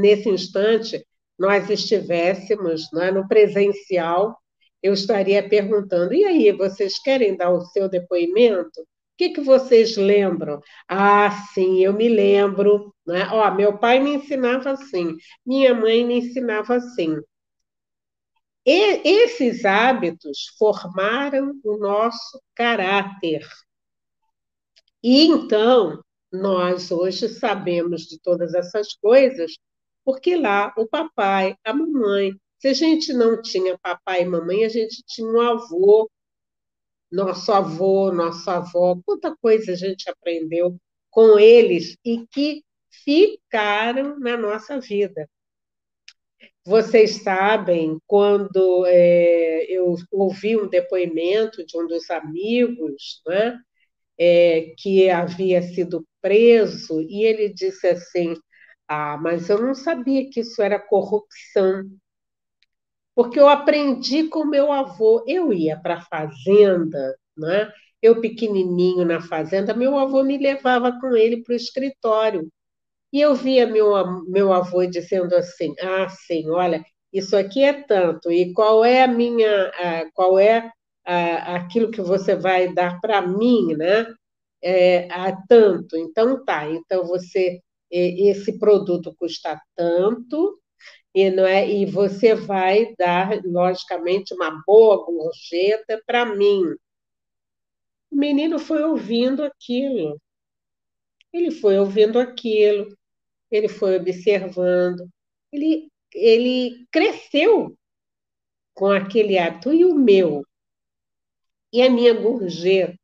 nesse 0.00 0.28
instante 0.28 1.04
nós 1.36 1.68
estivéssemos 1.68 2.88
né, 2.92 3.10
no 3.10 3.26
presencial, 3.26 4.38
eu 4.80 4.92
estaria 4.92 5.46
perguntando: 5.48 6.14
e 6.14 6.24
aí, 6.24 6.52
vocês 6.52 7.00
querem 7.00 7.36
dar 7.36 7.50
o 7.50 7.60
seu 7.66 7.88
depoimento? 7.88 8.80
O 8.80 8.86
que, 9.18 9.30
que 9.30 9.40
vocês 9.40 9.96
lembram? 9.96 10.60
Ah, 10.88 11.28
sim, 11.52 11.84
eu 11.84 11.92
me 11.92 12.08
lembro. 12.08 12.94
Né? 13.04 13.28
Ó, 13.32 13.50
meu 13.52 13.76
pai 13.78 13.98
me 13.98 14.14
ensinava 14.14 14.70
assim, 14.70 15.16
minha 15.44 15.74
mãe 15.74 16.04
me 16.04 16.18
ensinava 16.18 16.76
assim. 16.76 17.16
E 18.64 19.08
esses 19.24 19.64
hábitos 19.64 20.54
formaram 20.56 21.52
o 21.64 21.76
nosso 21.78 22.40
caráter. 22.54 23.44
E 25.02 25.24
então, 25.26 26.00
nós 26.32 26.90
hoje 26.90 27.28
sabemos 27.28 28.02
de 28.02 28.18
todas 28.20 28.54
essas 28.54 28.94
coisas 28.94 29.52
porque 30.08 30.36
lá 30.36 30.72
o 30.78 30.86
papai, 30.86 31.54
a 31.62 31.74
mamãe, 31.74 32.32
se 32.58 32.68
a 32.68 32.72
gente 32.72 33.12
não 33.12 33.42
tinha 33.42 33.76
papai 33.76 34.22
e 34.22 34.24
mamãe, 34.24 34.64
a 34.64 34.68
gente 34.70 35.02
tinha 35.06 35.28
um 35.28 35.38
avô, 35.38 36.10
nosso 37.12 37.52
avô, 37.52 38.10
nossa 38.10 38.56
avó, 38.56 38.98
quanta 39.04 39.36
coisa 39.36 39.72
a 39.72 39.74
gente 39.74 40.08
aprendeu 40.08 40.78
com 41.10 41.38
eles 41.38 41.94
e 42.02 42.26
que 42.28 42.64
ficaram 43.04 44.18
na 44.18 44.34
nossa 44.34 44.80
vida. 44.80 45.28
Vocês 46.64 47.22
sabem, 47.22 47.98
quando 48.06 48.86
é, 48.86 49.66
eu 49.68 49.94
ouvi 50.10 50.56
um 50.56 50.66
depoimento 50.66 51.66
de 51.66 51.76
um 51.76 51.86
dos 51.86 52.08
amigos, 52.08 53.20
né, 53.26 53.60
é, 54.18 54.74
que 54.78 55.08
havia 55.10 55.62
sido 55.62 56.06
preso, 56.20 57.00
e 57.02 57.24
ele 57.24 57.48
disse 57.52 57.86
assim: 57.88 58.34
Ah, 58.88 59.16
mas 59.18 59.48
eu 59.50 59.60
não 59.62 59.74
sabia 59.74 60.28
que 60.30 60.40
isso 60.40 60.62
era 60.62 60.78
corrupção. 60.80 61.84
Porque 63.14 63.38
eu 63.38 63.48
aprendi 63.48 64.28
com 64.28 64.44
meu 64.44 64.72
avô. 64.72 65.24
Eu 65.26 65.52
ia 65.52 65.76
para 65.78 65.96
a 65.96 66.00
fazenda, 66.02 67.16
né? 67.36 67.70
eu 68.00 68.20
pequenininho 68.20 69.04
na 69.04 69.20
fazenda, 69.20 69.74
meu 69.74 69.98
avô 69.98 70.22
me 70.22 70.38
levava 70.38 70.92
com 71.00 71.16
ele 71.16 71.42
para 71.42 71.52
o 71.52 71.56
escritório. 71.56 72.48
E 73.12 73.20
eu 73.20 73.34
via 73.34 73.66
meu, 73.66 73.92
meu 74.28 74.52
avô 74.52 74.86
dizendo 74.86 75.34
assim: 75.36 75.74
Ah, 75.82 76.08
sim, 76.10 76.50
olha, 76.50 76.84
isso 77.12 77.36
aqui 77.36 77.62
é 77.64 77.72
tanto, 77.84 78.30
e 78.32 78.52
qual 78.54 78.84
é 78.84 79.04
a 79.04 79.08
minha, 79.08 79.72
qual 80.14 80.38
é 80.38 80.70
aquilo 81.56 81.90
que 81.90 82.00
você 82.02 82.36
vai 82.36 82.72
dar 82.74 83.00
para 83.00 83.22
mim, 83.26 83.74
né? 83.76 84.06
É, 84.62 85.10
a 85.12 85.36
tanto. 85.48 85.96
Então 85.96 86.44
tá, 86.44 86.68
então 86.70 87.04
você 87.06 87.60
esse 87.90 88.58
produto 88.58 89.14
custa 89.18 89.60
tanto 89.74 90.60
e 91.14 91.30
não 91.30 91.46
é 91.46 91.68
e 91.70 91.86
você 91.86 92.34
vai 92.34 92.94
dar 92.98 93.40
logicamente 93.44 94.34
uma 94.34 94.62
boa 94.66 95.04
gorjeta 95.06 96.02
para 96.06 96.26
mim. 96.26 96.62
O 98.10 98.16
menino 98.16 98.58
foi 98.58 98.82
ouvindo 98.82 99.42
aquilo. 99.42 100.20
Ele 101.32 101.50
foi 101.50 101.78
ouvindo 101.78 102.18
aquilo, 102.18 102.96
ele 103.50 103.68
foi 103.68 103.96
observando, 103.96 105.08
ele, 105.52 105.90
ele 106.14 106.86
cresceu 106.90 107.76
com 108.74 108.90
aquele 108.90 109.38
hábito. 109.38 109.72
E 109.72 109.84
o 109.84 109.94
meu? 109.94 110.44
E 111.72 111.82
a 111.82 111.90
minha 111.90 112.14
gorjeta, 112.14 112.98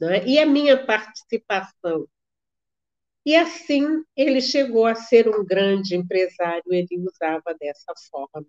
né? 0.00 0.26
e 0.26 0.38
a 0.38 0.46
minha 0.46 0.84
participação. 0.84 2.06
E 3.24 3.36
assim 3.36 4.02
ele 4.16 4.40
chegou 4.40 4.86
a 4.86 4.94
ser 4.94 5.28
um 5.28 5.44
grande 5.44 5.94
empresário, 5.96 6.64
ele 6.72 6.98
usava 6.98 7.54
dessa 7.58 7.92
forma. 8.10 8.46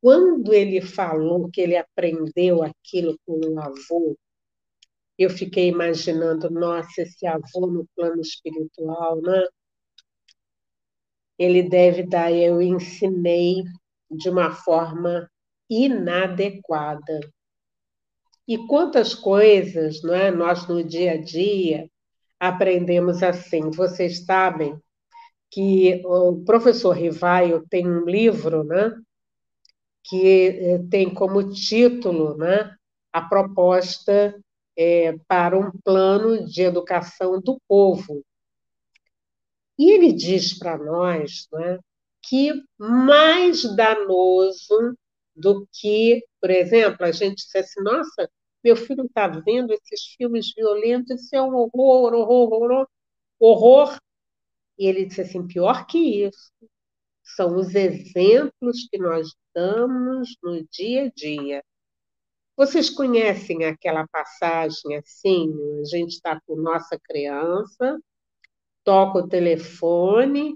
Quando 0.00 0.52
ele 0.52 0.80
falou 0.80 1.50
que 1.50 1.60
ele 1.60 1.76
aprendeu 1.76 2.62
aquilo 2.62 3.18
com 3.26 3.38
o 3.38 3.60
avô, 3.60 4.16
eu 5.18 5.28
fiquei 5.28 5.68
imaginando, 5.68 6.48
nossa, 6.50 7.02
esse 7.02 7.26
avô 7.26 7.66
no 7.66 7.86
plano 7.94 8.22
espiritual, 8.22 9.20
né? 9.20 9.44
Ele 11.38 11.62
deve 11.62 12.02
dar, 12.04 12.32
eu 12.32 12.62
ensinei 12.62 13.62
de 14.10 14.30
uma 14.30 14.50
forma 14.54 15.30
inadequada. 15.68 17.20
E 18.50 18.58
quantas 18.66 19.14
coisas 19.14 20.02
não 20.02 20.12
é? 20.12 20.28
nós 20.32 20.66
no 20.66 20.82
dia 20.82 21.12
a 21.12 21.16
dia 21.16 21.88
aprendemos 22.36 23.22
assim. 23.22 23.70
Vocês 23.70 24.24
sabem 24.24 24.76
que 25.48 26.02
o 26.04 26.42
professor 26.44 26.90
Rivaio 26.90 27.64
tem 27.70 27.86
um 27.86 28.04
livro 28.04 28.64
né? 28.64 28.92
que 30.02 30.48
é, 30.48 30.78
tem 30.90 31.14
como 31.14 31.52
título 31.52 32.36
né, 32.36 32.74
a 33.12 33.22
proposta 33.22 34.36
é, 34.76 35.16
para 35.28 35.56
um 35.56 35.70
plano 35.84 36.44
de 36.44 36.62
educação 36.62 37.40
do 37.40 37.56
povo. 37.68 38.24
E 39.78 39.92
ele 39.92 40.12
diz 40.12 40.58
para 40.58 40.76
nós 40.76 41.46
né, 41.52 41.78
que 42.20 42.52
mais 42.76 43.62
danoso 43.76 44.98
do 45.36 45.68
que, 45.72 46.24
por 46.40 46.50
exemplo, 46.50 47.06
a 47.06 47.12
gente 47.12 47.44
disse 47.44 47.58
assim, 47.58 47.80
nossa, 47.84 48.28
meu 48.62 48.76
filho 48.76 49.04
está 49.04 49.26
vendo 49.28 49.72
esses 49.72 50.14
filmes 50.16 50.52
violentos, 50.54 51.22
isso 51.22 51.36
é 51.36 51.42
um 51.42 51.54
horror, 51.54 52.14
horror, 52.14 52.52
horror, 52.52 52.88
horror. 53.38 53.98
E 54.78 54.86
ele 54.86 55.04
disse 55.06 55.22
assim, 55.22 55.46
pior 55.46 55.86
que 55.86 56.24
isso, 56.26 56.52
são 57.22 57.56
os 57.56 57.74
exemplos 57.74 58.88
que 58.90 58.98
nós 58.98 59.28
damos 59.54 60.36
no 60.42 60.66
dia 60.70 61.04
a 61.06 61.10
dia. 61.10 61.64
Vocês 62.56 62.90
conhecem 62.90 63.64
aquela 63.64 64.06
passagem 64.08 64.96
assim? 64.96 65.50
A 65.80 65.84
gente 65.84 66.10
está 66.10 66.40
com 66.46 66.56
nossa 66.56 66.98
criança, 66.98 67.98
toca 68.84 69.18
o 69.20 69.28
telefone 69.28 70.54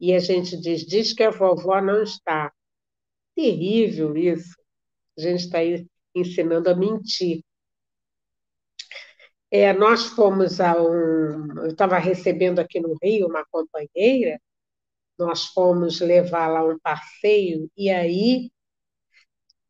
e 0.00 0.12
a 0.12 0.18
gente 0.18 0.56
diz: 0.60 0.84
diz 0.84 1.12
que 1.12 1.22
a 1.22 1.30
vovó 1.30 1.80
não 1.80 2.02
está. 2.02 2.52
Terrível 3.36 4.16
isso. 4.16 4.56
A 5.16 5.20
gente 5.20 5.40
está 5.44 5.58
aí 5.58 5.86
ensinando 6.14 6.70
a 6.70 6.74
mentir. 6.74 7.42
É, 9.50 9.72
nós 9.72 10.06
fomos 10.06 10.60
a 10.60 10.74
um. 10.82 11.58
Eu 11.58 11.68
estava 11.68 11.98
recebendo 11.98 12.58
aqui 12.58 12.80
no 12.80 12.96
Rio 13.02 13.28
uma 13.28 13.44
companheira, 13.50 14.40
nós 15.18 15.46
fomos 15.46 16.00
levar 16.00 16.48
lá 16.48 16.64
um 16.64 16.78
passeio, 16.80 17.70
e 17.76 17.90
aí, 17.90 18.50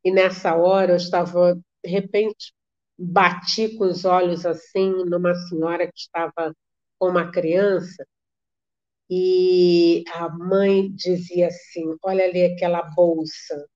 e 0.05 0.11
nessa 0.13 0.55
hora 0.55 0.93
eu 0.93 0.97
estava, 0.97 1.55
de 1.55 1.91
repente, 1.91 2.53
bati 2.99 3.77
com 3.77 3.85
os 3.87 4.05
olhos 4.05 4.47
assim 4.47 4.91
numa 5.07 5.35
senhora 5.35 5.87
que 5.87 5.99
estava 5.99 6.55
com 6.99 7.09
uma 7.09 7.31
criança, 7.33 8.07
e 9.11 10.05
a 10.13 10.29
mãe 10.29 10.91
dizia 10.93 11.49
assim: 11.49 11.97
Olha 12.03 12.25
ali 12.25 12.45
aquela 12.45 12.83
bolsa, 12.83 13.67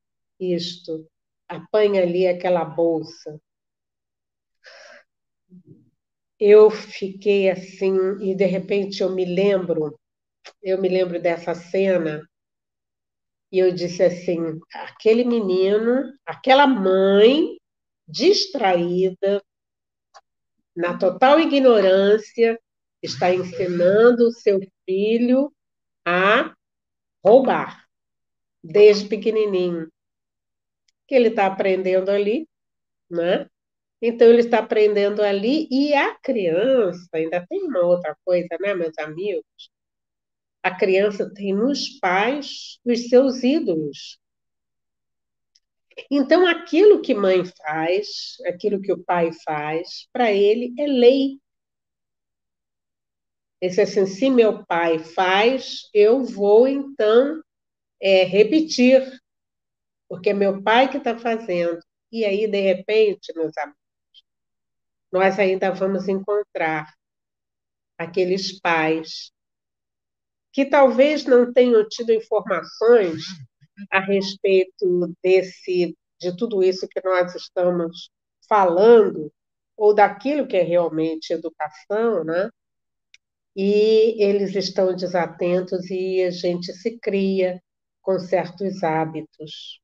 isto, 0.41 1.07
apanha 1.49 2.03
ali 2.03 2.27
aquela 2.27 2.65
bolsa. 2.65 3.41
Eu 6.39 6.71
fiquei 6.71 7.51
assim, 7.51 7.97
e 8.21 8.35
de 8.35 8.47
repente 8.47 9.03
eu 9.03 9.11
me 9.11 9.25
lembro, 9.25 9.99
eu 10.63 10.81
me 10.81 10.89
lembro 10.89 11.21
dessa 11.21 11.55
cena, 11.55 12.23
e 13.51 13.59
eu 13.59 13.73
disse 13.73 14.03
assim: 14.03 14.61
aquele 14.73 15.25
menino, 15.25 16.13
aquela 16.25 16.67
mãe 16.67 17.59
distraída, 18.07 19.43
na 20.77 20.97
total 20.97 21.41
ignorância, 21.41 22.61
está 23.03 23.35
ensinando 23.35 24.29
o 24.29 24.33
seu 24.33 24.61
filho 24.85 25.53
a 26.05 26.55
roubar, 27.25 27.85
desde 28.63 29.09
pequenininho. 29.09 29.91
Que 31.09 31.15
ele 31.17 31.29
está 31.29 31.47
aprendendo 31.47 32.11
ali, 32.11 32.49
né? 33.11 33.49
Então, 34.01 34.29
ele 34.29 34.41
está 34.41 34.61
aprendendo 34.61 35.23
ali, 35.23 35.67
e 35.71 35.93
a 35.93 36.15
criança, 36.15 37.09
ainda 37.13 37.45
tem 37.49 37.65
uma 37.65 37.81
outra 37.81 38.17
coisa, 38.25 38.49
né, 38.61 38.75
meus 38.75 38.97
amigos? 38.99 39.45
A 40.63 40.75
criança 40.77 41.33
tem 41.35 41.53
nos 41.53 41.89
pais 41.99 42.79
os 42.85 43.09
seus 43.09 43.43
ídolos. 43.43 44.19
Então, 46.11 46.47
aquilo 46.47 47.03
que 47.03 47.15
mãe 47.15 47.45
faz, 47.45 48.37
aquilo 48.47 48.81
que 48.81 48.93
o 48.93 49.03
pai 49.03 49.31
faz, 49.45 50.09
para 50.13 50.31
ele 50.31 50.73
é 50.79 50.87
lei. 50.87 51.41
Esse 53.61 53.81
assim, 53.81 54.07
se 54.07 54.31
meu 54.31 54.65
pai 54.65 55.01
faz, 55.01 55.89
eu 55.93 56.25
vou 56.25 56.69
então 56.69 57.43
é, 58.01 58.23
repetir, 58.23 59.18
porque 60.09 60.31
é 60.31 60.35
meu 60.35 60.63
pai 60.63 60.91
que 60.91 60.99
está 60.99 61.17
fazendo. 61.19 61.79
E 62.11 62.25
aí, 62.25 62.47
de 62.51 62.61
repente, 62.61 63.33
meus 63.35 63.57
amigos, 63.59 63.79
nós 65.13 65.39
ainda 65.39 65.71
vamos 65.71 66.09
encontrar 66.09 66.93
aqueles 67.99 68.61
pais 68.61 69.33
que 70.53 70.65
talvez 70.65 71.25
não 71.25 71.53
tenham 71.53 71.87
tido 71.89 72.13
informações 72.13 73.23
a 73.91 74.01
respeito 74.01 75.15
desse 75.23 75.97
de 76.21 76.37
tudo 76.37 76.65
isso 76.65 76.89
que 76.89 77.01
nós 77.05 77.35
estamos 77.35 78.11
falando 78.49 79.33
ou 79.77 79.95
daquilo 79.95 80.49
que 80.49 80.57
é 80.57 80.63
realmente 80.63 81.33
educação, 81.33 82.25
né? 82.25 82.51
e 83.61 84.23
eles 84.23 84.55
estão 84.55 84.95
desatentos 84.95 85.91
e 85.91 86.23
a 86.23 86.31
gente 86.31 86.73
se 86.73 86.97
cria 87.01 87.61
com 88.01 88.17
certos 88.21 88.85
hábitos. 88.85 89.81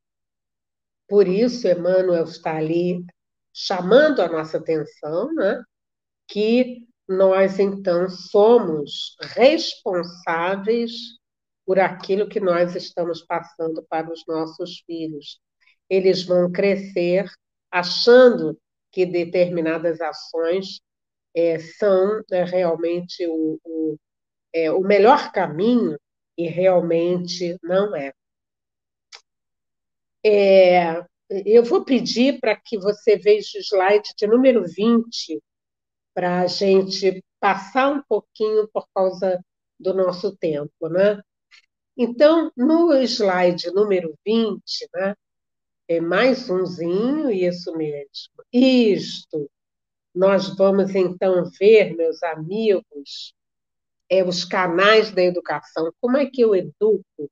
Por 1.09 1.29
isso, 1.29 1.69
Emmanuel 1.69 2.25
está 2.25 2.57
ali 2.57 3.05
chamando 3.53 4.21
a 4.21 4.29
nossa 4.29 4.59
atenção, 4.59 5.33
né? 5.35 5.63
que 6.27 6.87
nós, 7.07 7.59
então, 7.59 8.09
somos 8.09 9.17
responsáveis 9.21 10.93
por 11.67 11.79
aquilo 11.79 12.29
que 12.29 12.41
nós 12.41 12.75
estamos 12.75 13.23
passando 13.23 13.85
para 13.89 14.11
os 14.11 14.25
nossos 14.27 14.81
filhos. 14.87 15.41
Eles 15.89 16.23
vão 16.25 16.51
crescer 16.51 17.31
achando 17.71 18.59
que 18.91 19.05
determinadas 19.05 20.01
ações 20.01 20.81
é, 21.35 21.59
são 21.59 22.23
é, 22.31 22.45
realmente 22.45 23.27
o, 23.27 23.59
o, 23.65 23.99
é, 24.53 24.71
o 24.71 24.81
melhor 24.81 25.33
caminho 25.33 25.99
e 26.39 26.47
realmente 26.49 27.59
não 27.63 27.95
é. 27.95 28.13
É 30.25 31.05
eu 31.47 31.65
vou 31.65 31.85
pedir 31.85 32.39
para 32.39 32.55
que 32.55 32.79
você 32.79 33.17
veja 33.17 33.59
o 33.59 33.61
slide 33.61 34.11
de 34.17 34.27
número 34.27 34.65
20, 34.65 35.43
para 36.15 36.43
a 36.43 36.47
gente 36.47 37.25
passar 37.41 37.91
um 37.91 38.03
pouquinho 38.03 38.69
por 38.73 38.87
causa 38.95 39.43
do 39.79 39.95
nosso 39.95 40.37
tempo, 40.37 40.89
né? 40.89 41.21
Então, 41.97 42.53
no 42.57 42.93
slide 43.03 43.71
número 43.73 44.15
20, 44.25 44.61
né, 44.95 45.15
é 45.89 46.01
mais 46.01 46.49
umzinho, 46.49 47.31
isso 47.31 47.77
mesmo. 47.77 48.45
Isto. 48.53 49.51
Nós 50.15 50.57
vamos 50.57 50.95
então 50.95 51.45
ver, 51.59 51.95
meus 51.97 52.23
amigos, 52.23 53.35
é, 54.09 54.25
os 54.25 54.45
canais 54.45 55.13
da 55.13 55.23
educação. 55.23 55.93
Como 56.01 56.17
é 56.17 56.27
que 56.27 56.41
eu 56.41 56.55
educo? 56.55 57.31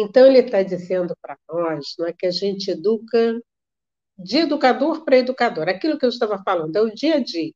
Então, 0.00 0.26
ele 0.26 0.38
está 0.38 0.62
dizendo 0.62 1.16
para 1.20 1.36
nós 1.48 1.94
não 1.98 2.06
é, 2.06 2.12
que 2.12 2.26
a 2.26 2.30
gente 2.30 2.70
educa 2.70 3.40
de 4.18 4.38
educador 4.38 5.04
para 5.04 5.18
educador. 5.18 5.68
Aquilo 5.68 5.98
que 5.98 6.04
eu 6.04 6.10
estava 6.10 6.42
falando 6.44 6.76
é 6.76 6.82
o 6.82 6.94
dia 6.94 7.16
a 7.16 7.20
dia. 7.20 7.52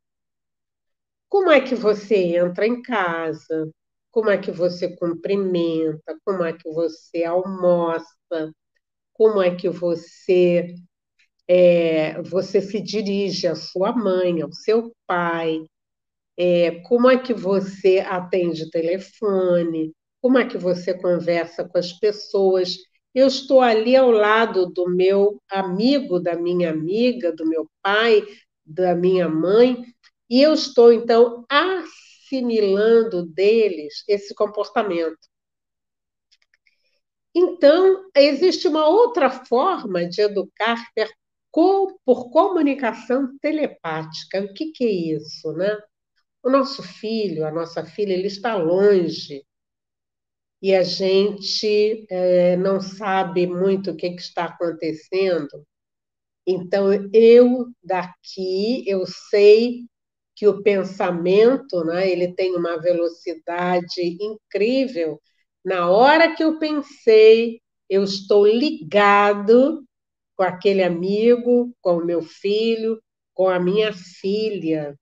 Como 1.29 1.51
é 1.51 1.61
que 1.61 1.75
você 1.75 2.37
entra 2.37 2.67
em 2.67 2.83
casa? 2.83 3.71
Como 4.11 4.31
é 4.31 4.39
que 4.39 4.51
você 4.51 4.95
cumprimenta? 4.97 6.19
Como 6.25 6.45
é 6.45 6.53
que 6.53 6.69
você 6.71 7.25
almoça? 7.25 8.53
Como 9.15 9.41
é 9.43 9.55
que 9.55 9.69
você 9.69 10.75
é, 11.49 12.21
você 12.23 12.61
se 12.61 12.81
dirige 12.81 13.47
à 13.47 13.55
sua 13.55 13.93
mãe, 13.93 14.43
ao 14.43 14.53
seu 14.53 14.93
pai, 15.07 15.65
é, 16.37 16.81
como 16.83 17.11
é 17.11 17.19
que 17.19 17.35
você 17.35 18.01
atende 18.01 18.71
telefone, 18.71 19.93
como 20.23 20.39
é 20.39 20.47
que 20.47 20.57
você 20.57 20.95
conversa 20.95 21.69
com 21.69 21.77
as 21.77 21.93
pessoas. 21.93 22.79
Eu 23.13 23.27
estou 23.27 23.61
ali 23.61 23.97
ao 23.97 24.11
lado 24.11 24.67
do 24.71 24.89
meu 24.89 25.43
amigo, 25.51 26.21
da 26.21 26.37
minha 26.37 26.71
amiga, 26.71 27.33
do 27.33 27.45
meu 27.45 27.69
pai, 27.83 28.25
da 28.65 28.95
minha 28.95 29.29
mãe, 29.29 29.85
e 30.31 30.41
eu 30.41 30.55
estou, 30.55 30.93
então, 30.93 31.45
assimilando 31.51 33.27
deles 33.27 34.05
esse 34.09 34.33
comportamento. 34.33 35.19
Então, 37.35 38.09
existe 38.15 38.69
uma 38.69 38.87
outra 38.89 39.29
forma 39.29 40.07
de 40.07 40.23
educar 40.23 40.79
por 41.51 42.31
comunicação 42.31 43.37
telepática. 43.41 44.41
O 44.41 44.55
que, 44.55 44.71
que 44.71 44.85
é 44.85 45.17
isso, 45.17 45.53
né? 45.53 45.77
O 46.43 46.49
nosso 46.49 46.83
filho, 46.83 47.45
a 47.45 47.51
nossa 47.51 47.85
filha, 47.85 48.13
ele 48.13 48.29
está 48.29 48.55
longe 48.55 49.45
e 50.63 50.75
a 50.75 50.85
gente 50.85 52.07
é, 52.09 52.57
não 52.57 52.81
sabe 52.81 53.47
muito 53.49 53.91
o 53.91 53.97
que, 53.97 54.11
que 54.11 54.23
está 54.23 54.45
acontecendo. 54.45 55.67
Então, 56.47 56.93
eu 57.13 57.67
daqui, 57.83 58.85
eu 58.87 59.05
sei 59.07 59.87
que 60.37 60.47
o 60.47 60.63
pensamento, 60.63 61.85
né, 61.85 62.11
ele 62.11 62.33
tem 62.35 62.55
uma 62.57 62.81
velocidade 62.81 64.01
incrível. 64.21 65.21
Na 65.65 65.91
hora 65.91 66.35
que 66.35 66.45
eu 66.45 66.59
pensei, 66.59 67.61
eu 67.89 68.05
estou 68.05 68.47
ligado 68.47 69.85
com 70.37 70.45
aquele 70.45 70.83
amigo, 70.83 71.73
com 71.81 71.99
o 71.99 72.05
meu 72.05 72.23
filho, 72.23 73.01
com 73.35 73.49
a 73.49 73.61
minha 73.61 73.93
filha. 73.93 74.97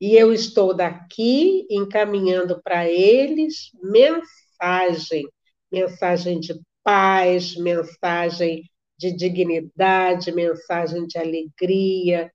E 0.00 0.14
eu 0.16 0.32
estou 0.32 0.74
daqui 0.74 1.66
encaminhando 1.70 2.60
para 2.62 2.88
eles 2.88 3.70
mensagem, 3.82 5.26
mensagem 5.72 6.38
de 6.40 6.54
paz, 6.84 7.56
mensagem 7.56 8.62
de 8.98 9.12
dignidade, 9.12 10.32
mensagem 10.32 11.06
de 11.06 11.18
alegria. 11.18 12.32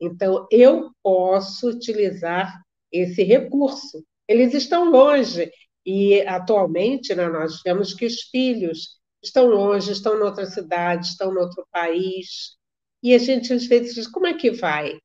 Então, 0.00 0.46
eu 0.50 0.90
posso 1.02 1.68
utilizar 1.70 2.60
esse 2.92 3.22
recurso. 3.22 4.04
Eles 4.28 4.54
estão 4.54 4.90
longe 4.90 5.50
e, 5.84 6.20
atualmente, 6.22 7.14
né, 7.14 7.28
nós 7.28 7.60
vemos 7.64 7.94
que 7.94 8.06
os 8.06 8.22
filhos 8.22 8.98
estão 9.22 9.46
longe, 9.46 9.92
estão 9.92 10.16
em 10.18 10.22
outra 10.22 10.46
cidade, 10.46 11.06
estão 11.08 11.32
em 11.32 11.38
outro 11.38 11.66
país. 11.70 12.56
E 13.02 13.14
a 13.14 13.18
gente, 13.18 13.52
às 13.52 13.66
vezes, 13.66 13.94
diz: 13.94 14.06
como 14.06 14.26
é 14.26 14.34
que 14.34 14.50
vai? 14.50 14.98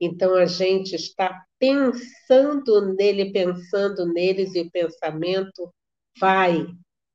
Então, 0.00 0.34
a 0.34 0.46
gente 0.46 0.94
está 0.94 1.44
pensando 1.58 2.94
nele, 2.94 3.32
pensando 3.32 4.06
neles, 4.12 4.54
e 4.54 4.62
o 4.62 4.70
pensamento 4.70 5.72
vai 6.18 6.66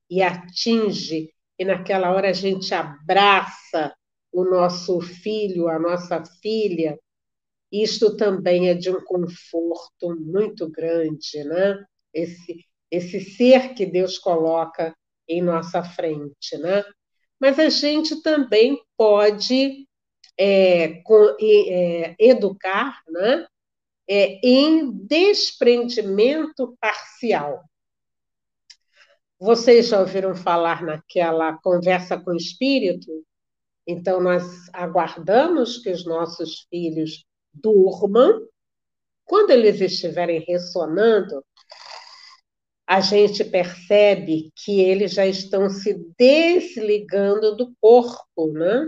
e 0.09 0.21
atinge 0.21 1.29
e 1.57 1.65
naquela 1.65 2.11
hora 2.11 2.29
a 2.29 2.33
gente 2.33 2.73
abraça 2.73 3.95
o 4.31 4.43
nosso 4.43 4.99
filho, 4.99 5.69
a 5.69 5.79
nossa 5.79 6.23
filha, 6.41 6.99
isto 7.71 8.15
também 8.17 8.69
é 8.69 8.73
de 8.73 8.89
um 8.89 9.03
conforto 9.03 10.15
muito 10.19 10.69
grande, 10.69 11.43
né? 11.45 11.83
Esse, 12.13 12.65
esse 12.91 13.21
ser 13.21 13.73
que 13.73 13.85
Deus 13.85 14.17
coloca 14.17 14.93
em 15.27 15.41
nossa 15.41 15.83
frente, 15.83 16.57
né? 16.57 16.83
Mas 17.39 17.57
a 17.59 17.69
gente 17.69 18.21
também 18.21 18.81
pode 18.97 19.87
é, 20.37 21.01
com, 21.03 21.35
é, 21.41 22.15
educar, 22.19 23.01
né? 23.07 23.47
É, 24.07 24.39
em 24.47 24.91
desprendimento 24.91 26.77
parcial. 26.79 27.63
Vocês 29.39 29.87
já 29.87 29.99
ouviram 29.99 30.35
falar 30.35 30.83
naquela 30.83 31.57
conversa 31.57 32.17
com 32.19 32.31
o 32.31 32.37
espírito? 32.37 33.25
Então, 33.87 34.21
nós 34.21 34.43
aguardamos 34.73 35.79
que 35.79 35.89
os 35.89 36.05
nossos 36.05 36.67
filhos 36.69 37.25
durmam. 37.53 38.47
Quando 39.23 39.51
eles 39.51 39.81
estiverem 39.81 40.43
ressonando, 40.47 41.43
a 42.87 43.01
gente 43.01 43.43
percebe 43.43 44.51
que 44.55 44.79
eles 44.79 45.13
já 45.13 45.25
estão 45.25 45.69
se 45.69 45.93
desligando 46.17 47.55
do 47.55 47.73
corpo, 47.81 48.51
né? 48.53 48.85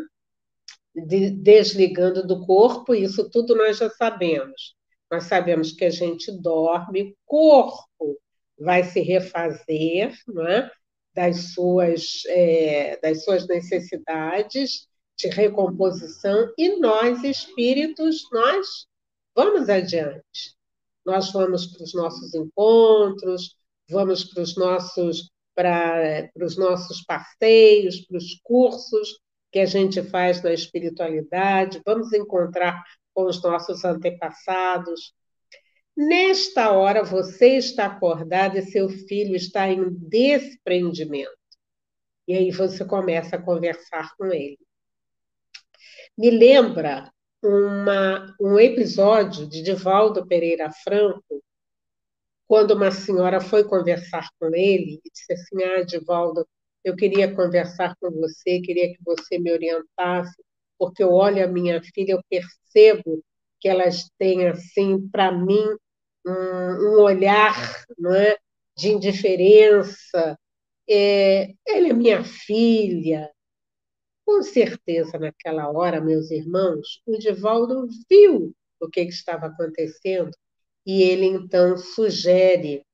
De, 1.06 1.30
desligando 1.30 2.26
do 2.26 2.46
corpo, 2.46 2.96
isso 2.96 3.30
tudo 3.30 3.56
nós 3.56 3.78
já 3.78 3.90
sabemos. 3.90 4.76
Nós 5.12 5.26
sabemos 5.26 5.72
que 5.72 5.86
a 5.86 5.90
gente 5.90 6.32
dorme, 6.32 7.16
corpo 7.26 8.18
vai 8.60 8.84
se 8.84 9.02
refazer 9.02 10.14
é? 10.50 10.72
das, 11.14 11.54
suas, 11.54 12.24
é, 12.28 13.00
das 13.02 13.24
suas 13.24 13.48
necessidades 13.48 14.88
de 15.16 15.28
recomposição 15.28 16.52
e 16.58 16.80
nós, 16.80 17.24
espíritos, 17.24 18.24
nós 18.32 18.88
vamos 19.36 19.70
adiante. 19.70 20.56
Nós 21.06 21.32
vamos 21.32 21.68
para 21.68 21.84
os 21.84 21.94
nossos 21.94 22.34
encontros, 22.34 23.56
vamos 23.90 24.24
para 24.26 24.44
os 24.44 24.56
nossos 24.56 25.30
para, 25.56 26.30
para 26.36 26.46
os 26.46 26.56
nossos 26.56 27.04
passeios, 27.04 28.02
para 28.02 28.18
os 28.18 28.40
cursos 28.44 29.20
que 29.58 29.62
a 29.62 29.66
gente 29.66 30.04
faz 30.04 30.44
na 30.44 30.54
espiritualidade, 30.54 31.82
vamos 31.84 32.14
encontrar 32.14 32.84
com 33.12 33.26
os 33.26 33.42
nossos 33.42 33.84
antepassados, 33.84 35.16
Nesta 36.00 36.72
hora, 36.74 37.04
você 37.04 37.58
está 37.58 37.88
acordado 37.88 38.56
e 38.56 38.62
seu 38.62 38.88
filho 38.88 39.36
está 39.36 39.68
em 39.68 39.90
desprendimento. 39.90 41.36
E 42.28 42.36
aí 42.36 42.52
você 42.52 42.86
começa 42.86 43.36
a 43.36 43.42
conversar 43.42 44.16
com 44.16 44.28
ele. 44.28 44.60
Me 46.16 46.30
lembra 46.30 47.12
uma, 47.44 48.32
um 48.40 48.60
episódio 48.60 49.48
de 49.48 49.64
Divaldo 49.64 50.28
Pereira 50.28 50.70
Franco, 50.84 51.44
quando 52.48 52.76
uma 52.76 52.92
senhora 52.92 53.42
foi 53.42 53.64
conversar 53.64 54.30
com 54.40 54.54
ele 54.54 55.02
e 55.04 55.10
disse 55.10 55.34
assim: 55.34 55.64
Ah, 55.64 55.84
Divaldo, 55.84 56.48
eu 56.88 56.96
queria 56.96 57.34
conversar 57.34 57.96
com 58.00 58.10
você, 58.12 58.62
queria 58.62 58.94
que 58.94 59.00
você 59.04 59.38
me 59.38 59.52
orientasse, 59.52 60.42
porque 60.78 61.04
eu 61.04 61.12
olho 61.12 61.44
a 61.44 61.48
minha 61.48 61.82
filha, 61.82 62.14
eu 62.14 62.22
percebo 62.30 63.24
que 63.60 63.68
elas 63.68 64.10
têm, 64.18 64.48
assim, 64.48 65.08
para 65.10 65.32
mim, 65.32 65.66
um, 66.26 66.32
um 66.32 67.02
olhar 67.02 67.56
não 67.98 68.14
é, 68.14 68.38
de 68.78 68.90
indiferença. 68.90 70.38
É, 70.90 71.54
ela 71.68 71.90
é 71.90 71.94
minha 71.94 72.24
filha. 72.24 73.30
Com 74.26 74.42
certeza, 74.44 75.18
naquela 75.18 75.70
hora, 75.72 76.00
meus 76.02 76.32
irmãos, 76.32 77.02
o 77.06 77.18
Divaldo 77.18 77.88
viu 78.10 78.54
o 78.80 78.90
que, 78.90 79.06
que 79.06 79.12
estava 79.12 79.48
acontecendo 79.48 80.32
e 80.86 81.02
ele 81.04 81.26
então 81.26 81.78
sugere 81.78 82.86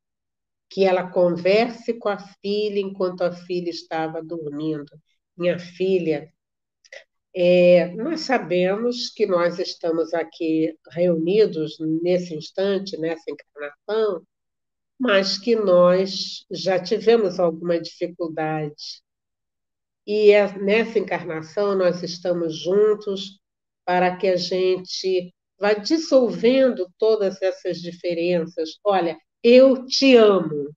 que 0.73 0.83
ela 0.83 1.07
converse 1.11 1.93
com 1.93 2.09
a 2.09 2.17
filha 2.17 2.79
enquanto 2.79 3.21
a 3.21 3.31
filha 3.31 3.69
estava 3.69 4.23
dormindo. 4.23 4.89
Minha 5.37 5.59
filha 5.59 6.33
é, 7.35 7.87
nós 7.95 8.21
sabemos 8.21 9.09
que 9.09 9.25
nós 9.27 9.59
estamos 9.59 10.13
aqui 10.13 10.75
reunidos 10.91 11.77
nesse 12.01 12.35
instante, 12.35 12.97
nessa 12.97 13.23
encarnação, 13.29 14.25
mas 14.99 15.37
que 15.37 15.55
nós 15.55 16.45
já 16.51 16.79
tivemos 16.81 17.39
alguma 17.39 17.79
dificuldade. 17.79 19.03
E 20.07 20.31
é, 20.31 20.57
nessa 20.59 20.97
encarnação 20.99 21.75
nós 21.75 22.01
estamos 22.01 22.57
juntos 22.57 23.39
para 23.85 24.15
que 24.17 24.27
a 24.27 24.37
gente 24.37 25.33
vá 25.59 25.73
dissolvendo 25.73 26.87
todas 26.97 27.41
essas 27.41 27.77
diferenças. 27.79 28.79
Olha, 28.83 29.17
eu 29.43 29.85
te 29.85 30.15
amo. 30.15 30.73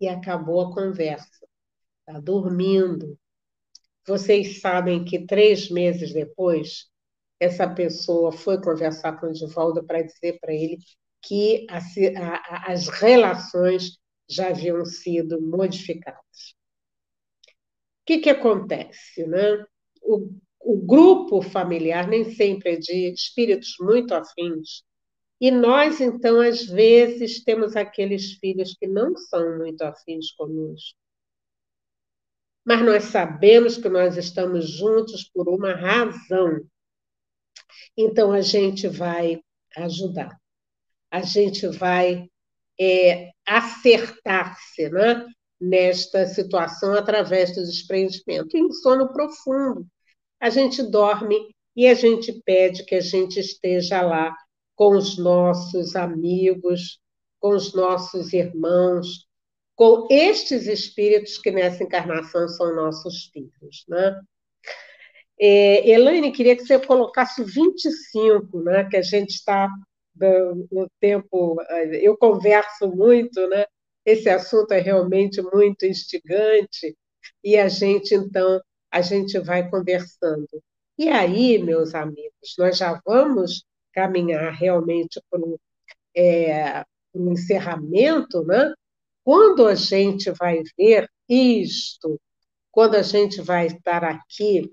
E 0.00 0.08
acabou 0.08 0.60
a 0.60 0.74
conversa. 0.74 1.46
Está 2.06 2.20
dormindo, 2.20 3.18
vocês 4.06 4.60
sabem 4.60 5.04
que 5.04 5.26
três 5.26 5.68
meses 5.68 6.12
depois, 6.12 6.88
essa 7.40 7.68
pessoa 7.68 8.30
foi 8.30 8.60
conversar 8.62 9.18
com 9.18 9.26
o 9.26 9.32
Divaldo 9.32 9.84
para 9.84 10.02
dizer 10.02 10.38
para 10.40 10.54
ele 10.54 10.78
que 11.20 11.66
as 11.68 12.86
relações 12.86 13.98
já 14.28 14.50
haviam 14.50 14.84
sido 14.84 15.42
modificadas. 15.42 16.54
O 17.48 18.06
que, 18.06 18.18
que 18.18 18.30
acontece? 18.30 19.26
Né? 19.26 19.64
O, 20.00 20.30
o 20.60 20.76
grupo 20.76 21.42
familiar 21.42 22.06
nem 22.06 22.32
sempre 22.32 22.74
é 22.74 22.76
de 22.76 23.12
espíritos 23.12 23.74
muito 23.80 24.14
afins, 24.14 24.84
e 25.40 25.50
nós, 25.50 26.00
então, 26.00 26.40
às 26.40 26.64
vezes, 26.64 27.44
temos 27.44 27.76
aqueles 27.76 28.32
filhos 28.34 28.74
que 28.74 28.86
não 28.86 29.16
são 29.16 29.58
muito 29.58 29.82
afins 29.82 30.32
conosco 30.32 30.96
mas 32.66 32.84
nós 32.84 33.04
sabemos 33.04 33.76
que 33.76 33.88
nós 33.88 34.16
estamos 34.16 34.68
juntos 34.68 35.22
por 35.32 35.48
uma 35.48 35.72
razão. 35.72 36.60
Então, 37.96 38.32
a 38.32 38.40
gente 38.40 38.88
vai 38.88 39.40
ajudar, 39.76 40.36
a 41.08 41.22
gente 41.22 41.68
vai 41.68 42.28
é, 42.78 43.30
acertar-se 43.46 44.90
né, 44.90 45.24
nesta 45.60 46.26
situação 46.26 46.94
através 46.94 47.54
do 47.54 47.64
desprendimento. 47.64 48.56
Em 48.56 48.72
sono 48.72 49.12
profundo, 49.12 49.86
a 50.40 50.50
gente 50.50 50.82
dorme 50.82 51.36
e 51.76 51.86
a 51.86 51.94
gente 51.94 52.32
pede 52.44 52.84
que 52.84 52.96
a 52.96 53.00
gente 53.00 53.38
esteja 53.38 54.02
lá 54.02 54.34
com 54.76 54.96
os 54.96 55.18
nossos 55.18 55.96
amigos, 55.96 57.00
com 57.40 57.50
os 57.50 57.74
nossos 57.74 58.32
irmãos, 58.32 59.26
com 59.74 60.06
estes 60.10 60.66
espíritos 60.66 61.38
que 61.38 61.50
nessa 61.50 61.82
encarnação 61.82 62.48
são 62.48 62.76
nossos 62.76 63.26
filhos. 63.32 63.84
Né? 63.88 64.20
É, 65.40 65.90
Elaine, 65.90 66.30
queria 66.30 66.54
que 66.54 66.64
você 66.64 66.78
colocasse 66.78 67.42
25, 67.42 68.62
né, 68.62 68.84
que 68.88 68.96
a 68.96 69.02
gente 69.02 69.30
está 69.30 69.68
no 70.70 70.88
tempo. 71.00 71.56
Eu 72.00 72.16
converso 72.16 72.88
muito, 72.88 73.46
né? 73.48 73.66
esse 74.06 74.30
assunto 74.30 74.70
é 74.70 74.78
realmente 74.78 75.42
muito 75.42 75.84
instigante, 75.84 76.96
e 77.42 77.56
a 77.56 77.66
gente, 77.68 78.14
então, 78.14 78.60
a 78.90 79.02
gente 79.02 79.36
vai 79.40 79.68
conversando. 79.68 80.48
E 80.96 81.08
aí, 81.08 81.58
meus 81.58 81.92
amigos, 81.92 82.54
nós 82.56 82.78
já 82.78 83.00
vamos 83.04 83.64
caminhar 83.96 84.52
realmente 84.52 85.18
para 85.30 85.40
um, 85.40 85.56
é, 86.14 86.84
um 87.14 87.32
encerramento, 87.32 88.44
né? 88.44 88.74
quando 89.24 89.66
a 89.66 89.74
gente 89.74 90.30
vai 90.32 90.62
ver 90.78 91.08
isto, 91.26 92.20
quando 92.70 92.94
a 92.96 93.02
gente 93.02 93.40
vai 93.40 93.68
estar 93.68 94.04
aqui 94.04 94.70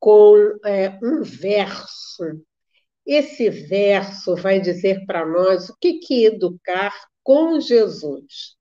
com 0.00 0.36
é, 0.64 0.98
um 1.02 1.22
verso, 1.22 2.42
esse 3.04 3.50
verso 3.50 4.34
vai 4.36 4.58
dizer 4.58 5.04
para 5.06 5.26
nós 5.26 5.68
o 5.68 5.76
que, 5.78 5.98
que 5.98 6.24
educar 6.24 6.92
com 7.22 7.60
Jesus. 7.60 8.56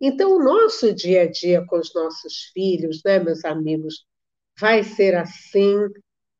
Então, 0.00 0.36
o 0.36 0.42
nosso 0.42 0.92
dia 0.92 1.22
a 1.22 1.30
dia 1.30 1.64
com 1.66 1.78
os 1.78 1.94
nossos 1.94 2.50
filhos, 2.52 3.00
né, 3.04 3.18
meus 3.18 3.44
amigos, 3.44 4.06
vai 4.58 4.82
ser 4.82 5.14
assim, 5.14 5.76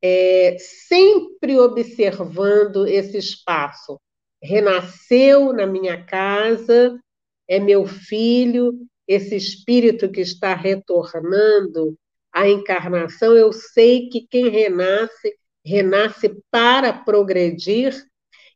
é, 0.06 0.58
sempre 0.58 1.58
observando 1.58 2.86
esse 2.86 3.16
espaço. 3.16 3.98
Renasceu 4.42 5.50
na 5.54 5.66
minha 5.66 6.04
casa, 6.04 7.00
é 7.48 7.58
meu 7.58 7.86
filho, 7.86 8.74
esse 9.08 9.34
espírito 9.34 10.10
que 10.10 10.20
está 10.20 10.54
retornando 10.54 11.96
à 12.30 12.46
encarnação, 12.46 13.34
eu 13.34 13.50
sei 13.50 14.10
que 14.10 14.26
quem 14.28 14.50
renasce, 14.50 15.34
renasce 15.64 16.36
para 16.50 16.92
progredir. 16.92 17.94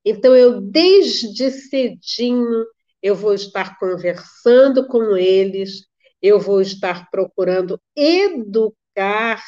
Então, 0.04 0.36
eu, 0.36 0.60
desde 0.60 1.50
cedinho, 1.50 2.66
eu 3.02 3.14
vou 3.14 3.32
estar 3.32 3.78
conversando 3.78 4.86
com 4.86 5.16
eles, 5.16 5.86
eu 6.20 6.38
vou 6.38 6.60
estar 6.60 7.08
procurando 7.10 7.80
educar 7.96 9.42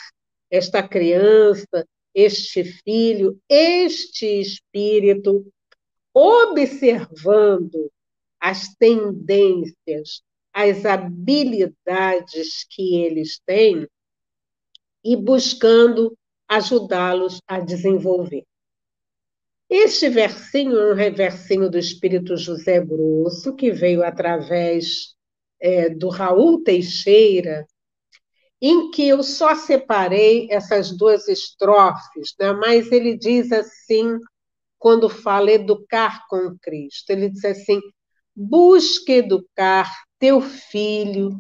esta 0.51 0.87
criança, 0.87 1.87
este 2.15 2.65
filho, 2.65 3.39
este 3.49 4.41
espírito, 4.41 5.47
observando 6.13 7.91
as 8.41 8.75
tendências, 8.75 10.23
as 10.53 10.85
habilidades 10.85 12.65
que 12.69 12.97
eles 12.97 13.41
têm 13.47 13.87
e 15.05 15.17
buscando 15.17 16.17
ajudá-los 16.49 17.41
a 17.47 17.61
desenvolver. 17.61 18.45
Este 19.69 20.09
versinho 20.09 20.77
é 20.99 21.09
um 21.09 21.15
versinho 21.15 21.71
do 21.71 21.79
Espírito 21.79 22.37
José 22.37 22.85
Grosso, 22.85 23.55
que 23.55 23.71
veio 23.71 24.03
através 24.03 25.15
é, 25.61 25.89
do 25.89 26.09
Raul 26.09 26.65
Teixeira, 26.65 27.65
em 28.61 28.91
que 28.91 29.09
eu 29.09 29.23
só 29.23 29.55
separei 29.55 30.49
essas 30.51 30.91
duas 30.97 31.29
estrofes, 31.29 32.35
né? 32.39 32.53
mas 32.53 32.93
ele 32.93 33.17
diz 33.17 33.51
assim, 33.53 34.19
quando 34.79 35.09
fala 35.09 35.51
educar 35.53 36.27
com 36.29 36.57
Cristo, 36.61 37.11
ele 37.11 37.31
diz 37.31 37.45
assim: 37.45 37.81
busque 38.35 39.13
educar 39.13 39.91
teu 40.19 40.41
filho 40.41 41.31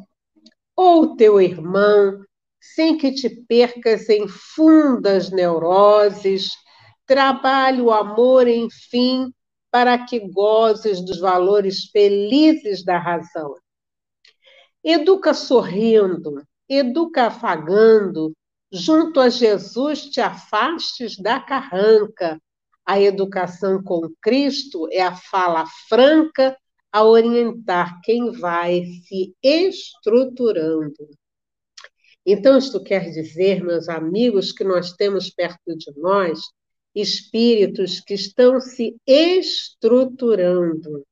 ou 0.74 1.16
teu 1.16 1.40
irmão, 1.40 2.24
sem 2.60 2.96
que 2.96 3.12
te 3.12 3.28
percas 3.28 4.08
em 4.08 4.26
fundas 4.26 5.30
neuroses 5.30 6.52
trabalhe 7.10 7.82
o 7.82 7.90
amor, 7.90 8.46
enfim, 8.46 9.32
para 9.68 9.98
que 9.98 10.20
gozes 10.20 11.04
dos 11.04 11.18
valores 11.18 11.86
felizes 11.86 12.84
da 12.84 12.98
razão. 13.00 13.56
Educa 14.84 15.34
sorrindo, 15.34 16.40
educa 16.70 17.26
afagando, 17.26 18.32
junto 18.72 19.18
a 19.18 19.28
Jesus 19.28 20.04
te 20.04 20.20
afastes 20.20 21.16
da 21.18 21.40
carranca. 21.40 22.40
A 22.86 23.00
educação 23.00 23.82
com 23.82 24.08
Cristo 24.22 24.88
é 24.92 25.02
a 25.02 25.14
fala 25.14 25.66
franca 25.88 26.56
a 26.92 27.04
orientar 27.04 28.00
quem 28.02 28.30
vai 28.32 28.84
se 29.04 29.34
estruturando. 29.42 31.08
Então, 32.24 32.56
isto 32.58 32.82
quer 32.82 33.10
dizer, 33.10 33.62
meus 33.64 33.88
amigos, 33.88 34.52
que 34.52 34.62
nós 34.62 34.92
temos 34.92 35.30
perto 35.30 35.76
de 35.76 35.92
nós 35.96 36.40
espíritos 36.94 38.00
que 38.00 38.14
estão 38.14 38.60
se 38.60 38.96
estruturando. 39.06 41.04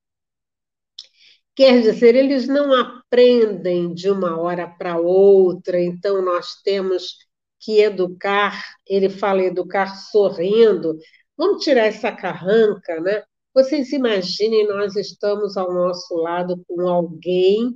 Quer 1.58 1.82
dizer, 1.82 2.14
eles 2.14 2.46
não 2.46 2.72
aprendem 2.72 3.92
de 3.92 4.08
uma 4.08 4.40
hora 4.40 4.68
para 4.68 4.96
outra, 4.96 5.82
então 5.82 6.22
nós 6.22 6.62
temos 6.62 7.16
que 7.58 7.80
educar, 7.80 8.62
ele 8.86 9.10
fala 9.10 9.42
educar 9.42 9.88
sorrindo. 9.96 10.96
Vamos 11.36 11.64
tirar 11.64 11.86
essa 11.86 12.12
carranca, 12.12 13.00
né? 13.00 13.24
Vocês 13.52 13.90
imaginem, 13.90 14.68
nós 14.68 14.94
estamos 14.94 15.56
ao 15.56 15.74
nosso 15.74 16.14
lado 16.14 16.62
com 16.68 16.88
alguém 16.88 17.74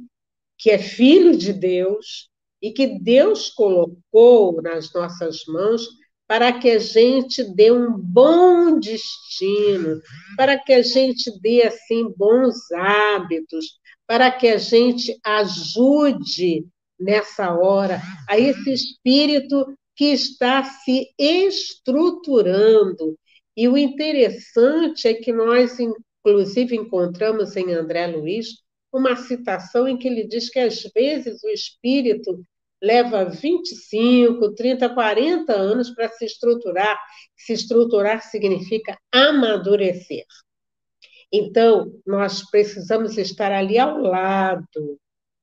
que 0.56 0.70
é 0.70 0.78
filho 0.78 1.36
de 1.36 1.52
Deus 1.52 2.30
e 2.62 2.70
que 2.70 3.00
Deus 3.00 3.50
colocou 3.50 4.62
nas 4.62 4.92
nossas 4.92 5.44
mãos 5.48 5.88
para 6.32 6.50
que 6.50 6.70
a 6.70 6.78
gente 6.78 7.44
dê 7.44 7.70
um 7.70 7.92
bom 7.92 8.80
destino, 8.80 10.00
para 10.34 10.58
que 10.58 10.72
a 10.72 10.80
gente 10.80 11.30
dê 11.42 11.60
assim 11.64 12.10
bons 12.16 12.72
hábitos, 12.72 13.78
para 14.06 14.30
que 14.30 14.48
a 14.48 14.56
gente 14.56 15.14
ajude 15.22 16.66
nessa 16.98 17.52
hora 17.52 18.00
a 18.26 18.38
esse 18.38 18.72
espírito 18.72 19.76
que 19.94 20.06
está 20.06 20.64
se 20.64 21.10
estruturando. 21.18 23.14
E 23.54 23.68
o 23.68 23.76
interessante 23.76 25.08
é 25.08 25.12
que 25.12 25.34
nós, 25.34 25.76
inclusive, 25.78 26.74
encontramos 26.74 27.54
em 27.56 27.74
André 27.74 28.06
Luiz 28.06 28.54
uma 28.90 29.16
citação 29.16 29.86
em 29.86 29.98
que 29.98 30.08
ele 30.08 30.26
diz 30.26 30.48
que 30.48 30.60
às 30.60 30.82
vezes 30.94 31.44
o 31.44 31.50
espírito 31.50 32.42
leva 32.82 33.24
25, 33.24 34.54
30, 34.54 34.88
40 34.88 35.52
anos 35.52 35.90
para 35.90 36.08
se 36.08 36.24
estruturar. 36.24 36.98
Se 37.36 37.52
estruturar 37.52 38.22
significa 38.22 38.98
amadurecer. 39.12 40.24
Então, 41.32 41.92
nós 42.04 42.50
precisamos 42.50 43.16
estar 43.16 43.52
ali 43.52 43.78
ao 43.78 43.98
lado, 43.98 44.98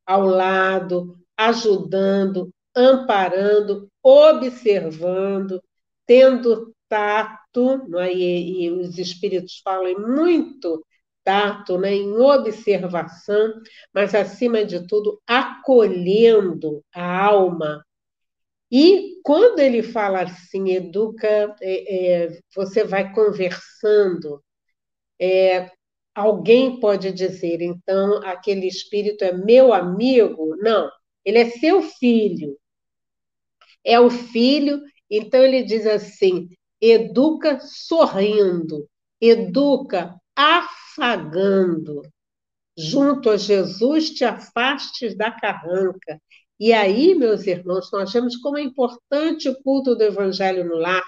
ao 0.05 0.25
lado, 0.25 1.17
ajudando, 1.37 2.53
amparando, 2.75 3.89
observando, 4.03 5.61
tendo 6.05 6.73
tato, 6.87 7.87
é? 7.99 8.13
e, 8.13 8.65
e 8.65 8.71
os 8.71 8.97
espíritos 8.97 9.61
falam 9.63 9.93
muito 9.99 10.83
tato, 11.23 11.77
né, 11.77 11.93
em 11.93 12.11
observação, 12.17 13.53
mas, 13.93 14.15
acima 14.15 14.65
de 14.65 14.87
tudo, 14.87 15.21
acolhendo 15.27 16.83
a 16.93 17.25
alma. 17.25 17.85
E 18.71 19.19
quando 19.23 19.59
ele 19.59 19.81
fala 19.83 20.21
assim, 20.21 20.69
educa, 20.71 21.55
é, 21.61 22.25
é, 22.25 22.39
você 22.55 22.83
vai 22.83 23.11
conversando, 23.13 24.43
é, 25.19 25.71
alguém 26.13 26.79
pode 26.79 27.11
dizer, 27.11 27.61
então, 27.61 28.21
aquele 28.23 28.67
espírito 28.67 29.23
é 29.23 29.31
meu 29.33 29.73
amigo? 29.73 30.55
Não, 30.57 30.89
ele 31.25 31.39
é 31.39 31.49
seu 31.49 31.81
filho. 31.81 32.57
É 33.83 33.99
o 33.99 34.09
filho, 34.09 34.81
então 35.09 35.43
ele 35.43 35.63
diz 35.63 35.85
assim: 35.85 36.49
educa 36.81 37.59
sorrindo, 37.61 38.87
educa 39.21 40.15
afagando. 40.99 42.01
Junto 42.77 43.29
a 43.29 43.37
Jesus 43.37 44.11
te 44.11 44.25
afastes 44.25 45.15
da 45.15 45.31
carranca. 45.31 46.21
E 46.59 46.73
aí, 46.73 47.15
meus 47.15 47.47
irmãos, 47.47 47.89
nós 47.91 48.11
vemos 48.11 48.35
como 48.37 48.57
é 48.57 48.61
importante 48.61 49.47
o 49.47 49.61
culto 49.63 49.95
do 49.95 50.03
Evangelho 50.03 50.65
no 50.65 50.75
lar, 50.75 51.03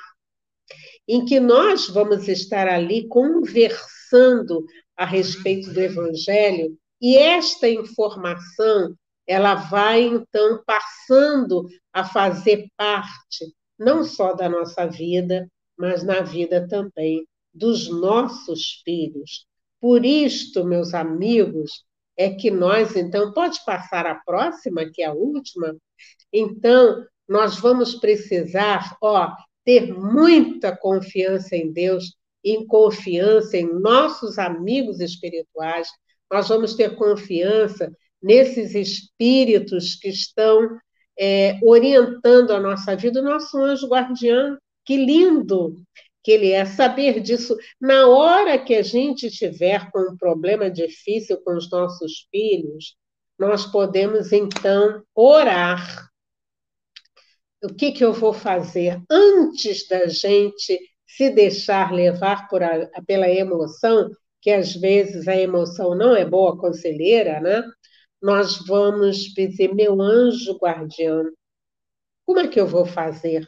em 1.07 1.25
que 1.25 1.39
nós 1.39 1.89
vamos 1.89 2.27
estar 2.27 2.67
ali 2.67 3.07
conversando 3.07 4.65
a 4.95 5.05
respeito 5.05 5.73
do 5.73 5.79
Evangelho, 5.79 6.77
e 7.01 7.17
esta 7.17 7.67
informação 7.67 8.95
ela 9.27 9.55
vai 9.55 10.03
então 10.03 10.61
passando 10.65 11.67
a 11.91 12.03
fazer 12.03 12.67
parte 12.77 13.53
não 13.77 14.03
só 14.03 14.33
da 14.33 14.47
nossa 14.47 14.85
vida, 14.85 15.49
mas 15.77 16.03
na 16.03 16.21
vida 16.21 16.67
também 16.67 17.25
dos 17.53 17.89
nossos 17.89 18.81
filhos. 18.85 19.45
Por 19.81 20.05
isto, 20.05 20.63
meus 20.63 20.93
amigos, 20.93 21.83
é 22.15 22.29
que 22.29 22.51
nós, 22.51 22.95
então, 22.95 23.33
pode 23.33 23.59
passar 23.65 24.05
a 24.05 24.15
próxima, 24.15 24.85
que 24.85 25.01
é 25.01 25.07
a 25.07 25.13
última? 25.13 25.75
Então, 26.31 27.03
nós 27.27 27.59
vamos 27.59 27.95
precisar, 27.95 28.95
ó, 29.01 29.31
ter 29.65 29.91
muita 29.91 30.75
confiança 30.75 31.55
em 31.55 31.71
Deus, 31.71 32.15
em 32.43 32.65
confiança 32.67 33.57
em 33.57 33.73
nossos 33.79 34.37
amigos 34.37 34.99
espirituais. 34.99 35.87
Nós 36.31 36.47
vamos 36.47 36.75
ter 36.75 36.95
confiança 36.95 37.91
nesses 38.21 38.75
espíritos 38.75 39.95
que 39.95 40.09
estão 40.09 40.77
é, 41.19 41.59
orientando 41.63 42.51
a 42.51 42.59
nossa 42.59 42.95
vida, 42.95 43.19
o 43.19 43.23
nosso 43.23 43.57
anjo 43.57 43.87
guardião. 43.87 44.57
Que 44.85 44.97
lindo! 44.97 45.75
Que 46.23 46.31
ele 46.31 46.51
é 46.51 46.65
saber 46.65 47.19
disso 47.19 47.57
na 47.79 48.07
hora 48.07 48.59
que 48.63 48.75
a 48.75 48.81
gente 48.81 49.27
estiver 49.27 49.89
com 49.91 49.99
um 49.99 50.17
problema 50.17 50.69
difícil 50.69 51.41
com 51.41 51.55
os 51.55 51.69
nossos 51.69 52.27
filhos, 52.29 52.95
nós 53.39 53.65
podemos 53.65 54.31
então 54.31 55.03
orar. 55.15 56.09
O 57.63 57.73
que, 57.73 57.91
que 57.91 58.03
eu 58.03 58.13
vou 58.13 58.33
fazer 58.33 59.01
antes 59.09 59.87
da 59.87 60.07
gente 60.07 60.79
se 61.07 61.29
deixar 61.29 61.91
levar 61.91 62.47
a, 62.93 63.01
pela 63.03 63.29
emoção, 63.29 64.09
que 64.41 64.49
às 64.49 64.73
vezes 64.73 65.27
a 65.27 65.35
emoção 65.35 65.95
não 65.95 66.15
é 66.15 66.25
boa 66.25 66.57
conselheira, 66.57 67.39
né? 67.39 67.63
Nós 68.21 68.65
vamos 68.65 69.17
dizer, 69.33 69.73
meu 69.73 70.01
anjo 70.01 70.57
guardião, 70.57 71.25
como 72.25 72.39
é 72.39 72.47
que 72.47 72.59
eu 72.59 72.67
vou 72.67 72.85
fazer? 72.85 73.47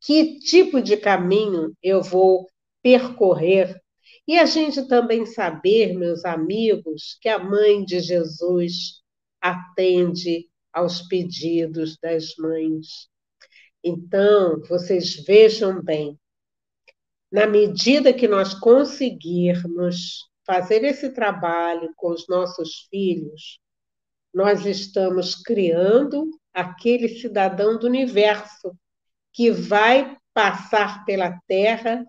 Que 0.00 0.38
tipo 0.38 0.80
de 0.80 0.96
caminho 0.96 1.72
eu 1.82 2.02
vou 2.02 2.46
percorrer? 2.82 3.80
E 4.28 4.38
a 4.38 4.44
gente 4.44 4.86
também 4.88 5.24
saber, 5.24 5.94
meus 5.94 6.24
amigos, 6.24 7.16
que 7.20 7.28
a 7.28 7.38
mãe 7.38 7.84
de 7.84 8.00
Jesus 8.00 9.02
atende 9.40 10.48
aos 10.72 11.02
pedidos 11.02 11.96
das 12.02 12.34
mães. 12.36 13.08
Então, 13.82 14.60
vocês 14.68 15.24
vejam 15.24 15.80
bem, 15.82 16.18
na 17.30 17.46
medida 17.46 18.12
que 18.12 18.26
nós 18.26 18.52
conseguirmos 18.52 20.28
fazer 20.44 20.84
esse 20.84 21.10
trabalho 21.10 21.92
com 21.96 22.10
os 22.10 22.26
nossos 22.28 22.86
filhos, 22.90 23.60
nós 24.34 24.66
estamos 24.66 25.34
criando 25.34 26.30
aquele 26.52 27.08
cidadão 27.08 27.78
do 27.78 27.86
universo 27.86 28.76
que 29.36 29.50
vai 29.50 30.16
passar 30.32 31.04
pela 31.04 31.38
Terra 31.46 32.06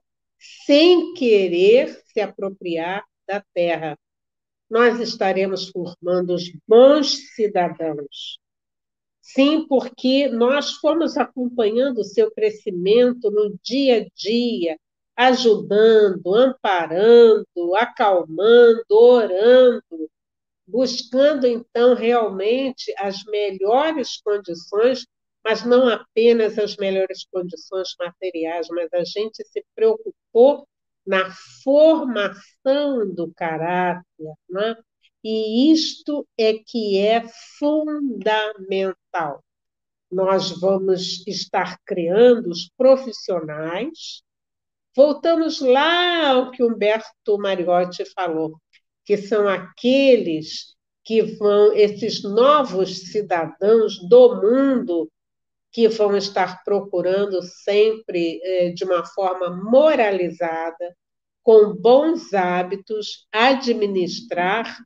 sem 0.66 1.14
querer 1.14 2.02
se 2.06 2.22
apropriar 2.22 3.04
da 3.28 3.44
Terra. 3.54 4.00
Nós 4.70 5.02
estaremos 5.02 5.68
formando 5.68 6.34
os 6.34 6.50
bons 6.66 7.34
cidadãos. 7.36 8.40
Sim, 9.22 9.68
porque 9.68 10.30
nós 10.30 10.76
fomos 10.76 11.18
acompanhando 11.18 11.98
o 12.00 12.06
seu 12.06 12.32
crescimento 12.32 13.30
no 13.30 13.60
dia 13.62 14.04
a 14.04 14.08
dia, 14.16 14.80
ajudando, 15.14 16.34
amparando, 16.34 17.76
acalmando, 17.76 18.86
orando, 18.90 20.10
buscando 20.66 21.46
então 21.46 21.94
realmente 21.94 22.94
as 22.98 23.26
melhores 23.26 24.22
condições, 24.22 25.06
mas 25.48 25.64
não 25.64 25.88
apenas 25.88 26.60
as 26.60 26.76
melhores 26.76 27.26
condições 27.32 27.96
materiais, 27.98 28.68
mas 28.70 28.92
a 28.92 29.06
gente 29.06 29.42
se 29.46 29.64
preocupou 29.74 30.68
na 31.06 31.32
formação 31.64 33.10
do 33.14 33.32
caráter, 33.34 34.04
né? 34.50 34.76
e 35.24 35.72
isto 35.72 36.28
é 36.38 36.56
que 36.56 37.00
é 37.00 37.24
fundamental. 37.58 39.42
Nós 40.12 40.52
vamos 40.60 41.26
estar 41.26 41.78
criando 41.86 42.50
os 42.50 42.70
profissionais 42.78 44.22
Voltamos 44.94 45.62
lá 45.62 46.32
ao 46.32 46.50
que 46.50 46.64
Humberto 46.64 47.38
Mariotti 47.38 48.04
falou, 48.16 48.60
que 49.06 49.16
são 49.16 49.48
aqueles 49.48 50.76
que 51.04 51.22
vão, 51.22 51.72
esses 51.74 52.24
novos 52.24 53.12
cidadãos 53.12 54.00
do 54.10 54.42
mundo, 54.42 55.08
que 55.72 55.88
vão 55.88 56.16
estar 56.16 56.64
procurando 56.64 57.42
sempre 57.44 58.40
eh, 58.44 58.72
de 58.72 58.84
uma 58.84 59.06
forma 59.06 59.50
moralizada, 59.50 60.96
com 61.44 61.74
bons 61.74 62.34
hábitos, 62.34 63.28
administrar 63.32 64.78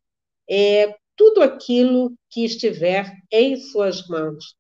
é, 0.49 0.95
tudo 1.15 1.41
aquilo 1.41 2.13
que 2.29 2.45
estiver 2.45 3.11
em 3.31 3.55
suas 3.57 4.07
mãos. 4.07 4.55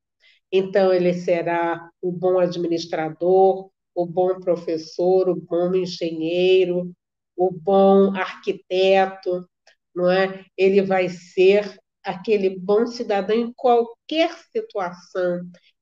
Então, 0.51 0.93
ele 0.93 1.13
será 1.13 1.89
o 2.01 2.11
bom 2.11 2.39
administrador, 2.39 3.69
o 3.93 4.05
bom 4.05 4.39
professor, 4.39 5.29
o 5.29 5.35
bom 5.35 5.73
engenheiro, 5.75 6.91
o 7.37 7.51
bom 7.51 8.15
arquiteto, 8.15 9.47
não 9.95 10.09
é? 10.09 10.45
Ele 10.57 10.81
vai 10.81 11.09
ser 11.09 11.77
aquele 12.03 12.57
bom 12.59 12.87
cidadão 12.87 13.35
em 13.35 13.53
qualquer 13.53 14.33
situação 14.51 15.41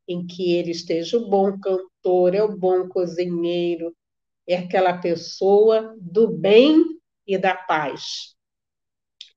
em 0.10 0.26
que 0.26 0.54
ele 0.54 0.72
esteja 0.72 1.18
o 1.18 1.30
bom 1.30 1.60
cantor, 1.60 2.36
é 2.36 2.44
o 2.44 2.58
bom 2.58 2.90
cozinheiro, 2.90 3.96
é 4.48 4.58
aquela 4.58 4.98
pessoa 4.98 5.96
do 6.02 6.28
bem 6.28 6.84
e 7.26 7.38
da 7.38 7.56
paz. 7.56 8.36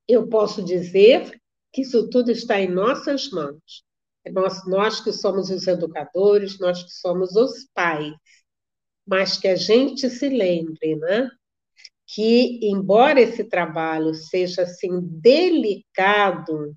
Eu 0.07 0.27
posso 0.27 0.63
dizer 0.63 1.39
que 1.71 1.83
isso 1.83 2.09
tudo 2.09 2.31
está 2.31 2.59
em 2.59 2.69
nossas 2.69 3.29
mãos. 3.29 3.83
Nós, 4.31 4.67
nós 4.67 4.99
que 4.99 5.11
somos 5.11 5.49
os 5.49 5.67
educadores, 5.67 6.59
nós 6.59 6.83
que 6.83 6.91
somos 6.91 7.35
os 7.35 7.67
pais 7.73 8.13
mas 9.05 9.37
que 9.37 9.47
a 9.47 9.55
gente 9.55 10.09
se 10.09 10.29
lembre, 10.29 10.95
né? 10.95 11.29
Que, 12.07 12.59
embora 12.63 13.21
esse 13.21 13.43
trabalho 13.43 14.13
seja 14.13 14.63
assim 14.63 15.01
delicado, 15.01 16.75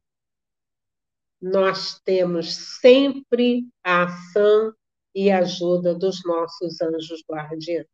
nós 1.40 2.00
temos 2.04 2.54
sempre 2.80 3.66
a 3.84 4.04
ação 4.04 4.72
e 5.14 5.30
ajuda 5.30 5.94
dos 5.94 6.22
nossos 6.24 6.80
anjos 6.80 7.22
guardiães. 7.28 7.86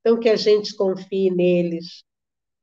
Então, 0.00 0.18
que 0.18 0.28
a 0.28 0.36
gente 0.36 0.74
confie 0.74 1.30
neles, 1.30 2.02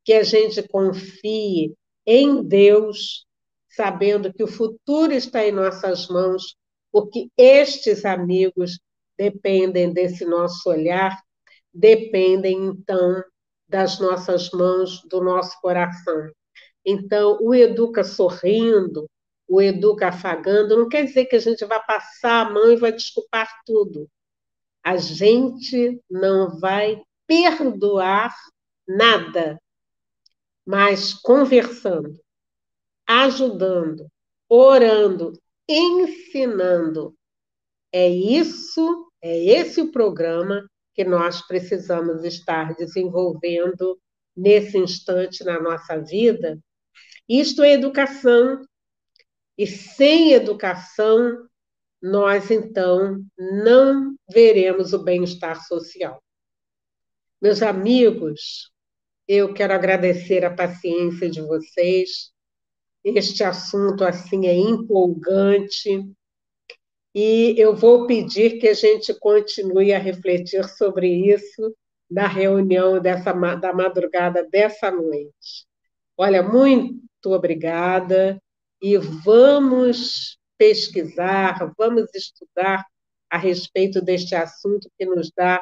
que 0.04 0.14
a 0.14 0.24
gente 0.24 0.68
confie 0.68 1.76
em 2.06 2.44
Deus, 2.44 3.26
sabendo 3.70 4.34
que 4.34 4.44
o 4.44 4.48
futuro 4.48 5.12
está 5.12 5.46
em 5.46 5.52
nossas 5.52 6.08
mãos, 6.08 6.56
porque 6.92 7.30
estes 7.38 8.06
amigos 8.06 8.80
dependem 9.18 9.92
desse 9.92 10.26
nosso 10.26 10.70
olhar, 10.70 11.20
dependem, 11.74 12.66
então, 12.68 13.24
das 13.68 14.00
nossas 14.00 14.50
mãos, 14.52 15.02
do 15.10 15.22
nosso 15.22 15.60
coração. 15.62 16.32
Então, 16.86 17.38
o 17.42 17.54
educa 17.54 18.04
sorrindo, 18.04 19.08
o 19.48 19.62
educa 19.62 20.08
afagando, 20.08 20.78
não 20.78 20.90
quer 20.90 21.06
dizer 21.06 21.26
que 21.26 21.36
a 21.36 21.40
gente 21.40 21.64
vai 21.66 21.84
passar 21.86 22.46
a 22.46 22.50
mão 22.50 22.72
e 22.72 22.78
vai 22.78 22.92
desculpar 22.92 23.48
tudo. 23.66 24.10
A 24.84 24.98
gente 24.98 26.02
não 26.10 26.60
vai 26.60 27.02
perdoar 27.28 28.36
nada, 28.88 29.60
mas 30.66 31.14
conversando, 31.14 32.20
ajudando, 33.08 34.08
orando, 34.50 35.34
ensinando, 35.68 37.16
é 37.92 38.10
isso, 38.10 39.12
é 39.22 39.38
esse 39.38 39.82
o 39.82 39.92
programa 39.92 40.70
que 40.94 41.04
nós 41.04 41.42
precisamos 41.46 42.24
estar 42.24 42.74
desenvolvendo 42.76 44.00
nesse 44.36 44.78
instante 44.78 45.44
na 45.44 45.60
nossa 45.62 45.98
vida. 46.00 46.60
Isto 47.28 47.64
é 47.64 47.74
educação. 47.74 48.62
E 49.58 49.66
sem 49.66 50.34
educação, 50.34 51.48
nós 52.02 52.52
então 52.52 53.24
não 53.38 54.16
veremos 54.30 54.94
o 54.94 55.04
bem-estar 55.04 55.66
social. 55.66 56.22
Meus 57.42 57.62
amigos, 57.62 58.72
eu 59.28 59.54
quero 59.54 59.74
agradecer 59.74 60.44
a 60.44 60.54
paciência 60.54 61.30
de 61.30 61.42
vocês. 61.42 62.32
Este 63.04 63.44
assunto 63.44 64.04
assim 64.04 64.48
é 64.48 64.54
empolgante 64.54 66.04
e 67.14 67.56
eu 67.58 67.76
vou 67.76 68.06
pedir 68.08 68.60
que 68.60 68.68
a 68.68 68.74
gente 68.74 69.18
continue 69.20 69.94
a 69.94 70.00
refletir 70.00 70.68
sobre 70.68 71.08
isso 71.08 71.74
na 72.12 72.28
reunião 72.28 73.00
dessa, 73.00 73.32
da 73.32 73.74
madrugada 73.74 74.48
dessa 74.50 74.92
noite. 74.92 75.66
Olha, 76.18 76.44
muito 76.44 77.00
obrigada 77.26 78.42
e 78.82 78.98
vamos 78.98 80.38
pesquisar, 80.58 81.74
vamos 81.78 82.14
estudar 82.14 82.86
a 83.30 83.38
respeito 83.38 84.02
deste 84.02 84.36
assunto 84.36 84.90
que 84.98 85.06
nos 85.06 85.32
dá 85.36 85.62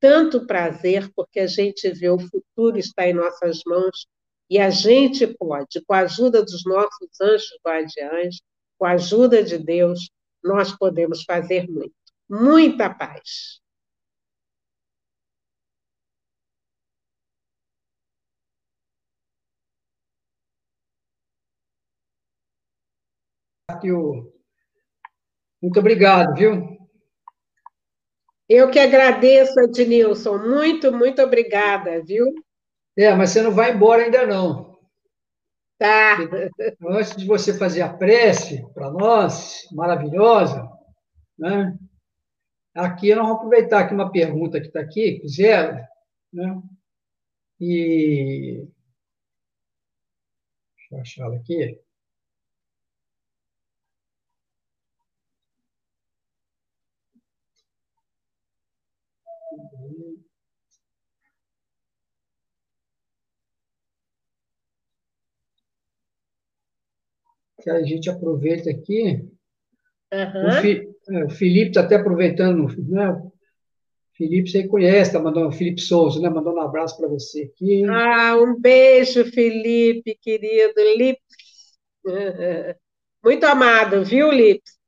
tanto 0.00 0.46
prazer, 0.46 1.10
porque 1.14 1.40
a 1.40 1.46
gente 1.46 1.90
vê 1.90 2.08
o 2.08 2.18
futuro 2.18 2.78
está 2.78 3.06
em 3.06 3.12
nossas 3.12 3.60
mãos 3.66 4.06
e 4.50 4.58
a 4.58 4.70
gente 4.70 5.26
pode, 5.26 5.82
com 5.86 5.92
a 5.92 6.00
ajuda 6.00 6.42
dos 6.42 6.64
nossos 6.64 7.20
anjos 7.20 7.58
guardiães, 7.64 8.40
com 8.78 8.86
a 8.86 8.92
ajuda 8.92 9.42
de 9.42 9.58
Deus, 9.58 10.10
nós 10.42 10.72
podemos 10.72 11.24
fazer 11.24 11.68
muito. 11.68 11.92
Muita 12.28 12.88
paz. 12.88 13.60
Muito 25.60 25.78
obrigado, 25.78 26.34
viu? 26.34 26.78
Eu 28.48 28.70
que 28.70 28.78
agradeço, 28.78 29.60
Ednilson. 29.60 30.38
Muito, 30.38 30.90
muito 30.90 31.20
obrigada, 31.20 32.02
viu? 32.02 32.26
É, 32.96 33.14
mas 33.14 33.30
você 33.30 33.42
não 33.42 33.52
vai 33.52 33.72
embora 33.72 34.02
ainda 34.02 34.26
não. 34.26 34.78
Tá. 35.78 36.16
Antes 36.88 37.14
de 37.14 37.26
você 37.26 37.56
fazer 37.56 37.82
a 37.82 37.92
prece 37.92 38.66
para 38.72 38.90
nós, 38.90 39.68
maravilhosa, 39.70 40.66
né? 41.38 41.78
Aqui 42.74 43.14
nós 43.14 43.26
vamos 43.26 43.36
aproveitar 43.36 43.80
aqui 43.80 43.94
uma 43.94 44.10
pergunta 44.10 44.60
que 44.60 44.68
está 44.68 44.80
aqui, 44.80 45.20
fizeram, 45.20 45.78
né? 46.32 46.62
E 47.60 48.66
deixa 50.74 50.94
eu 50.94 51.00
achar 51.00 51.24
ela 51.26 51.36
aqui. 51.36 51.78
Que 67.60 67.70
a 67.70 67.82
gente 67.82 68.08
aproveita 68.08 68.70
aqui. 68.70 69.24
Uhum. 70.12 70.48
O, 70.48 70.52
Fi, 70.60 70.88
é, 71.10 71.24
o, 71.24 71.30
Felipe 71.30 71.70
está 71.70 71.82
até 71.82 71.96
aproveitando, 71.96 72.66
né? 72.88 73.22
Felipe, 74.14 74.50
você 74.50 74.66
conhece, 74.66 75.12
tá 75.12 75.20
mandando, 75.20 75.52
Felipe 75.52 75.80
Souza, 75.80 76.20
né? 76.20 76.28
Mandando 76.28 76.56
um 76.56 76.62
abraço 76.62 76.96
para 76.96 77.08
você 77.08 77.42
aqui. 77.42 77.84
Ah, 77.84 78.36
um 78.36 78.60
beijo, 78.60 79.24
Felipe, 79.26 80.18
querido. 80.20 80.74
Lips. 80.96 81.22
Muito 83.22 83.44
amado, 83.44 84.04
viu, 84.04 84.32
Lips? 84.32 84.78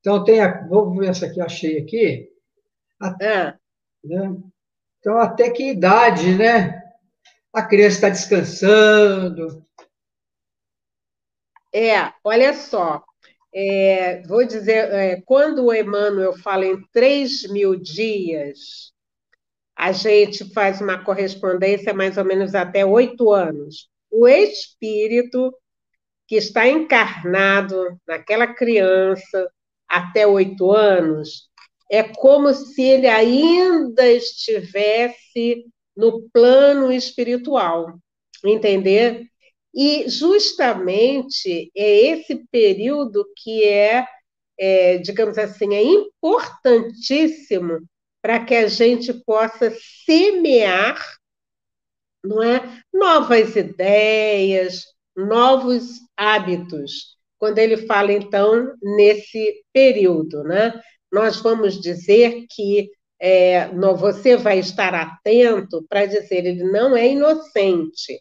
Então, 0.00 0.24
tem 0.24 0.40
a, 0.40 0.66
vou 0.66 0.94
ver 0.94 1.10
essa 1.10 1.26
aqui, 1.26 1.40
achei 1.40 1.78
aqui. 1.78 2.28
ah. 3.00 3.56
né? 4.04 4.36
Então, 4.98 5.18
até 5.18 5.50
que 5.50 5.70
idade, 5.70 6.34
né? 6.34 6.81
A 7.52 7.62
criança 7.62 7.96
está 7.96 8.08
descansando, 8.08 9.62
é, 11.74 12.12
olha 12.22 12.52
só, 12.52 13.02
é, 13.54 14.22
vou 14.26 14.44
dizer, 14.46 14.92
é, 14.92 15.22
quando 15.22 15.64
o 15.64 15.74
Emmanuel 15.74 16.36
fala 16.36 16.66
em 16.66 16.78
3 16.92 17.50
mil 17.50 17.74
dias, 17.74 18.92
a 19.74 19.90
gente 19.90 20.52
faz 20.52 20.82
uma 20.82 21.02
correspondência 21.02 21.94
mais 21.94 22.18
ou 22.18 22.24
menos 22.24 22.54
até 22.54 22.84
oito 22.84 23.32
anos. 23.32 23.88
O 24.10 24.28
espírito 24.28 25.54
que 26.28 26.36
está 26.36 26.68
encarnado 26.68 27.98
naquela 28.06 28.46
criança 28.46 29.50
até 29.88 30.26
oito 30.26 30.70
anos 30.72 31.50
é 31.90 32.02
como 32.02 32.52
se 32.52 32.82
ele 32.82 33.08
ainda 33.08 34.06
estivesse 34.10 35.66
no 35.96 36.28
plano 36.30 36.92
espiritual, 36.92 37.98
entender? 38.44 39.26
E 39.74 40.08
justamente 40.08 41.70
é 41.74 42.00
esse 42.08 42.44
período 42.50 43.26
que 43.36 43.64
é, 43.64 44.06
é 44.58 44.98
digamos 44.98 45.38
assim, 45.38 45.74
é 45.74 45.82
importantíssimo 45.82 47.80
para 48.20 48.44
que 48.44 48.54
a 48.54 48.68
gente 48.68 49.12
possa 49.24 49.72
semear 50.04 51.00
não 52.24 52.42
é, 52.42 52.82
novas 52.92 53.56
ideias, 53.56 54.84
novos 55.16 56.00
hábitos. 56.16 57.16
Quando 57.38 57.58
ele 57.58 57.76
fala, 57.76 58.12
então, 58.12 58.72
nesse 58.80 59.64
período, 59.72 60.44
né? 60.44 60.80
nós 61.12 61.36
vamos 61.40 61.78
dizer 61.78 62.46
que 62.48 62.90
é, 63.24 63.68
você 63.96 64.36
vai 64.36 64.58
estar 64.58 64.92
atento 64.94 65.86
para 65.88 66.06
dizer, 66.06 66.44
ele 66.44 66.64
não 66.64 66.96
é 66.96 67.06
inocente, 67.08 68.20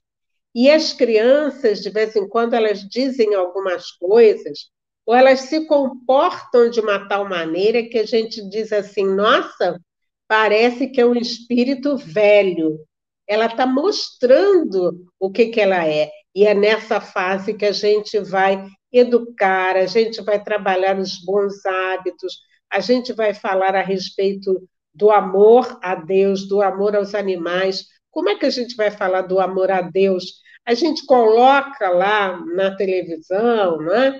e 0.53 0.69
as 0.69 0.93
crianças, 0.93 1.79
de 1.79 1.89
vez 1.89 2.15
em 2.15 2.27
quando, 2.27 2.53
elas 2.53 2.81
dizem 2.81 3.33
algumas 3.33 3.89
coisas, 3.91 4.69
ou 5.05 5.15
elas 5.15 5.41
se 5.41 5.65
comportam 5.65 6.69
de 6.69 6.79
uma 6.79 7.07
tal 7.07 7.27
maneira 7.27 7.83
que 7.83 7.97
a 7.97 8.05
gente 8.05 8.47
diz 8.49 8.71
assim: 8.71 9.05
nossa, 9.05 9.79
parece 10.27 10.87
que 10.87 10.99
é 10.99 11.05
um 11.05 11.15
espírito 11.15 11.97
velho. 11.97 12.79
Ela 13.27 13.45
está 13.45 13.65
mostrando 13.65 15.05
o 15.19 15.31
que, 15.31 15.47
que 15.47 15.61
ela 15.61 15.87
é. 15.87 16.11
E 16.35 16.45
é 16.45 16.53
nessa 16.53 16.99
fase 16.99 17.53
que 17.53 17.65
a 17.65 17.71
gente 17.71 18.19
vai 18.19 18.67
educar, 18.91 19.77
a 19.77 19.85
gente 19.85 20.21
vai 20.21 20.43
trabalhar 20.43 20.99
os 20.99 21.23
bons 21.23 21.65
hábitos, 21.65 22.39
a 22.69 22.81
gente 22.81 23.13
vai 23.13 23.33
falar 23.33 23.73
a 23.75 23.81
respeito 23.81 24.67
do 24.93 25.11
amor 25.11 25.79
a 25.81 25.95
Deus, 25.95 26.47
do 26.47 26.61
amor 26.61 26.95
aos 26.95 27.15
animais. 27.15 27.85
Como 28.09 28.29
é 28.29 28.35
que 28.35 28.45
a 28.45 28.49
gente 28.49 28.75
vai 28.75 28.91
falar 28.91 29.21
do 29.21 29.39
amor 29.39 29.71
a 29.71 29.81
Deus 29.81 30.41
a 30.65 30.73
gente 30.73 31.05
coloca 31.05 31.89
lá 31.89 32.37
na 32.45 32.75
televisão, 32.75 33.77
né? 33.79 34.19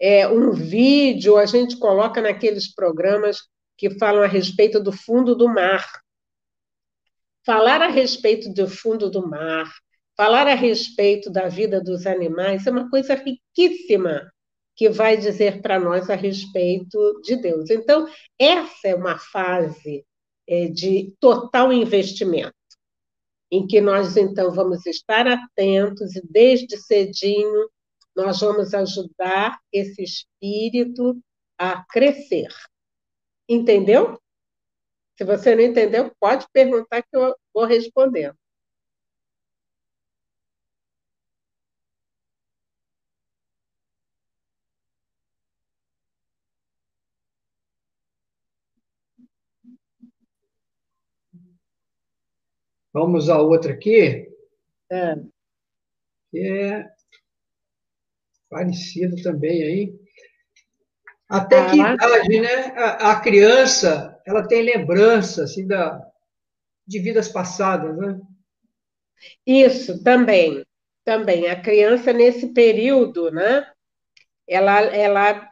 É, 0.00 0.26
um 0.26 0.50
vídeo, 0.52 1.36
a 1.36 1.46
gente 1.46 1.78
coloca 1.78 2.20
naqueles 2.20 2.72
programas 2.74 3.38
que 3.76 3.90
falam 3.90 4.22
a 4.22 4.26
respeito 4.26 4.80
do 4.80 4.92
fundo 4.92 5.34
do 5.34 5.48
mar. 5.48 5.86
Falar 7.44 7.82
a 7.82 7.88
respeito 7.88 8.52
do 8.52 8.66
fundo 8.66 9.10
do 9.10 9.28
mar, 9.28 9.70
falar 10.16 10.46
a 10.46 10.54
respeito 10.54 11.30
da 11.30 11.48
vida 11.48 11.80
dos 11.80 12.06
animais 12.06 12.66
é 12.66 12.70
uma 12.70 12.88
coisa 12.88 13.14
riquíssima 13.14 14.32
que 14.76 14.88
vai 14.88 15.16
dizer 15.16 15.62
para 15.62 15.78
nós 15.78 16.10
a 16.10 16.14
respeito 16.14 17.20
de 17.22 17.36
Deus. 17.36 17.70
Então, 17.70 18.08
essa 18.38 18.88
é 18.88 18.94
uma 18.94 19.18
fase 19.18 20.04
é, 20.48 20.68
de 20.68 21.14
total 21.20 21.72
investimento 21.72 22.54
em 23.50 23.66
que 23.66 23.80
nós 23.80 24.16
então 24.16 24.50
vamos 24.50 24.84
estar 24.84 25.26
atentos 25.26 26.16
e 26.16 26.26
desde 26.26 26.76
cedinho 26.76 27.68
nós 28.16 28.40
vamos 28.40 28.74
ajudar 28.74 29.58
esse 29.72 30.02
espírito 30.02 31.20
a 31.58 31.84
crescer. 31.84 32.48
Entendeu? 33.48 34.18
Se 35.16 35.24
você 35.24 35.54
não 35.54 35.62
entendeu, 35.62 36.12
pode 36.18 36.46
perguntar 36.52 37.02
que 37.02 37.16
eu 37.16 37.34
vou 37.52 37.64
respondendo. 37.64 38.36
Vamos 52.94 53.28
a 53.28 53.40
outra 53.40 53.72
aqui. 53.72 54.32
É. 54.88 55.16
Que 56.30 56.38
é 56.38 56.86
parecido 58.48 59.20
também 59.20 59.64
aí. 59.64 59.94
Até 61.28 61.58
ah, 61.58 61.70
que 61.70 61.76
idade, 61.76 62.40
né? 62.40 62.66
A, 62.76 63.10
a, 63.10 63.20
criança, 63.20 64.16
ela 64.24 64.46
tem 64.46 64.62
lembrança, 64.62 65.42
assim, 65.42 65.66
da, 65.66 66.00
de 66.86 67.00
vidas 67.00 67.26
passadas, 67.26 67.96
né? 67.96 68.20
Isso, 69.44 70.00
também. 70.04 70.64
Também. 71.04 71.48
A 71.48 71.60
criança, 71.60 72.12
nesse 72.12 72.52
período, 72.52 73.32
né? 73.32 73.66
Ela, 74.46 74.82
ela, 74.82 75.50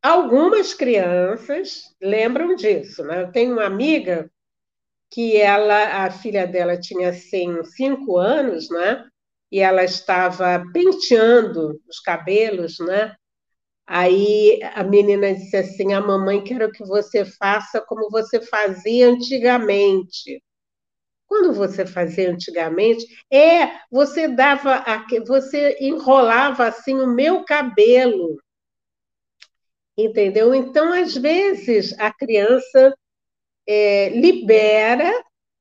algumas 0.00 0.72
crianças 0.72 1.96
lembram 2.00 2.54
disso, 2.54 3.02
né? 3.02 3.22
Eu 3.22 3.32
tenho 3.32 3.54
uma 3.54 3.64
amiga 3.64 4.30
que 5.16 5.34
ela, 5.38 6.04
a 6.04 6.10
filha 6.10 6.46
dela 6.46 6.78
tinha 6.78 7.08
assim, 7.08 7.64
cinco 7.64 8.18
anos, 8.18 8.68
né? 8.68 9.02
E 9.50 9.60
ela 9.60 9.82
estava 9.82 10.62
penteando 10.74 11.80
os 11.88 11.98
cabelos, 12.00 12.78
né? 12.80 13.16
Aí 13.86 14.60
a 14.74 14.84
menina 14.84 15.32
disse 15.32 15.56
assim: 15.56 15.94
A 15.94 16.02
mamãe 16.02 16.44
quero 16.44 16.70
que 16.70 16.84
você 16.84 17.24
faça 17.24 17.80
como 17.80 18.10
você 18.10 18.42
fazia 18.42 19.08
antigamente. 19.08 20.42
Quando 21.26 21.54
você 21.54 21.86
fazia 21.86 22.30
antigamente, 22.30 23.06
é, 23.32 23.70
você 23.90 24.28
dava, 24.28 24.84
você 25.26 25.78
enrolava 25.80 26.66
assim 26.66 26.94
o 26.94 27.06
meu 27.06 27.42
cabelo. 27.42 28.36
Entendeu? 29.96 30.54
Então, 30.54 30.92
às 30.92 31.16
vezes, 31.16 31.98
a 31.98 32.12
criança 32.12 32.94
é, 33.66 34.10
libera, 34.10 35.10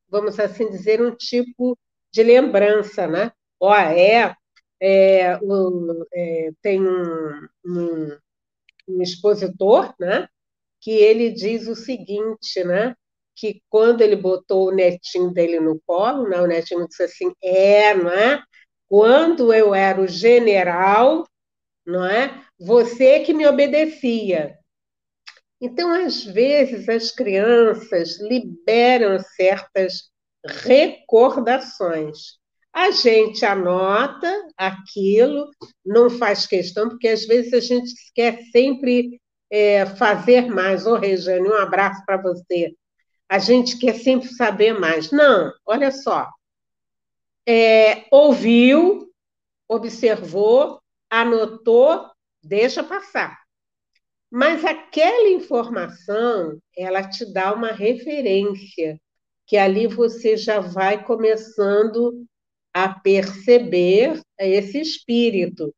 vamos 0.10 0.40
assim 0.40 0.70
dizer, 0.70 1.02
um 1.02 1.16
tipo 1.16 1.78
de 2.12 2.24
lembrança, 2.24 3.08
né? 3.08 3.32
Ó, 3.60 3.74
é, 3.76 4.36
é, 4.82 5.38
um, 5.42 6.06
é 6.14 6.52
tem 6.62 6.82
um, 6.82 7.48
um, 7.66 8.18
um 8.88 9.02
expositor, 9.02 9.94
né? 10.00 10.28
Que 10.82 10.92
ele 10.92 11.32
diz 11.32 11.68
o 11.68 11.76
seguinte, 11.76 12.64
né? 12.64 12.96
Que 13.36 13.62
quando 13.70 14.02
ele 14.02 14.16
botou 14.16 14.70
o 14.70 14.72
netinho 14.76 15.32
dele 15.32 15.60
no 15.60 15.80
colo, 15.86 16.30
né? 16.30 16.42
O 16.42 16.48
netinho 16.48 16.88
disse 16.88 17.04
assim, 17.04 17.34
é, 17.44 17.94
não 17.96 18.10
é? 18.12 18.44
Quando 18.88 19.54
eu 19.54 19.74
era 19.76 20.00
o 20.02 20.08
general, 20.08 21.26
não 21.86 22.06
é? 22.06 22.44
Você 22.60 23.20
que 23.22 23.34
me 23.34 23.46
obedecia. 23.48 24.58
Então, 25.66 25.92
às 25.92 26.24
vezes, 26.24 26.88
as 26.88 27.10
crianças 27.10 28.20
liberam 28.22 29.18
certas 29.36 30.12
recordações. 30.46 32.38
a 32.72 32.92
gente 32.92 33.44
anota 33.44 34.32
aquilo, 34.56 35.50
não 35.84 36.08
faz 36.08 36.46
questão, 36.46 36.90
porque 36.90 37.08
às 37.08 37.26
vezes 37.26 37.54
a 37.54 37.60
gente 37.62 37.94
quer 38.14 38.44
sempre 38.52 39.20
é, 39.50 39.86
fazer 39.86 40.48
mais. 40.52 40.86
Ô, 40.86 40.98
oh, 40.98 41.50
um 41.50 41.54
abraço 41.54 42.06
para 42.06 42.22
você. 42.22 42.76
A 43.28 43.40
gente 43.40 43.80
quer 43.80 43.96
sempre 43.96 44.28
saber 44.28 44.78
mais. 44.80 45.10
Não, 45.10 45.52
olha 45.66 45.92
só. 45.92 46.30
É, 47.48 48.06
ouviu, 48.12 49.10
observou, 49.68 50.80
anotou, 51.10 52.08
deixa 52.44 52.84
passar. 52.84 53.45
Mas 54.38 54.66
aquela 54.66 55.30
informação, 55.30 56.60
ela 56.78 57.08
te 57.08 57.26
dá 57.32 57.54
uma 57.54 57.72
referência, 57.72 59.00
que 59.48 59.56
ali 59.56 59.88
você 59.88 60.36
já 60.36 60.60
vai 60.60 61.02
começando 61.06 62.28
a 62.74 62.90
perceber 62.90 64.20
esse 64.38 64.82
espírito. 64.82 65.74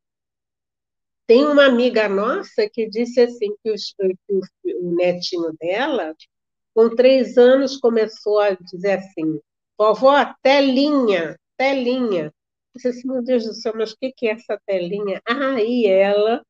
Tem 1.28 1.46
uma 1.46 1.66
amiga 1.68 2.10
nossa 2.10 2.68
que 2.68 2.90
disse 2.90 3.22
assim 3.22 3.54
que, 3.64 3.76
que 3.76 4.76
o, 4.76 4.96
netinho 4.96 5.56
dela, 5.62 6.16
com 6.74 6.90
três 6.96 7.38
anos, 7.38 7.78
começou 7.78 8.40
a 8.40 8.56
dizer 8.56 8.94
assim, 8.94 9.40
vovó, 9.78 10.34
telinha, 10.42 11.38
telinha. 11.56 12.24
Eu 12.24 12.32
disse 12.74 12.88
assim, 12.88 13.08
meu 13.08 13.24
Deus 13.24 13.46
do 13.46 13.54
céu, 13.54 13.74
mas 13.76 13.92
o 13.92 13.98
que 14.00 14.28
é 14.28 14.32
essa 14.32 14.60
telinha? 14.66 15.22
Ah, 15.28 15.62
e 15.62 15.86
ela, 15.86 16.44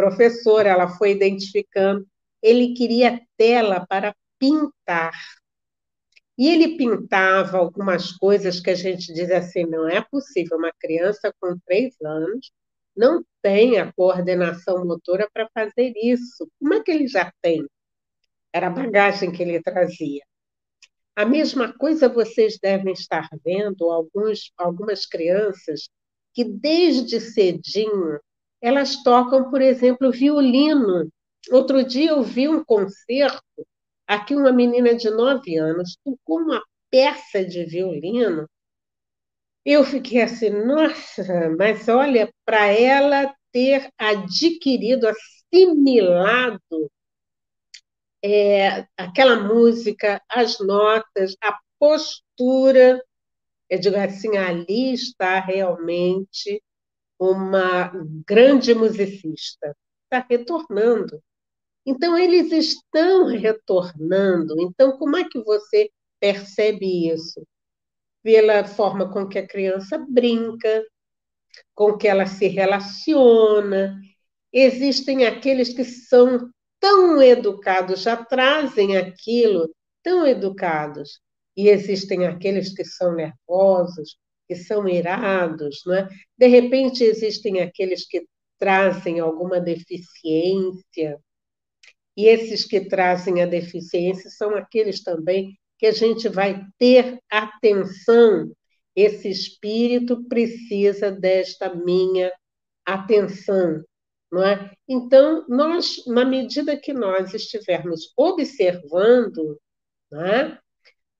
professora, 0.00 0.70
ela 0.70 0.88
foi 0.88 1.10
identificando, 1.10 2.06
ele 2.42 2.72
queria 2.72 3.20
tela 3.36 3.86
para 3.86 4.14
pintar. 4.38 5.12
E 6.38 6.48
ele 6.48 6.78
pintava 6.78 7.58
algumas 7.58 8.12
coisas 8.12 8.60
que 8.60 8.70
a 8.70 8.74
gente 8.74 9.12
diz 9.12 9.30
assim: 9.30 9.64
não 9.66 9.86
é 9.86 10.00
possível, 10.00 10.56
uma 10.56 10.72
criança 10.78 11.34
com 11.38 11.58
três 11.66 11.94
anos 12.00 12.50
não 12.96 13.22
tem 13.42 13.78
a 13.78 13.92
coordenação 13.92 14.84
motora 14.84 15.28
para 15.32 15.48
fazer 15.54 15.92
isso. 15.96 16.50
Como 16.58 16.74
é 16.74 16.82
que 16.82 16.90
ele 16.90 17.06
já 17.06 17.32
tem? 17.40 17.66
Era 18.52 18.66
a 18.66 18.70
bagagem 18.70 19.30
que 19.30 19.42
ele 19.42 19.62
trazia. 19.62 20.22
A 21.14 21.24
mesma 21.24 21.72
coisa 21.72 22.08
vocês 22.08 22.58
devem 22.60 22.92
estar 22.92 23.28
vendo 23.44 23.90
alguns, 23.90 24.52
algumas 24.56 25.06
crianças 25.06 25.88
que 26.32 26.44
desde 26.44 27.20
cedinho 27.20 28.18
elas 28.62 29.02
tocam, 29.02 29.50
por 29.50 29.60
exemplo, 29.62 30.10
violino. 30.10 31.10
Outro 31.50 31.84
dia 31.84 32.10
eu 32.10 32.22
vi 32.22 32.48
um 32.48 32.64
concerto 32.64 33.42
Aqui, 34.10 34.34
uma 34.34 34.50
menina 34.50 34.92
de 34.92 35.08
nove 35.08 35.56
anos 35.56 35.96
tocou 36.04 36.40
uma 36.40 36.60
peça 36.90 37.44
de 37.44 37.64
violino. 37.64 38.44
Eu 39.64 39.84
fiquei 39.84 40.20
assim, 40.22 40.50
nossa, 40.50 41.22
mas 41.56 41.86
olha, 41.88 42.28
para 42.44 42.66
ela 42.66 43.32
ter 43.52 43.88
adquirido, 43.96 45.06
assimilado 45.06 46.90
é, 48.20 48.84
aquela 48.96 49.36
música, 49.36 50.20
as 50.28 50.58
notas, 50.58 51.36
a 51.40 51.56
postura, 51.78 53.00
eu 53.68 53.78
digo 53.78 53.96
assim, 53.96 54.36
ali 54.36 54.92
está 54.92 55.38
realmente 55.38 56.60
uma 57.20 57.92
grande 58.26 58.74
musicista, 58.74 59.76
está 60.04 60.26
retornando. 60.28 61.22
Então, 61.84 62.16
eles 62.16 62.50
estão 62.50 63.26
retornando. 63.26 64.54
Então, 64.60 64.96
como 64.96 65.16
é 65.18 65.28
que 65.28 65.38
você 65.42 65.90
percebe 66.18 67.10
isso? 67.12 67.46
Pela 68.22 68.64
forma 68.64 69.12
com 69.12 69.28
que 69.28 69.38
a 69.38 69.46
criança 69.46 69.98
brinca, 69.98 70.82
com 71.74 71.96
que 71.96 72.08
ela 72.08 72.26
se 72.26 72.48
relaciona. 72.48 74.00
Existem 74.52 75.26
aqueles 75.26 75.74
que 75.74 75.84
são 75.84 76.50
tão 76.80 77.22
educados, 77.22 78.00
já 78.00 78.16
trazem 78.16 78.96
aquilo 78.96 79.70
tão 80.02 80.26
educados. 80.26 81.20
E 81.56 81.68
existem 81.68 82.26
aqueles 82.26 82.72
que 82.74 82.84
são 82.84 83.14
nervosos, 83.14 84.16
que 84.50 84.56
são 84.56 84.88
irados, 84.88 85.82
não 85.86 85.94
é? 85.94 86.08
De 86.36 86.48
repente 86.48 87.04
existem 87.04 87.60
aqueles 87.60 88.04
que 88.04 88.26
trazem 88.58 89.20
alguma 89.20 89.60
deficiência, 89.60 91.20
e 92.16 92.26
esses 92.26 92.64
que 92.64 92.80
trazem 92.80 93.40
a 93.40 93.46
deficiência 93.46 94.28
são 94.28 94.56
aqueles 94.56 95.04
também 95.04 95.56
que 95.78 95.86
a 95.86 95.92
gente 95.92 96.28
vai 96.28 96.66
ter 96.76 97.20
atenção. 97.30 98.50
Esse 98.96 99.28
espírito 99.28 100.24
precisa 100.24 101.12
desta 101.12 101.72
minha 101.72 102.32
atenção, 102.84 103.84
não 104.32 104.44
é? 104.44 104.72
Então, 104.88 105.46
nós, 105.48 106.04
na 106.08 106.24
medida 106.24 106.76
que 106.76 106.92
nós 106.92 107.32
estivermos 107.34 108.12
observando, 108.16 109.60
não 110.10 110.26
é? 110.26 110.58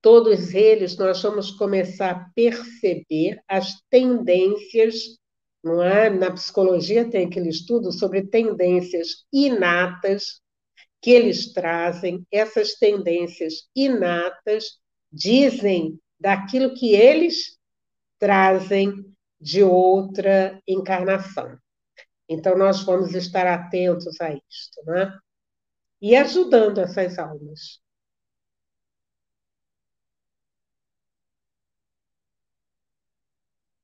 Todos 0.01 0.53
eles, 0.53 0.97
nós 0.97 1.21
vamos 1.21 1.51
começar 1.51 2.11
a 2.11 2.29
perceber 2.35 3.41
as 3.47 3.81
tendências, 3.89 5.17
não 5.63 5.83
é? 5.83 6.09
Na 6.09 6.31
psicologia 6.31 7.09
tem 7.09 7.27
aquele 7.27 7.49
estudo 7.49 7.91
sobre 7.91 8.27
tendências 8.27 9.25
inatas 9.31 10.41
que 11.01 11.11
eles 11.11 11.51
trazem, 11.51 12.25
essas 12.31 12.75
tendências 12.75 13.67
inatas, 13.75 14.79
dizem 15.11 15.99
daquilo 16.19 16.73
que 16.73 16.93
eles 16.93 17.57
trazem 18.19 18.93
de 19.39 19.63
outra 19.63 20.61
encarnação. 20.67 21.57
Então, 22.29 22.57
nós 22.57 22.83
vamos 22.83 23.13
estar 23.15 23.47
atentos 23.47 24.21
a 24.21 24.31
isto, 24.31 24.85
né? 24.85 25.11
E 25.99 26.15
ajudando 26.15 26.79
essas 26.79 27.17
almas. 27.17 27.81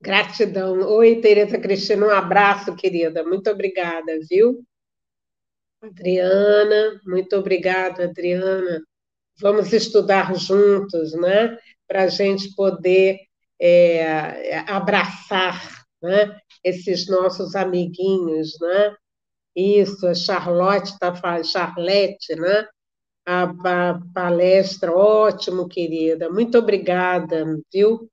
Gratidão. 0.02 0.82
Oi, 0.82 1.20
Tereza 1.22 1.58
Cristina, 1.60 2.06
um 2.06 2.10
abraço, 2.12 2.76
querida. 2.76 3.24
Muito 3.24 3.50
obrigada, 3.50 4.18
viu? 4.30 4.64
Adriana, 5.82 7.00
muito 7.06 7.36
obrigada, 7.36 8.06
Adriana. 8.06 8.82
Vamos 9.40 9.74
estudar 9.74 10.36
juntos, 10.36 11.14
né? 11.14 11.58
Para 11.88 12.04
a 12.04 12.08
gente 12.08 12.54
poder 12.56 13.20
é, 13.60 14.60
abraçar 14.68 15.86
né? 16.02 16.40
esses 16.64 17.08
nossos 17.08 17.56
amiguinhos, 17.56 18.58
né? 18.62 18.96
Isso, 19.56 20.06
a 20.06 20.14
Charlotte 20.14 20.92
está 20.92 21.16
falando, 21.16 21.46
Charlete, 21.46 22.36
né? 22.36 22.68
A, 23.26 23.44
a, 23.44 24.00
palestra, 24.14 24.92
ótimo, 24.92 25.68
querida. 25.68 26.30
Muito 26.30 26.58
obrigada, 26.58 27.46
viu? 27.74 28.10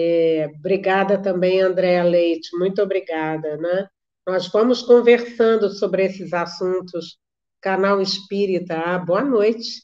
É, 0.00 0.48
obrigada 0.60 1.20
também, 1.20 1.60
Andréa 1.60 2.04
Leite, 2.04 2.56
muito 2.56 2.80
obrigada, 2.80 3.56
né? 3.56 3.88
Nós 4.24 4.46
vamos 4.46 4.80
conversando 4.80 5.68
sobre 5.70 6.04
esses 6.04 6.32
assuntos. 6.32 7.18
Canal 7.60 8.00
Espírita, 8.00 8.76
ah, 8.78 8.98
boa 8.98 9.24
noite 9.24 9.82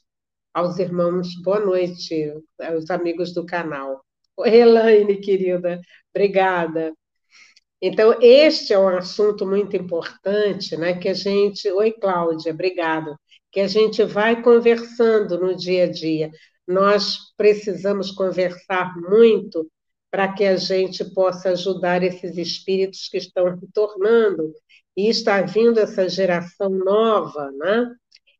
aos 0.53 0.79
irmãos, 0.79 1.27
boa 1.43 1.59
noite 1.59 2.33
aos 2.61 2.89
amigos 2.89 3.33
do 3.33 3.45
canal. 3.45 4.05
Oi, 4.37 4.55
Elaine, 4.55 5.17
querida, 5.19 5.81
obrigada. 6.15 6.93
Então, 7.81 8.17
este 8.21 8.71
é 8.73 8.79
um 8.79 8.87
assunto 8.87 9.45
muito 9.45 9.75
importante, 9.75 10.77
né? 10.77 10.97
Que 10.97 11.09
a 11.09 11.13
gente. 11.13 11.69
Oi, 11.69 11.91
Cláudia, 11.91 12.53
obrigada. 12.53 13.19
Que 13.51 13.59
a 13.59 13.67
gente 13.67 14.01
vai 14.05 14.41
conversando 14.41 15.37
no 15.37 15.53
dia 15.55 15.83
a 15.83 15.91
dia. 15.91 16.31
Nós 16.65 17.33
precisamos 17.37 18.11
conversar 18.11 18.95
muito 19.09 19.69
para 20.15 20.31
que 20.31 20.45
a 20.45 20.55
gente 20.55 21.03
possa 21.13 21.49
ajudar 21.49 22.01
esses 22.01 22.37
espíritos 22.37 23.09
que 23.09 23.17
estão 23.17 23.53
retornando. 23.53 24.53
E 24.95 25.09
está 25.09 25.41
vindo 25.41 25.77
essa 25.77 26.07
geração 26.07 26.69
nova, 26.69 27.51
né? 27.51 27.93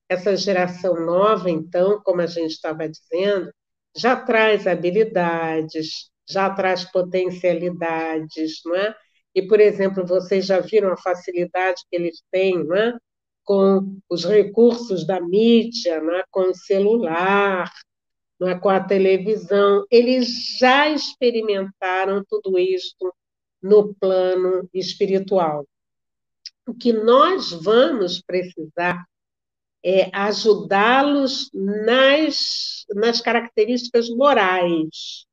Essa 0.08 0.38
geração 0.38 1.06
nova, 1.06 1.50
então, 1.50 2.02
como 2.02 2.22
a 2.22 2.28
gente 2.28 2.52
estava 2.52 2.88
dizendo, 2.88 3.52
já 3.94 4.16
traz 4.16 4.66
habilidades, 4.66 6.10
já 6.26 6.50
traz 6.50 6.90
potencialidades, 6.90 8.62
não 8.66 8.76
é? 8.78 8.96
E, 9.36 9.42
por 9.42 9.60
exemplo, 9.60 10.08
vocês 10.08 10.46
já 10.46 10.62
viram 10.62 10.94
a 10.94 10.98
facilidade 10.98 11.84
que 11.92 11.98
eles 11.98 12.24
têm, 12.32 12.64
não 12.64 12.74
é? 12.78 12.98
Com 13.44 13.98
os 14.10 14.24
recursos 14.24 15.06
da 15.06 15.20
mídia, 15.20 16.00
não 16.00 16.16
é? 16.16 16.24
com 16.32 16.52
o 16.52 16.56
celular, 16.56 17.70
não 18.40 18.50
é, 18.50 18.60
com 18.60 18.70
a 18.70 18.80
televisão, 18.80 19.86
eles 19.90 20.58
já 20.60 20.90
experimentaram 20.90 22.24
tudo 22.28 22.60
isto 22.60 23.14
no 23.62 23.94
plano 23.96 24.70
espiritual. 24.74 25.66
O 26.68 26.74
que 26.74 26.92
nós 26.92 27.52
vamos 27.52 28.22
precisar 28.22 29.06
é 29.84 30.10
ajudá-los 30.12 31.50
nas, 31.54 32.86
nas 32.94 33.22
características 33.22 34.10
morais, 34.10 35.26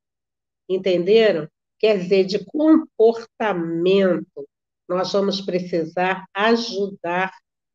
entenderam? 0.69 1.49
quer 1.83 1.99
dizer, 1.99 2.25
de 2.25 2.45
comportamento, 2.45 4.49
nós 4.89 5.13
vamos 5.13 5.41
precisar 5.41 6.25
ajudar 6.33 7.33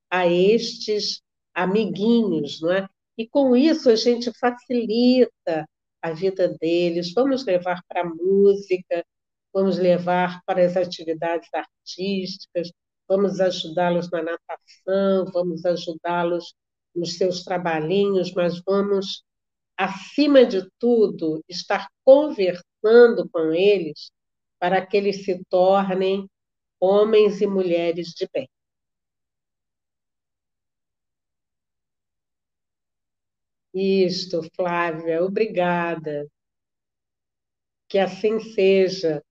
a 0.09 0.25
estes 0.25 1.21
amiguinhos, 1.53 2.61
não 2.61 2.71
é? 2.71 2.87
E 3.17 3.27
com 3.27 3.55
isso 3.55 3.89
a 3.89 3.95
gente 3.95 4.31
facilita 4.39 5.67
a 6.01 6.11
vida 6.11 6.55
deles, 6.59 7.13
vamos 7.13 7.45
levar 7.45 7.81
para 7.87 8.01
a 8.01 8.05
música, 8.05 9.03
vamos 9.53 9.77
levar 9.77 10.41
para 10.45 10.63
as 10.63 10.77
atividades 10.77 11.49
artísticas, 11.53 12.71
vamos 13.07 13.39
ajudá-los 13.39 14.09
na 14.11 14.21
natação, 14.21 15.25
vamos 15.33 15.65
ajudá-los 15.65 16.53
nos 16.95 17.17
seus 17.17 17.43
trabalhinhos, 17.43 18.31
mas 18.33 18.61
vamos, 18.65 19.23
acima 19.77 20.45
de 20.45 20.67
tudo, 20.79 21.43
estar 21.47 21.87
conversando 22.03 23.27
com 23.31 23.53
eles 23.53 24.11
para 24.59 24.85
que 24.85 24.97
eles 24.97 25.25
se 25.25 25.43
tornem 25.49 26.27
homens 26.79 27.41
e 27.41 27.47
mulheres 27.47 28.09
de 28.09 28.27
bem. 28.31 28.47
Isto, 33.77 34.41
Flávia, 34.55 35.23
obrigada. 35.23 36.27
Que 37.87 37.99
assim 37.99 38.39
seja. 38.39 39.23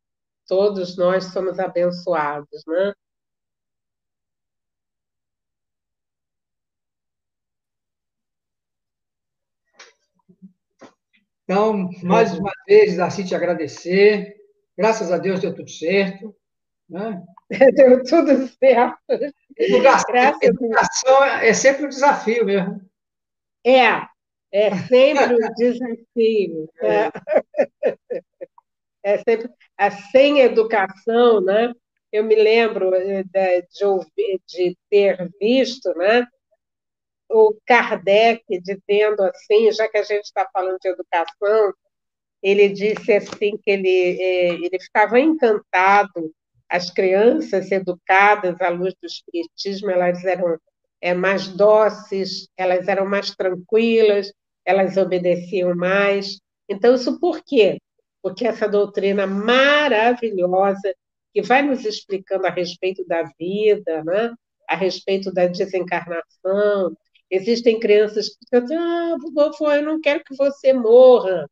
Todos 0.46 0.96
nós 0.96 1.24
somos 1.24 1.58
abençoados, 1.58 2.62
né? 2.66 2.92
Então, 11.42 11.90
mais 12.02 12.38
uma 12.38 12.52
vez, 12.66 12.96
Darcy, 12.96 13.24
te 13.24 13.34
agradecer. 13.34 14.36
Graças 14.78 15.10
a 15.10 15.18
Deus 15.18 15.40
deu 15.40 15.54
tudo 15.54 15.68
certo. 15.68 16.34
Né? 16.88 17.20
Deu 17.74 18.04
tudo 18.04 18.46
certo. 18.46 18.98
Educação, 19.56 20.38
educação 20.40 21.24
é 21.24 21.52
sempre 21.52 21.86
um 21.86 21.88
desafio 21.88 22.44
mesmo. 22.44 22.80
É, 23.64 24.06
é 24.52 24.76
sempre 24.86 25.34
um 25.34 25.54
desafio. 25.54 26.70
É. 29.04 29.14
é 29.14 29.18
sempre, 29.18 29.48
sem 30.10 30.40
educação, 30.40 31.40
né? 31.40 31.72
Eu 32.12 32.24
me 32.24 32.34
lembro 32.34 32.94
eh, 32.94 33.22
de, 33.22 33.62
de, 33.62 33.84
ouvir, 33.84 34.40
de 34.46 34.76
ter 34.90 35.30
visto, 35.40 35.94
né? 35.94 36.26
O 37.28 37.56
Kardec 37.66 38.42
dizendo 38.60 39.22
assim, 39.22 39.70
já 39.72 39.88
que 39.88 39.98
a 39.98 40.02
gente 40.02 40.24
está 40.24 40.48
falando 40.52 40.78
de 40.80 40.88
educação, 40.88 41.72
ele 42.42 42.68
disse 42.68 43.12
assim 43.12 43.56
que 43.58 43.70
ele, 43.70 44.18
eh, 44.20 44.54
ele 44.54 44.80
ficava 44.80 45.20
encantado 45.20 46.32
as 46.68 46.90
crianças 46.90 47.70
educadas 47.70 48.60
à 48.60 48.68
luz 48.68 48.94
do 49.00 49.06
espiritismo, 49.06 49.90
elas 49.90 50.24
eram 50.24 50.58
é, 51.00 51.14
mais 51.14 51.48
dóceis, 51.48 52.48
elas 52.56 52.88
eram 52.88 53.06
mais 53.06 53.34
tranquilas, 53.34 54.32
elas 54.64 54.96
obedeciam 54.96 55.74
mais. 55.74 56.40
Então, 56.68 56.94
isso 56.94 57.18
por 57.20 57.42
quê? 57.44 57.78
Porque 58.22 58.46
essa 58.46 58.68
doutrina 58.68 59.26
maravilhosa, 59.26 60.94
que 61.32 61.42
vai 61.42 61.62
nos 61.62 61.84
explicando 61.84 62.46
a 62.46 62.50
respeito 62.50 63.06
da 63.06 63.22
vida, 63.38 64.02
né? 64.04 64.34
a 64.68 64.74
respeito 64.74 65.32
da 65.32 65.46
desencarnação. 65.46 66.96
Existem 67.30 67.78
crianças 67.78 68.30
que 68.30 68.60
dizem, 68.60 68.76
ah, 68.76 69.16
vovó, 69.34 69.74
eu 69.74 69.82
não 69.82 70.00
quero 70.00 70.24
que 70.24 70.34
você 70.36 70.72
morra. 70.72 71.48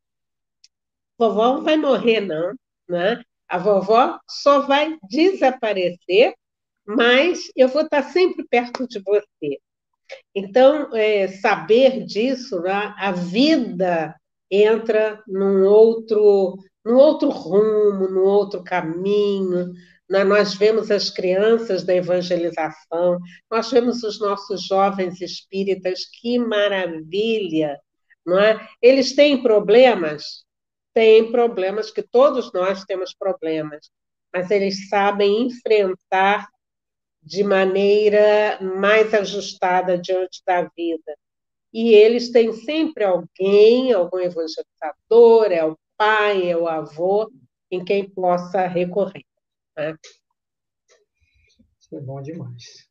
Vovó 1.19 1.55
não 1.55 1.65
vai 1.65 1.77
morrer, 1.77 2.21
não. 2.21 2.55
Né? 2.89 3.23
A 3.49 3.59
vovó 3.59 4.19
só 4.29 4.61
vai 4.66 4.97
desaparecer, 5.09 6.35
mas 6.86 7.51
eu 7.56 7.69
vou 7.69 7.82
estar 7.82 8.02
sempre 8.02 8.47
perto 8.48 8.86
de 8.86 9.01
você. 9.01 9.59
Então, 10.35 10.94
é, 10.94 11.28
saber 11.28 12.05
disso, 12.05 12.61
né, 12.61 12.94
a 12.98 13.12
vida 13.12 14.15
entra 14.51 15.23
num 15.27 15.65
outro, 15.65 16.56
num 16.85 16.97
outro 16.97 17.31
rumo, 17.31 18.09
num 18.09 18.24
outro 18.24 18.62
caminho. 18.62 19.73
Né? 20.09 20.23
Nós 20.24 20.55
vemos 20.55 20.90
as 20.90 21.11
crianças 21.11 21.85
da 21.85 21.94
evangelização, 21.94 23.19
nós 23.51 23.70
vemos 23.70 24.02
os 24.02 24.20
nossos 24.20 24.66
jovens 24.66 25.20
espíritas, 25.20 26.05
que 26.20 26.39
maravilha! 26.39 27.78
Não 28.27 28.39
é? 28.39 28.69
Eles 28.81 29.15
têm 29.15 29.43
problemas? 29.43 30.44
Têm 30.94 31.31
problemas, 31.31 31.90
que 31.90 32.02
todos 32.02 32.52
nós 32.52 32.85
temos 32.85 33.15
problemas, 33.15 33.90
mas 34.32 34.51
eles 34.51 34.89
sabem 34.89 35.43
enfrentar 35.47 36.48
de 37.25 37.43
maneira 37.43 38.61
mais 38.61 39.15
ajustada 39.15 39.97
diante 39.97 40.43
da 40.47 40.63
vida. 40.77 41.17
E 41.73 41.93
eles 41.95 42.31
têm 42.31 42.53
sempre 42.53 43.03
alguém, 43.03 43.93
algum 43.93 44.19
evangelizador, 44.19 45.51
é 45.51 45.65
o 45.65 45.77
pai, 45.97 46.51
é 46.51 46.57
o 46.57 46.69
avô, 46.69 47.33
em 47.71 47.85
quem 47.85 48.09
possa 48.09 48.67
recorrer. 48.67 49.25
Né? 49.77 49.97
Isso 51.81 51.97
é 51.97 52.01
bom 52.01 52.23
demais. 52.23 52.89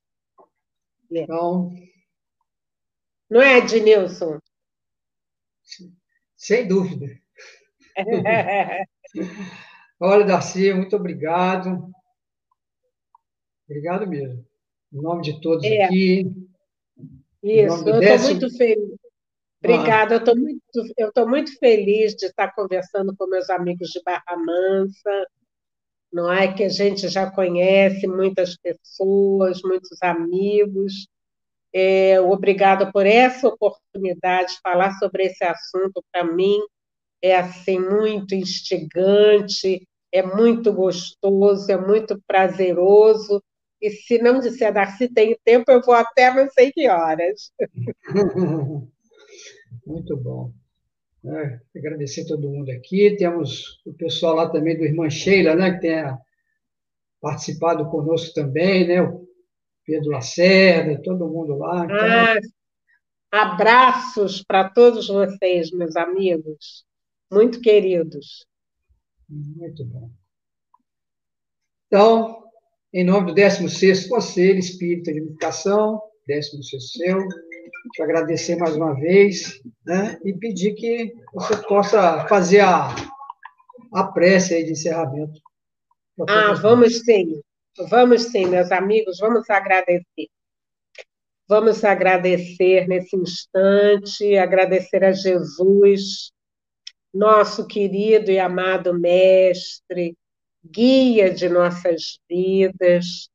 É. 1.13 1.21
Então. 1.21 1.69
Não 3.29 3.41
é, 3.41 3.59
Ednilson? 3.59 4.39
Sem 6.35 6.67
dúvida. 6.67 7.07
Olha, 9.99 10.25
Darcy, 10.25 10.73
muito 10.73 10.95
obrigado. 10.95 11.89
Obrigado 13.65 14.07
mesmo. 14.07 14.45
Em 14.91 15.01
nome 15.01 15.21
de 15.23 15.41
todos 15.41 15.63
é. 15.63 15.83
aqui. 15.83 16.31
Isso, 17.41 17.89
eu 17.89 18.01
estou 18.01 18.29
muito 18.29 18.57
feliz. 18.57 19.03
Obrigada, 19.63 20.15
ah. 20.15 20.17
eu 20.17 20.19
estou 20.19 21.25
muito, 21.25 21.29
muito 21.29 21.57
feliz 21.57 22.15
de 22.15 22.25
estar 22.25 22.53
conversando 22.53 23.15
com 23.15 23.27
meus 23.27 23.49
amigos 23.49 23.89
de 23.89 24.01
Barra 24.03 24.35
Mansa, 24.37 25.27
não 26.11 26.31
é 26.31 26.53
que 26.53 26.63
a 26.63 26.69
gente 26.69 27.07
já 27.07 27.31
conhece 27.31 28.05
muitas 28.05 28.55
pessoas, 28.55 29.61
muitos 29.63 29.97
amigos. 30.03 31.07
É, 31.73 32.21
obrigada 32.21 32.91
por 32.91 33.05
essa 33.07 33.47
oportunidade 33.47 34.53
de 34.53 34.61
falar 34.61 34.91
sobre 34.99 35.23
esse 35.23 35.43
assunto. 35.43 36.03
Para 36.11 36.23
mim 36.23 36.59
é 37.19 37.35
assim 37.35 37.79
muito 37.79 38.35
instigante, 38.35 39.87
é 40.11 40.21
muito 40.21 40.71
gostoso, 40.71 41.71
é 41.71 41.77
muito 41.77 42.21
prazeroso 42.27 43.41
e 43.83 43.91
se 43.91 44.17
não 44.17 44.39
disser, 44.39 44.73
Darcy, 44.73 45.09
tem 45.09 45.37
tempo, 45.43 45.69
eu 45.69 45.81
vou 45.81 45.93
até 45.93 46.33
não 46.33 46.49
sei 46.49 46.71
que 46.71 46.87
horas. 46.87 47.51
Muito 49.85 50.15
bom. 50.15 50.53
É, 51.25 51.59
agradecer 51.75 52.21
a 52.21 52.27
todo 52.27 52.49
mundo 52.49 52.69
aqui. 52.71 53.17
Temos 53.17 53.81
o 53.85 53.93
pessoal 53.93 54.35
lá 54.35 54.49
também 54.49 54.77
do 54.77 54.85
Irmã 54.85 55.09
Sheila, 55.09 55.53
né, 55.53 55.73
que 55.73 55.81
tem 55.81 56.01
participado 57.19 57.89
conosco 57.89 58.33
também, 58.33 58.87
né? 58.87 59.01
O 59.01 59.27
Pedro 59.85 60.11
Lacerda, 60.11 61.01
todo 61.01 61.27
mundo 61.27 61.57
lá. 61.57 61.83
Então... 61.83 61.97
Ah, 61.97 62.39
abraços 63.33 64.41
para 64.41 64.69
todos 64.69 65.07
vocês, 65.07 65.71
meus 65.71 65.97
amigos, 65.97 66.85
muito 67.29 67.59
queridos. 67.59 68.45
Muito 69.27 69.83
bom. 69.85 70.09
Então, 71.87 72.42
em 72.93 73.03
nome 73.03 73.33
do 73.33 73.33
16º 73.33 74.07
Conselho 74.07 74.59
Espírita 74.59 75.11
de 75.11 75.19
Educação, 75.19 75.99
16º 76.29 76.79
seu, 76.79 77.27
te 77.91 78.01
agradecer 78.03 78.55
mais 78.55 78.75
uma 78.75 78.93
vez 78.93 79.59
né, 79.85 80.19
e 80.23 80.31
pedir 80.33 80.75
que 80.75 81.13
você 81.33 81.57
possa 81.67 82.27
fazer 82.27 82.59
a, 82.59 82.95
a 83.93 84.03
prece 84.05 84.53
aí 84.53 84.63
de 84.63 84.71
encerramento. 84.73 85.41
Ah, 86.29 86.53
vamos 86.53 86.99
sim. 86.99 87.41
Vamos 87.89 88.25
sim, 88.25 88.45
meus 88.45 88.71
amigos, 88.71 89.17
vamos 89.19 89.49
agradecer. 89.49 90.29
Vamos 91.47 91.83
agradecer 91.83 92.87
nesse 92.87 93.15
instante, 93.15 94.37
agradecer 94.37 95.03
a 95.03 95.11
Jesus, 95.11 96.31
nosso 97.11 97.67
querido 97.67 98.31
e 98.31 98.39
amado 98.39 98.97
Mestre, 98.97 100.15
guia 100.63 101.33
de 101.33 101.49
nossas 101.49 102.19
vidas. 102.29 103.29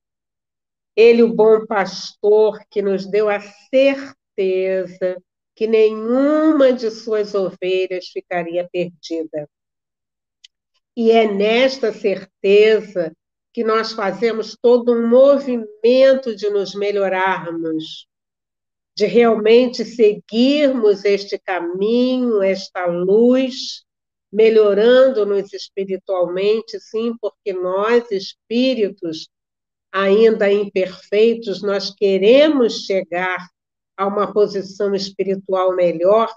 Ele, 0.96 1.22
o 1.22 1.32
bom 1.32 1.66
pastor, 1.66 2.58
que 2.70 2.82
nos 2.82 3.06
deu 3.06 3.28
a 3.28 3.40
certeza 3.40 5.22
que 5.54 5.66
nenhuma 5.66 6.72
de 6.72 6.90
suas 6.90 7.34
ovelhas 7.34 8.08
ficaria 8.08 8.68
perdida. 8.72 9.48
E 10.96 11.10
é 11.10 11.30
nesta 11.30 11.92
certeza 11.92 13.12
que 13.52 13.64
nós 13.64 13.92
fazemos 13.92 14.56
todo 14.60 14.92
um 14.92 15.08
movimento 15.08 16.34
de 16.34 16.48
nos 16.50 16.74
melhorarmos, 16.74 18.06
de 18.96 19.06
realmente 19.06 19.84
seguirmos 19.84 21.04
este 21.04 21.38
caminho, 21.38 22.42
esta 22.42 22.86
luz 22.86 23.84
melhorando-nos 24.32 25.52
espiritualmente, 25.52 26.78
sim, 26.80 27.14
porque 27.20 27.52
nós, 27.52 28.10
espíritos 28.10 29.28
ainda 29.90 30.52
imperfeitos, 30.52 31.62
nós 31.62 31.94
queremos 31.94 32.84
chegar 32.84 33.38
a 33.96 34.06
uma 34.06 34.32
posição 34.32 34.94
espiritual 34.94 35.74
melhor, 35.74 36.30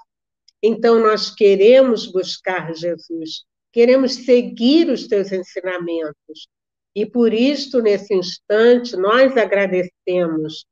então 0.64 1.00
nós 1.00 1.30
queremos 1.34 2.08
buscar 2.08 2.74
Jesus, 2.74 3.44
queremos 3.72 4.14
seguir 4.14 4.90
os 4.90 5.08
teus 5.08 5.32
ensinamentos. 5.32 6.48
E 6.96 7.06
por 7.06 7.34
isto, 7.34 7.82
nesse 7.82 8.14
instante, 8.14 8.96
nós 8.98 9.36
agradecemos, 9.38 10.66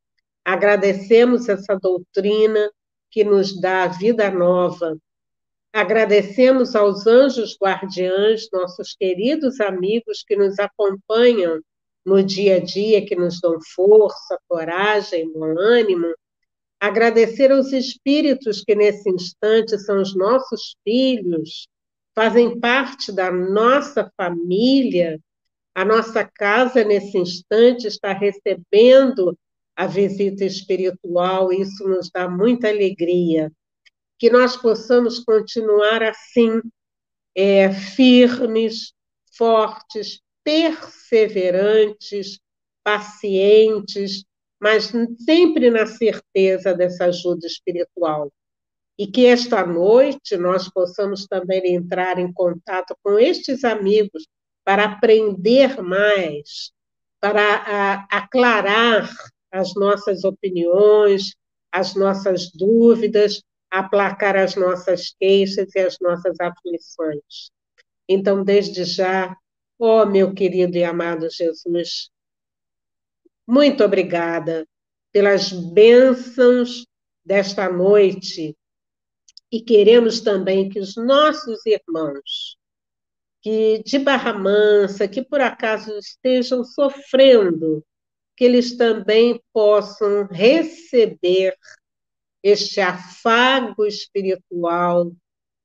agradecemos 0.43 1.47
essa 1.47 1.77
doutrina 1.77 2.69
que 3.11 3.23
nos 3.23 3.59
dá 3.59 3.87
vida 3.87 4.29
nova, 4.29 4.97
agradecemos 5.73 6.75
aos 6.75 7.05
anjos 7.05 7.57
guardiães, 7.61 8.49
nossos 8.51 8.95
queridos 8.95 9.59
amigos 9.59 10.23
que 10.25 10.35
nos 10.35 10.57
acompanham 10.59 11.59
no 12.05 12.23
dia 12.23 12.55
a 12.55 12.59
dia, 12.59 13.05
que 13.05 13.15
nos 13.15 13.39
dão 13.39 13.57
força, 13.75 14.39
coragem, 14.47 15.31
bom 15.31 15.57
ânimo, 15.59 16.13
agradecer 16.79 17.51
aos 17.51 17.71
espíritos 17.71 18.63
que 18.63 18.73
nesse 18.73 19.09
instante 19.09 19.77
são 19.77 20.01
os 20.01 20.15
nossos 20.15 20.75
filhos, 20.83 21.67
fazem 22.15 22.59
parte 22.59 23.11
da 23.11 23.31
nossa 23.31 24.11
família. 24.17 25.19
A 25.75 25.85
nossa 25.85 26.25
casa, 26.25 26.83
nesse 26.83 27.17
instante, 27.17 27.87
está 27.87 28.11
recebendo 28.11 29.37
a 29.75 29.87
visita 29.87 30.43
espiritual, 30.43 31.53
isso 31.53 31.87
nos 31.87 32.09
dá 32.09 32.27
muita 32.27 32.67
alegria. 32.67 33.49
Que 34.19 34.29
nós 34.29 34.57
possamos 34.57 35.19
continuar 35.19 36.03
assim, 36.03 36.61
é, 37.35 37.71
firmes, 37.71 38.93
fortes, 39.37 40.21
perseverantes, 40.43 42.39
pacientes, 42.83 44.25
mas 44.59 44.91
sempre 45.23 45.69
na 45.69 45.85
certeza 45.85 46.73
dessa 46.73 47.05
ajuda 47.05 47.47
espiritual. 47.47 48.31
E 48.97 49.07
que 49.07 49.25
esta 49.25 49.65
noite 49.65 50.35
nós 50.35 50.67
possamos 50.69 51.25
também 51.25 51.73
entrar 51.73 52.19
em 52.19 52.33
contato 52.33 52.93
com 53.01 53.17
estes 53.17 53.63
amigos 53.63 54.27
para 54.65 54.83
aprender 54.83 55.81
mais, 55.81 56.71
para 57.21 58.05
aclarar 58.11 59.09
as 59.51 59.73
nossas 59.75 60.25
opiniões, 60.25 61.35
as 61.71 61.95
nossas 61.95 62.51
dúvidas, 62.51 63.41
aplacar 63.71 64.35
as 64.35 64.55
nossas 64.55 65.13
queixas 65.19 65.73
e 65.75 65.79
as 65.79 65.97
nossas 65.99 66.39
aflições. 66.39 67.51
Então, 68.07 68.43
desde 68.43 68.83
já, 68.83 69.35
ó 69.79 70.03
oh, 70.03 70.05
meu 70.05 70.33
querido 70.33 70.77
e 70.77 70.83
amado 70.83 71.29
Jesus, 71.29 72.09
muito 73.47 73.83
obrigada 73.83 74.67
pelas 75.11 75.51
bênçãos 75.51 76.85
desta 77.23 77.69
noite 77.69 78.55
e 79.51 79.61
queremos 79.61 80.21
também 80.21 80.69
que 80.69 80.79
os 80.79 80.95
nossos 80.95 81.65
irmãos 81.65 82.57
que 83.41 83.81
de 83.83 83.99
Barra 83.99 84.33
Mansa, 84.33 85.07
que 85.07 85.23
por 85.23 85.41
acaso 85.41 85.97
estejam 85.97 86.63
sofrendo, 86.63 87.83
que 88.35 88.43
eles 88.43 88.77
também 88.77 89.41
possam 89.53 90.27
receber 90.27 91.55
este 92.43 92.79
afago 92.79 93.85
espiritual 93.85 95.11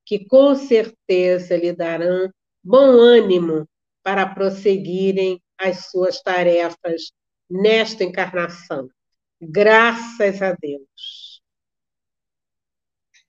que 0.05 0.27
com 0.27 0.55
certeza 0.55 1.57
lhe 1.57 1.73
darão 1.73 2.31
bom 2.63 2.99
ânimo 3.01 3.69
para 4.03 4.27
prosseguirem 4.27 5.41
as 5.59 5.87
suas 5.91 6.21
tarefas 6.21 7.13
nesta 7.49 8.05
encarnação. 8.05 8.89
Graças 9.41 10.43
a 10.43 10.53
Deus. 10.53 11.43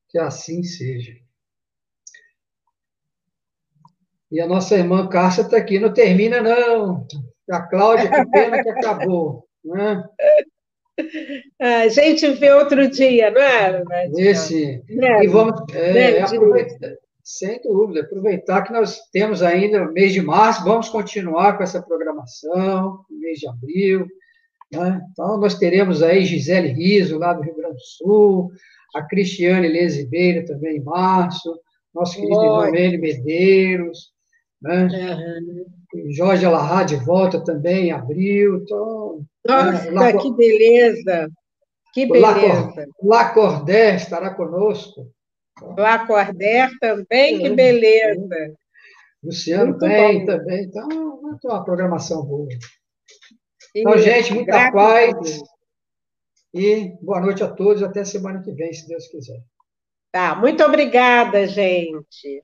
Que 0.09 0.17
assim 0.17 0.63
seja. 0.63 1.13
E 4.31 4.41
a 4.41 4.47
nossa 4.47 4.75
irmã 4.75 5.07
Cássia 5.07 5.43
está 5.43 5.57
aqui, 5.57 5.79
não 5.79 5.93
termina, 5.93 6.41
não. 6.41 7.07
A 7.49 7.61
Cláudia, 7.61 8.09
que 8.09 8.31
pena 8.31 8.63
que 8.63 8.69
acabou. 8.69 9.47
Né? 9.63 10.03
A 11.59 11.87
gente 11.89 12.27
vê 12.31 12.51
outro 12.53 12.89
dia, 12.89 13.31
não 13.31 13.41
é? 13.41 13.83
Esse. 14.17 14.81
Né? 14.89 15.23
E 15.23 15.27
vamos 15.27 15.61
é, 15.73 16.21
aproveitar, 16.21 16.95
sem 17.23 17.61
dúvida, 17.61 18.01
aproveitar 18.01 18.61
que 18.61 18.71
nós 18.71 18.99
temos 19.11 19.41
ainda 19.41 19.83
o 19.83 19.91
mês 19.91 20.13
de 20.13 20.21
março, 20.21 20.63
vamos 20.63 20.89
continuar 20.89 21.57
com 21.57 21.63
essa 21.63 21.81
programação, 21.81 22.99
mês 23.09 23.39
de 23.39 23.47
abril. 23.47 24.05
Né? 24.71 25.01
Então, 25.11 25.37
nós 25.39 25.55
teremos 25.57 26.01
aí 26.01 26.25
Gisele 26.25 26.69
Riso, 26.69 27.17
lá 27.17 27.33
do 27.33 27.41
Rio 27.41 27.55
Grande 27.55 27.75
do 27.75 27.81
Sul, 27.81 28.51
a 28.95 29.01
Cristiane 29.03 29.67
Lezibeira 29.67 30.45
também 30.45 30.77
em 30.77 30.83
março, 30.83 31.59
nosso 31.93 32.15
querido 32.15 32.41
irmão 32.41 32.71
Medeiros, 32.71 34.11
né? 34.61 34.87
Uhum. 34.87 36.11
Jorge 36.11 36.45
Alahá 36.45 36.83
de 36.83 36.95
volta 36.97 37.39
também 37.43 37.87
em 37.87 37.91
abril. 37.91 38.57
Então, 38.57 39.25
Nossa, 39.45 39.91
né? 39.91 40.13
que 40.17 40.33
beleza! 40.33 41.29
Que 41.93 42.05
beleza! 42.05 42.87
Lacordaire 43.01 43.97
estará 43.97 44.33
conosco. 44.33 45.11
Lacordaire 45.77 46.77
também, 46.79 47.39
que 47.39 47.49
beleza. 47.51 48.53
Luciano 49.23 49.71
muito 49.71 49.79
bem 49.79 50.19
bom. 50.19 50.25
também. 50.25 50.63
Então, 50.65 50.91
é 50.91 51.47
uma 51.47 51.63
programação 51.63 52.23
boa. 52.23 52.47
Então, 53.75 53.97
gente, 53.97 54.33
muita 54.33 54.71
paz. 54.71 55.41
E 56.53 56.93
boa 57.01 57.19
noite 57.19 57.43
a 57.43 57.47
todos. 57.47 57.83
Até 57.83 58.05
semana 58.05 58.41
que 58.41 58.51
vem, 58.51 58.73
se 58.73 58.87
Deus 58.87 59.07
quiser. 59.07 59.41
Tá, 60.11 60.35
muito 60.35 60.63
obrigada, 60.63 61.45
gente. 61.47 62.43